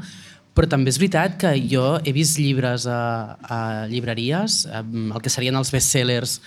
però 0.55 0.69
també 0.71 0.93
és 0.93 1.01
veritat 1.03 1.35
que 1.41 1.51
jo 1.67 1.97
he 2.05 2.15
vist 2.15 2.39
llibres 2.39 2.87
a, 2.87 3.01
a 3.43 3.59
llibreries, 3.91 4.63
el 4.71 5.19
que 5.23 5.33
serien 5.33 5.59
els 5.59 5.73
bestsellers 5.75 6.39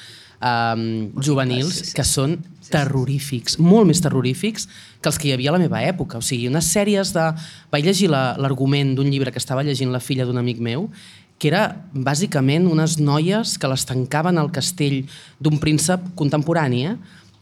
um, 0.42 1.12
juvenils, 1.24 1.94
que 1.96 2.06
són 2.06 2.38
terrorífics, 2.68 3.58
molt 3.64 3.88
més 3.88 4.02
terrorífics 4.04 4.68
que 5.02 5.10
els 5.10 5.20
que 5.20 5.30
hi 5.30 5.36
havia 5.36 5.54
a 5.54 5.56
la 5.56 5.62
meva 5.62 5.80
època. 5.84 6.20
O 6.20 6.26
sigui, 6.26 6.50
unes 6.52 6.68
sèries 6.68 7.14
de... 7.16 7.28
Vaig 7.72 7.88
llegir 7.88 8.10
la- 8.12 8.36
l'argument 8.40 8.96
d'un 8.98 9.08
llibre 9.12 9.32
que 9.32 9.40
estava 9.40 9.64
llegint 9.64 9.94
la 9.94 10.04
filla 10.04 10.28
d'un 10.28 10.40
amic 10.42 10.60
meu, 10.64 10.90
que 11.38 11.52
era 11.52 11.64
bàsicament 11.94 12.66
unes 12.68 12.98
noies 13.00 13.56
que 13.62 13.70
les 13.70 13.86
tancaven 13.86 14.40
al 14.42 14.52
castell 14.52 15.04
d'un 15.40 15.60
príncep 15.62 16.12
contemporani, 16.18 16.86
eh? 16.90 16.96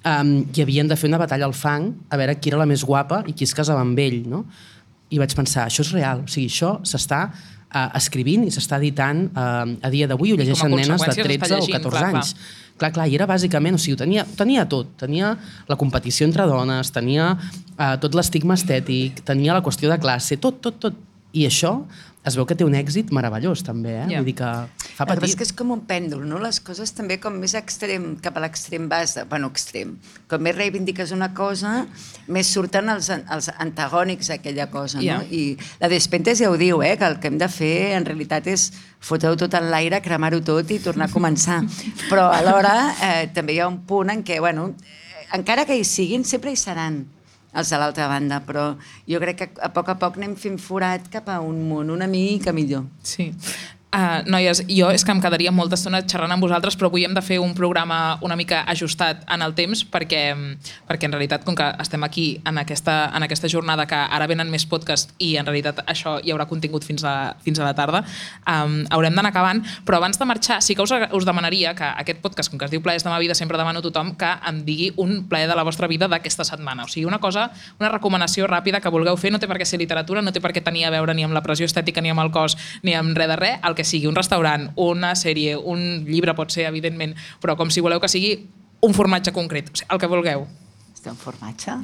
um, 0.05 0.38
i 0.53 0.62
havien 0.62 0.88
de 0.88 0.97
fer 0.99 1.10
una 1.10 1.21
batalla 1.21 1.47
al 1.47 1.55
fang 1.55 1.89
a 2.12 2.19
veure 2.19 2.38
qui 2.39 2.51
era 2.51 2.60
la 2.62 2.69
més 2.69 2.84
guapa 2.86 3.23
i 3.25 3.34
qui 3.34 3.47
es 3.47 3.55
casava 3.55 3.81
amb 3.86 3.99
ell. 3.99 4.21
No? 4.29 4.43
I 5.10 5.21
vaig 5.21 5.36
pensar, 5.38 5.69
això 5.69 5.86
és 5.86 5.93
real, 5.95 6.25
o 6.25 6.31
sigui, 6.31 6.49
això 6.51 6.75
s'està 6.86 7.23
uh, 7.31 7.89
escrivint 7.97 8.45
i 8.45 8.51
s'està 8.53 8.79
editant 8.81 9.25
uh, 9.31 9.63
a 9.79 9.91
dia 9.93 10.10
d'avui, 10.12 10.34
ho 10.34 10.39
llegeixen 10.39 10.71
nenes 10.73 10.89
de 10.89 10.97
conseqüència 10.97 11.23
s'està 11.23 11.49
13 11.49 11.55
o 11.55 11.60
llegint, 11.62 11.77
14 11.79 11.95
clar, 11.95 12.05
clar. 12.10 12.21
anys. 12.21 12.34
Clar, 12.36 12.64
clar, 12.79 13.07
i 13.07 13.15
era 13.15 13.27
bàsicament, 13.29 13.77
o 13.77 13.81
sigui, 13.81 13.97
tenia, 13.99 14.25
tenia 14.38 14.65
tot. 14.69 14.91
Tenia 14.99 15.33
la 15.69 15.77
competició 15.79 16.27
entre 16.27 16.47
dones, 16.49 16.91
tenia 16.95 17.31
uh, 17.35 17.95
tot 18.01 18.17
l'estigma 18.17 18.57
estètic, 18.59 19.23
tenia 19.27 19.55
la 19.55 19.63
qüestió 19.65 19.91
de 19.91 19.99
classe, 20.01 20.39
tot, 20.41 20.59
tot, 20.63 20.81
tot. 20.88 21.03
I 21.35 21.47
això 21.49 21.71
es 22.25 22.35
veu 22.35 22.45
que 22.49 22.55
té 22.57 22.65
un 22.65 22.73
èxit 22.73 23.11
meravellós, 23.13 23.61
també, 23.63 23.91
eh? 24.01 24.05
Ja. 24.09 24.19
Vull 24.21 24.25
dir 24.31 24.35
que 24.39 24.49
fa 24.97 25.05
patir. 25.05 25.27
és 25.29 25.35
que 25.38 25.43
és 25.45 25.51
com 25.53 25.71
un 25.75 25.81
pèndol, 25.85 26.23
no? 26.25 26.39
Les 26.41 26.59
coses 26.59 26.91
també 26.97 27.19
com 27.21 27.35
més 27.38 27.53
extrem, 27.53 28.15
cap 28.23 28.38
a 28.38 28.41
l'extrem 28.41 28.88
vas, 28.89 29.13
de, 29.15 29.23
bueno, 29.29 29.51
extrem. 29.53 29.95
Com 30.31 30.41
més 30.41 30.55
reivindiques 30.57 31.11
una 31.13 31.31
cosa, 31.38 31.85
més 32.27 32.47
surten 32.47 32.89
els, 32.89 33.09
els 33.13 33.49
antagònics 33.57 34.27
d'aquella 34.33 34.67
cosa, 34.73 35.01
Ja. 35.05 35.19
no? 35.19 35.29
I 35.29 35.57
la 35.79 35.88
Despentes 35.91 36.39
ja 36.41 36.49
ho 36.49 36.57
diu, 36.57 36.81
eh? 36.81 36.95
Que 36.97 37.05
el 37.05 37.19
que 37.19 37.27
hem 37.27 37.38
de 37.38 37.47
fer 37.47 37.93
en 37.99 38.05
realitat 38.05 38.47
és 38.47 38.71
fotre-ho 38.99 39.38
tot 39.38 39.53
en 39.53 39.69
l'aire, 39.69 40.01
cremar-ho 40.01 40.41
tot 40.41 40.71
i 40.71 40.79
tornar 40.79 41.09
a 41.09 41.13
començar. 41.13 41.61
Però 42.09 42.31
alhora 42.33 42.95
eh, 43.01 43.27
també 43.33 43.53
hi 43.53 43.59
ha 43.61 43.67
un 43.69 43.83
punt 43.85 44.09
en 44.09 44.23
què, 44.25 44.39
bueno, 44.39 44.71
eh, 44.81 45.27
encara 45.38 45.65
que 45.65 45.77
hi 45.77 45.83
siguin, 45.85 46.25
sempre 46.25 46.51
hi 46.51 46.57
seran 46.57 47.03
els 47.56 47.72
de 47.72 47.80
l'altra 47.80 48.08
banda, 48.12 48.41
però 48.46 48.65
jo 49.08 49.22
crec 49.24 49.39
que 49.39 49.50
a 49.63 49.72
poc 49.74 49.94
a 49.94 49.98
poc 50.00 50.20
anem 50.20 50.36
fent 50.39 50.58
forat 50.62 51.08
cap 51.13 51.30
a 51.32 51.39
un 51.44 51.62
món 51.70 51.94
una 51.94 52.08
mica 52.12 52.54
millor. 52.56 52.86
Sí. 53.04 53.32
Uh, 53.95 54.25
noies, 54.27 54.60
jo 54.67 54.89
és 54.91 55.05
que 55.08 55.13
em 55.13 55.21
quedaria 55.23 55.53
molta 55.55 55.77
estona 55.77 56.01
xerrant 56.03 56.34
amb 56.34 56.43
vosaltres, 56.43 56.75
però 56.75 56.89
avui 56.89 57.05
hem 57.08 57.13
de 57.15 57.21
fer 57.23 57.38
un 57.39 57.53
programa 57.55 58.17
una 58.27 58.36
mica 58.36 58.65
ajustat 58.67 59.21
en 59.31 59.39
el 59.45 59.53
temps 59.55 59.86
perquè, 59.88 60.19
perquè 60.84 61.08
en 61.08 61.13
realitat, 61.15 61.45
com 61.47 61.55
que 61.55 61.63
estem 61.79 62.03
aquí 62.03 62.25
en 62.43 62.60
aquesta, 62.60 62.95
en 63.15 63.23
aquesta 63.23 63.47
jornada 63.47 63.86
que 63.88 63.95
ara 63.95 64.27
venen 64.27 64.51
més 64.51 64.65
podcast 64.67 65.13
i 65.23 65.38
en 65.39 65.47
realitat 65.47 65.79
això 65.88 66.17
hi 66.19 66.34
haurà 66.34 66.43
contingut 66.49 66.84
fins 66.84 67.05
a, 67.08 67.38
fins 67.45 67.62
a 67.62 67.63
la 67.63 67.71
tarda, 67.77 68.01
um, 68.43 68.81
haurem 68.91 69.15
d'anar 69.15 69.31
acabant, 69.31 69.63
però 69.88 70.01
abans 70.01 70.19
de 70.19 70.27
marxar 70.27 70.60
sí 70.60 70.75
que 70.75 70.84
us, 70.84 70.91
us 70.91 71.29
demanaria 71.29 71.71
que 71.79 71.88
aquest 72.03 72.19
podcast, 72.19 72.51
com 72.51 72.60
que 72.60 72.67
es 72.67 72.75
diu 72.75 72.84
Plaers 72.84 73.08
de 73.08 73.13
ma 73.13 73.21
vida, 73.23 73.31
sempre 73.39 73.55
demano 73.55 73.79
a 73.79 73.88
tothom 73.88 74.12
que 74.19 74.34
em 74.51 74.60
digui 74.67 74.91
un 74.99 75.22
plaer 75.32 75.47
de 75.47 75.55
la 75.55 75.63
vostra 75.63 75.88
vida 75.88 76.11
d'aquesta 76.11 76.43
setmana. 76.43 76.84
O 76.84 76.91
sigui, 76.91 77.05
una 77.07 77.22
cosa, 77.24 77.47
una 77.80 77.93
recomanació 77.95 78.51
ràpida 78.51 78.84
que 78.84 78.91
vulgueu 78.91 79.15
fer, 79.15 79.32
no 79.32 79.39
té 79.39 79.47
per 79.47 79.61
què 79.61 79.72
ser 79.72 79.80
literatura, 79.80 80.20
no 80.20 80.36
té 80.36 80.43
per 80.43 80.51
què 80.51 80.59
tenir 80.67 80.84
a 80.84 80.91
veure 80.91 81.15
ni 81.15 81.24
amb 81.24 81.38
la 81.38 81.45
pressió 81.47 81.63
estètica, 81.63 82.03
ni 82.03 82.11
amb 82.11 82.28
el 82.28 82.36
cos, 82.36 82.59
ni 82.84 82.91
amb 82.91 83.15
res 83.15 83.32
de 83.32 83.39
res, 83.39 83.63
el 83.63 83.80
que 83.80 83.84
sigui, 83.86 84.09
un 84.09 84.17
restaurant, 84.17 84.69
una 84.81 85.15
sèrie, 85.15 85.55
un 85.57 86.05
llibre 86.09 86.36
pot 86.38 86.53
ser, 86.53 86.67
evidentment, 86.69 87.15
però 87.41 87.55
com 87.59 87.71
si 87.71 87.83
voleu 87.86 88.01
que 88.03 88.11
sigui 88.11 88.38
un 88.86 88.93
formatge 88.93 89.33
concret, 89.36 89.71
o 89.71 89.81
sigui, 89.81 89.89
el 89.93 90.01
que 90.01 90.11
vulgueu. 90.11 90.45
Està 90.95 91.13
un 91.13 91.19
formatge? 91.21 91.75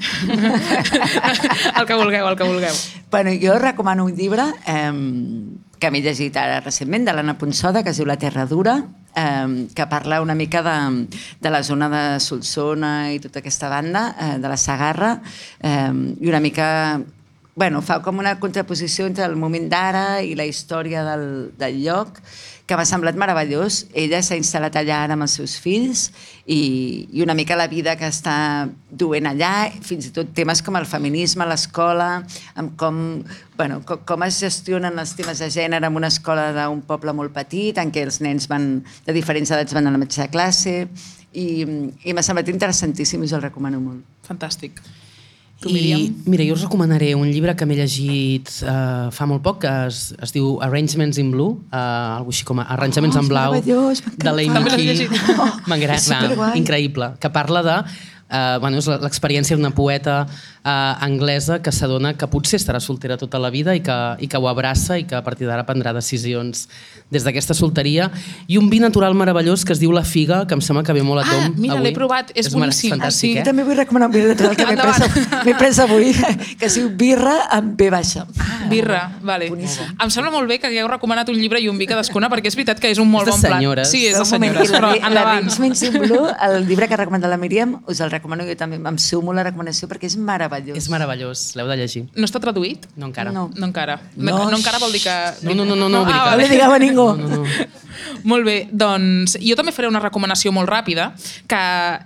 el 1.79 1.85
que 1.85 1.97
vulgueu, 1.99 2.27
el 2.27 2.37
que 2.39 2.47
vulgueu. 2.47 2.79
Bueno, 3.11 3.35
jo 3.41 3.59
recomano 3.61 4.05
un 4.09 4.15
llibre 4.17 4.47
eh, 4.65 4.89
que 5.81 5.89
m'he 5.89 6.01
llegit 6.05 6.37
ara 6.37 6.59
recentment, 6.61 7.07
de 7.07 7.13
l'Anna 7.15 7.37
Ponsoda, 7.41 7.81
que 7.83 7.93
es 7.93 7.99
diu 8.01 8.05
La 8.09 8.19
Terra 8.21 8.45
Dura, 8.49 8.75
eh, 9.17 9.67
que 9.73 9.87
parla 9.89 10.21
una 10.21 10.35
mica 10.35 10.61
de, 10.61 11.07
de 11.41 11.49
la 11.49 11.63
zona 11.63 11.89
de 11.89 12.03
Solsona 12.21 13.11
i 13.13 13.19
tota 13.23 13.41
aquesta 13.41 13.69
banda, 13.69 14.03
eh, 14.13 14.37
de 14.39 14.51
la 14.51 14.57
Sagarra, 14.57 15.15
eh, 15.59 15.89
i 16.21 16.29
una 16.29 16.39
mica 16.39 16.69
bueno, 17.61 17.83
fa 17.85 17.99
com 18.01 18.17
una 18.17 18.39
contraposició 18.41 19.05
entre 19.05 19.27
el 19.29 19.35
moment 19.37 19.67
d'ara 19.69 20.23
i 20.25 20.31
la 20.33 20.47
història 20.49 21.03
del, 21.05 21.25
del 21.61 21.75
lloc, 21.83 22.15
que 22.65 22.73
m'ha 22.73 22.87
semblat 22.89 23.19
meravellós. 23.21 23.83
Ella 23.93 24.23
s'ha 24.25 24.33
instal·lat 24.39 24.79
allà 24.79 25.03
ara 25.05 25.13
amb 25.13 25.27
els 25.27 25.35
seus 25.37 25.53
fills 25.61 26.07
i, 26.41 27.05
i 27.13 27.21
una 27.21 27.35
mica 27.37 27.53
la 27.59 27.67
vida 27.69 27.93
que 27.99 28.09
està 28.09 28.33
duent 28.89 29.29
allà, 29.29 29.51
fins 29.85 30.07
i 30.09 30.13
tot 30.15 30.31
temes 30.33 30.63
com 30.65 30.79
el 30.79 30.87
feminisme 30.89 31.45
l'escola, 31.45 32.09
amb 32.57 32.73
com, 32.81 32.97
bueno, 33.59 33.77
com, 33.85 34.01
com 34.09 34.25
es 34.25 34.41
gestionen 34.41 34.97
els 34.97 35.13
temes 35.19 35.43
de 35.45 35.51
gènere 35.53 35.85
en 35.85 36.01
una 36.01 36.09
escola 36.09 36.47
d'un 36.57 36.81
poble 36.89 37.13
molt 37.13 37.35
petit, 37.37 37.77
en 37.77 37.93
què 37.93 38.07
els 38.07 38.23
nens 38.25 38.49
van, 38.49 38.71
de 39.05 39.17
diferents 39.19 39.53
edats 39.53 39.77
van 39.77 39.85
a 39.85 39.93
la 39.93 40.01
mateixa 40.01 40.31
classe, 40.33 40.79
i, 41.29 41.45
i 41.61 42.17
m'ha 42.17 42.25
semblat 42.25 42.49
interessantíssim 42.49 43.21
i 43.21 43.29
us 43.29 43.37
el 43.37 43.45
recomano 43.45 43.85
molt. 43.85 44.01
Fantàstic. 44.25 44.81
Tu, 45.61 45.69
I, 45.69 46.07
mira, 46.25 46.41
jo 46.47 46.55
us 46.57 46.63
recomanaré 46.65 47.11
un 47.13 47.27
llibre 47.29 47.53
que 47.53 47.67
m'he 47.69 47.75
llegit 47.77 48.49
uh, 48.65 49.11
fa 49.13 49.27
molt 49.29 49.43
poc, 49.45 49.59
que 49.61 49.73
es, 49.91 50.07
es 50.17 50.33
diu 50.33 50.55
Arrangements 50.65 51.19
in 51.21 51.29
Blue, 51.29 51.59
uh, 51.69 52.17
algo 52.17 52.33
així 52.33 52.47
com 52.49 52.63
a 52.63 52.65
Arranjaments 52.73 53.19
Oh, 53.19 53.21
en 53.21 53.29
blau, 53.29 53.59
de 53.61 54.33
l'Amy 54.33 54.63
Key. 54.73 55.05
Oh, 55.37 55.51
M'agrada, 55.69 56.55
increïble, 56.57 57.13
que 57.21 57.29
parla 57.29 57.61
de 57.67 57.77
Uh, 58.31 58.61
bueno, 58.63 58.79
és 58.79 58.85
l'experiència 58.87 59.57
d'una 59.57 59.73
poeta 59.75 60.21
uh, 60.63 60.95
anglesa 61.03 61.61
que 61.61 61.71
s'adona 61.71 62.13
que 62.17 62.27
potser 62.27 62.59
estarà 62.59 62.79
soltera 62.79 63.17
tota 63.17 63.39
la 63.39 63.49
vida 63.49 63.75
i 63.75 63.81
que, 63.81 63.95
i 64.19 64.27
que 64.27 64.37
ho 64.37 64.47
abraça 64.49 64.97
i 64.99 65.05
que 65.05 65.15
a 65.15 65.23
partir 65.23 65.47
d'ara 65.47 65.65
prendrà 65.65 65.93
decisions 65.93 66.67
des 67.11 67.23
d'aquesta 67.25 67.53
solteria. 67.53 68.09
I 68.47 68.57
un 68.57 68.69
vi 68.69 68.79
natural 68.79 69.13
meravellós 69.15 69.65
que 69.65 69.73
es 69.73 69.79
diu 69.79 69.91
La 69.91 70.03
Figa, 70.05 70.45
que 70.47 70.53
em 70.55 70.61
sembla 70.61 70.83
que 70.83 70.93
ve 70.93 71.03
molt 71.03 71.23
a 71.23 71.27
Ah, 71.27 71.31
tom 71.31 71.55
mira, 71.61 71.75
avui. 71.75 71.87
l'he 71.89 71.93
provat, 71.95 72.31
és 72.35 72.47
merav- 72.47 72.59
boníssim. 72.59 73.01
Ah, 73.01 73.11
sí? 73.11 73.37
Eh? 73.37 73.43
també 73.43 73.63
vull 73.63 73.75
recomanar 73.77 74.07
un 74.07 74.13
birra 74.13 74.29
natural 74.35 74.55
que 74.55 74.65
m'he 74.65 74.77
pres, 74.77 75.57
pres 75.57 75.79
avui, 75.79 76.13
que 76.59 76.65
es 76.65 76.75
diu 76.75 76.89
birra 76.89 77.47
amb 77.51 77.75
B 77.77 77.89
baixa. 77.89 78.25
Birra, 78.69 79.17
vale. 79.21 79.49
Boníssim. 79.49 79.95
Em 80.01 80.09
sembla 80.09 80.31
molt 80.31 80.47
bé 80.47 80.59
que 80.59 80.67
hagueu 80.67 80.87
recomanat 80.87 81.29
un 81.29 81.35
llibre 81.35 81.59
i 81.59 81.67
un 81.67 81.77
vi 81.77 81.87
cadascuna, 81.89 82.29
perquè 82.29 82.47
és 82.47 82.55
veritat 82.55 82.79
que 82.79 82.89
és 82.91 82.97
un 82.99 83.09
molt 83.11 83.27
És 83.27 83.33
bon 83.35 83.41
plan. 83.41 83.57
senyores. 83.59 83.89
Sí, 83.91 84.05
és 84.07 84.17
de 84.17 84.25
senyores, 84.25 84.69
i 84.69 84.73
però 84.73 84.91
la, 84.91 84.95
la 84.95 85.07
endavant. 85.07 85.51
In 85.81 85.99
Blue, 86.01 86.29
el 86.47 86.67
llibre 86.67 86.87
que 86.87 86.93
ha 86.93 86.97
recomanat 86.97 87.29
la 87.29 87.37
Míriam, 87.37 87.81
us 87.87 87.99
el 88.01 88.11
recomano 88.11 88.43
jo 88.47 88.55
també, 88.55 88.77
em 88.77 88.97
sumo 88.97 89.33
la 89.33 89.43
recomanació 89.43 89.87
perquè 89.89 90.05
és 90.07 90.15
meravellós. 90.17 90.50
És 90.75 90.89
meravellós, 90.91 91.51
l'heu 91.57 91.69
de 91.71 91.77
llegir. 91.79 92.05
No 92.15 92.27
està 92.27 92.41
traduït? 92.43 92.87
No 92.99 93.09
encara. 93.09 93.33
No. 93.35 93.49
No 93.55 93.69
encara. 93.69 93.99
No. 94.15 94.31
No, 94.31 94.49
no 94.51 94.57
encara 94.59 94.81
vol 94.81 94.91
dir 94.95 95.03
que... 95.05 95.17
No, 95.47 95.55
no, 95.55 95.65
no, 95.65 95.75
no, 95.75 95.89
no, 95.89 96.03
dir 96.05 96.15
ah, 96.15 96.35
No 96.35 96.73
a 96.73 96.81
ningú. 96.81 97.07
No, 97.17 97.27
no, 97.27 97.43
no. 97.43 97.69
Molt 98.23 98.45
bé, 98.45 98.55
doncs 98.71 99.35
jo 99.41 99.55
també 99.57 99.73
faré 99.73 99.89
una 99.89 100.01
recomanació 100.01 100.51
molt 100.53 100.69
ràpida, 100.69 101.09
que 101.49 101.61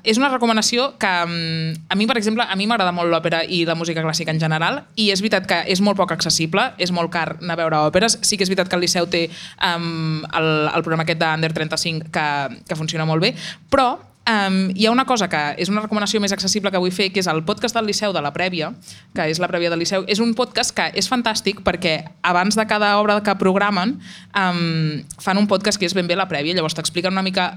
és 0.08 0.20
una 0.20 0.30
recomanació 0.32 0.90
que 1.02 1.12
mm, 1.26 1.86
a 1.92 1.98
mi, 2.00 2.08
per 2.08 2.18
exemple, 2.20 2.46
a 2.46 2.56
mi 2.56 2.68
m'agrada 2.70 2.94
molt 2.96 3.12
l'òpera 3.12 3.44
i 3.44 3.64
la 3.68 3.76
música 3.76 4.04
clàssica 4.04 4.34
en 4.34 4.40
general, 4.42 4.82
i 4.96 5.10
és 5.14 5.24
veritat 5.24 5.48
que 5.50 5.62
és 5.72 5.84
molt 5.84 6.00
poc 6.00 6.16
accessible, 6.16 6.70
és 6.82 6.94
molt 6.96 7.12
car 7.14 7.28
anar 7.42 7.58
a 7.58 7.62
veure 7.64 7.84
òperes, 7.92 8.20
sí 8.24 8.38
que 8.38 8.48
és 8.48 8.52
veritat 8.52 8.72
que 8.72 8.80
el 8.80 8.86
Liceu 8.86 9.10
té 9.12 9.28
um, 9.60 10.24
el, 10.32 10.52
el 10.72 10.84
programa 10.86 11.06
aquest 11.08 11.22
d'Under 11.22 11.54
35 11.56 12.12
que, 12.16 12.28
que 12.68 12.80
funciona 12.80 13.08
molt 13.10 13.24
bé, 13.24 13.34
però 13.72 13.96
Um, 14.26 14.72
hi 14.74 14.88
ha 14.88 14.92
una 14.92 15.06
cosa 15.06 15.28
que 15.30 15.40
és 15.62 15.70
una 15.70 15.84
recomanació 15.84 16.18
més 16.18 16.34
accessible 16.34 16.72
que 16.74 16.80
vull 16.82 16.94
fer, 16.94 17.12
que 17.14 17.22
és 17.22 17.28
el 17.30 17.44
podcast 17.46 17.78
del 17.78 17.86
Liceu 17.86 18.14
de 18.16 18.24
la 18.26 18.32
Prèvia, 18.34 18.72
que 19.14 19.28
és 19.30 19.38
la 19.38 19.46
Prèvia 19.52 19.70
del 19.70 19.84
Liceu. 19.84 20.02
És 20.10 20.18
un 20.24 20.34
podcast 20.34 20.74
que 20.74 20.88
és 20.98 21.06
fantàstic 21.12 21.62
perquè 21.66 22.00
abans 22.26 22.58
de 22.58 22.66
cada 22.66 22.96
obra 22.98 23.20
que 23.22 23.36
programen 23.38 24.00
um, 24.34 25.04
fan 25.22 25.38
un 25.38 25.46
podcast 25.46 25.78
que 25.78 25.86
és 25.86 25.94
ben 25.94 26.10
bé 26.10 26.18
la 26.18 26.26
prèvia, 26.26 26.58
llavors 26.58 26.74
t'expliquen 26.74 27.14
una 27.14 27.22
mica 27.22 27.52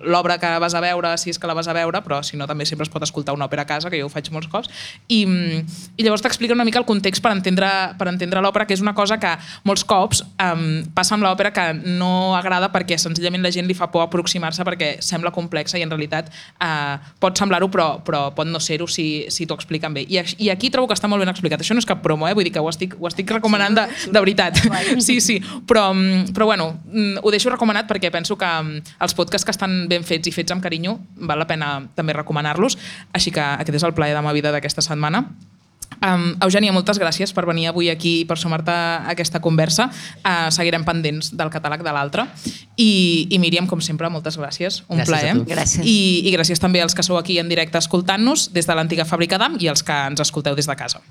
l'obra 0.00 0.38
que 0.38 0.48
vas 0.62 0.74
a 0.74 0.80
veure, 0.80 1.12
si 1.18 1.28
és 1.28 1.38
que 1.38 1.50
la 1.50 1.54
vas 1.54 1.68
a 1.68 1.74
veure, 1.76 2.00
però 2.00 2.22
si 2.24 2.38
no 2.40 2.46
també 2.48 2.64
sempre 2.64 2.86
es 2.86 2.92
pot 2.92 3.04
escoltar 3.04 3.34
una 3.36 3.44
òpera 3.44 3.66
a 3.66 3.68
casa, 3.68 3.90
que 3.90 4.00
jo 4.00 4.08
ho 4.08 4.12
faig 4.12 4.30
molts 4.32 4.48
cops, 4.48 4.72
i, 5.12 5.20
i 5.26 6.06
llavors 6.06 6.24
t'expliquen 6.24 6.56
una 6.56 6.64
mica 6.64 6.80
el 6.80 6.86
context 6.88 7.20
per 7.20 7.34
entendre, 7.34 7.68
per 7.98 8.08
entendre 8.08 8.40
l'òpera, 8.40 8.64
que 8.64 8.76
és 8.78 8.84
una 8.84 8.94
cosa 8.96 9.18
que 9.20 9.34
molts 9.68 9.84
cops 9.84 10.22
um, 10.40 10.86
passa 10.96 11.18
amb 11.18 11.26
l'òpera 11.26 11.52
que 11.52 11.66
no 11.84 12.36
agrada 12.38 12.72
perquè 12.72 12.96
senzillament 12.96 13.44
la 13.44 13.52
gent 13.52 13.68
li 13.68 13.76
fa 13.76 13.90
por 13.92 14.06
aproximar-se 14.06 14.64
perquè 14.64 14.94
sembla 15.04 15.34
complexa 15.34 15.76
i 15.76 15.84
en 15.84 15.92
realitat 15.98 16.30
eh, 16.30 16.96
pot 17.20 17.38
semblar-ho 17.38 17.68
però, 17.72 17.88
però 18.06 18.28
pot 18.36 18.48
no 18.48 18.60
ser-ho 18.62 18.86
si, 18.88 19.26
si 19.34 19.46
t'ho 19.46 19.58
expliquen 19.58 19.96
bé. 19.96 20.06
I, 20.08 20.22
I 20.38 20.52
aquí 20.54 20.70
trobo 20.70 20.88
que 20.88 20.96
està 20.96 21.10
molt 21.10 21.24
ben 21.24 21.32
explicat. 21.32 21.62
Això 21.64 21.76
no 21.76 21.82
és 21.82 21.88
cap 21.88 22.02
promo, 22.04 22.28
eh? 22.28 22.34
vull 22.38 22.46
dir 22.46 22.54
que 22.54 22.62
ho 22.62 22.70
estic, 22.70 22.96
ho 22.98 23.10
estic 23.10 23.30
recomanant 23.34 23.76
de, 23.78 23.88
de 24.08 24.18
veritat. 24.18 24.62
Sí, 25.08 25.18
sí, 25.24 25.38
però, 25.68 25.88
mm, 25.94 26.32
però 26.36 26.48
bueno, 26.48 26.66
mm, 26.84 27.22
ho 27.22 27.30
deixo 27.32 27.50
recomanat 27.52 27.88
perquè 27.88 28.10
penso 28.12 28.36
que 28.38 28.48
mm, 28.48 28.96
els 29.04 29.14
podcasts 29.16 29.46
que 29.46 29.54
estan 29.54 29.86
ben 29.90 30.04
fets 30.04 30.28
i 30.28 30.34
fets 30.34 30.52
amb 30.52 30.64
carinyo 30.64 30.98
val 31.28 31.40
la 31.40 31.46
pena 31.48 31.74
també 31.96 32.16
recomanar-los. 32.16 32.78
Així 33.16 33.32
que 33.34 33.44
aquest 33.44 33.78
és 33.80 33.86
el 33.86 33.94
plaer 33.96 34.16
de 34.16 34.24
ma 34.24 34.34
vida 34.36 34.52
d'aquesta 34.54 34.84
setmana. 34.84 35.24
Um, 35.98 36.32
Eugènia, 36.44 36.72
moltes 36.74 37.00
gràcies 37.00 37.32
per 37.34 37.44
venir 37.48 37.68
avui 37.70 37.90
aquí 37.90 38.20
i 38.22 38.26
per 38.28 38.38
sumar-te 38.38 38.72
a 38.72 39.12
aquesta 39.14 39.40
conversa. 39.44 39.88
Uh, 40.22 40.48
seguirem 40.54 40.86
pendents 40.86 41.32
del 41.36 41.52
catàleg 41.54 41.82
de 41.84 41.94
l'altre. 41.94 42.26
I, 42.76 43.26
I 43.30 43.40
Míriam, 43.42 43.66
com 43.70 43.82
sempre, 43.84 44.10
moltes 44.12 44.38
gràcies. 44.38 44.82
Un 44.88 45.02
Gràcies 45.02 45.08
plaer. 45.10 45.34
Gràcies. 45.48 45.82
I, 45.84 46.28
I 46.28 46.34
gràcies 46.36 46.62
també 46.62 46.82
als 46.82 46.94
que 46.94 47.06
sou 47.06 47.18
aquí 47.18 47.40
en 47.42 47.50
directe 47.50 47.80
escoltant-nos 47.80 48.50
des 48.54 48.68
de 48.68 48.78
l'antiga 48.78 49.08
fàbrica 49.08 49.40
d'AM 49.40 49.58
i 49.58 49.70
als 49.70 49.82
que 49.82 50.04
ens 50.12 50.22
escolteu 50.22 50.58
des 50.58 50.70
de 50.70 50.78
casa. 50.78 51.02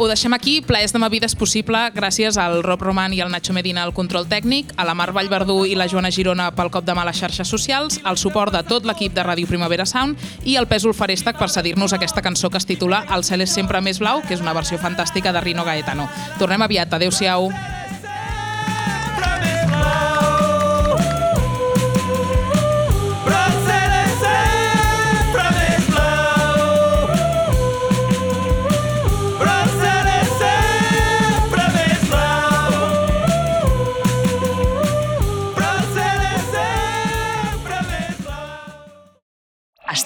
Ho 0.00 0.06
deixem 0.08 0.32
aquí. 0.32 0.62
Plaers 0.64 0.94
de 0.94 0.98
ma 0.98 1.10
vida 1.12 1.28
és 1.28 1.34
possible 1.36 1.76
gràcies 1.92 2.38
al 2.40 2.62
Rob 2.64 2.80
Roman 2.80 3.12
i 3.12 3.18
al 3.20 3.28
Nacho 3.28 3.52
Medina 3.52 3.82
al 3.84 3.92
control 3.92 4.24
tècnic, 4.30 4.70
a 4.80 4.86
la 4.88 4.94
Mar 4.96 5.10
Vallverdú 5.12 5.66
i 5.68 5.74
la 5.76 5.90
Joana 5.92 6.08
Girona 6.08 6.46
pel 6.56 6.70
cop 6.72 6.86
de 6.86 6.94
mà 6.96 7.02
a 7.04 7.10
les 7.10 7.20
xarxes 7.20 7.52
socials, 7.52 7.98
al 8.08 8.16
suport 8.16 8.54
de 8.56 8.62
tot 8.64 8.88
l'equip 8.88 9.12
de 9.12 9.26
Ràdio 9.26 9.50
Primavera 9.50 9.84
Sound 9.84 10.16
i 10.48 10.56
al 10.56 10.70
Pèsol 10.70 10.96
Farèstec 10.96 11.36
per 11.36 11.50
cedir-nos 11.52 11.92
aquesta 11.92 12.24
cançó 12.24 12.48
que 12.48 12.56
es 12.56 12.64
titula 12.64 13.02
El 13.12 13.26
cel 13.28 13.44
és 13.44 13.52
sempre 13.52 13.84
més 13.84 14.00
blau, 14.00 14.24
que 14.24 14.32
és 14.32 14.40
una 14.40 14.56
versió 14.56 14.80
fantàstica 14.80 15.36
de 15.36 15.44
Rino 15.44 15.68
Gaetano. 15.68 16.08
Tornem 16.40 16.64
aviat. 16.64 16.96
Adéu-siau. 16.96 17.50
Però 17.52 17.79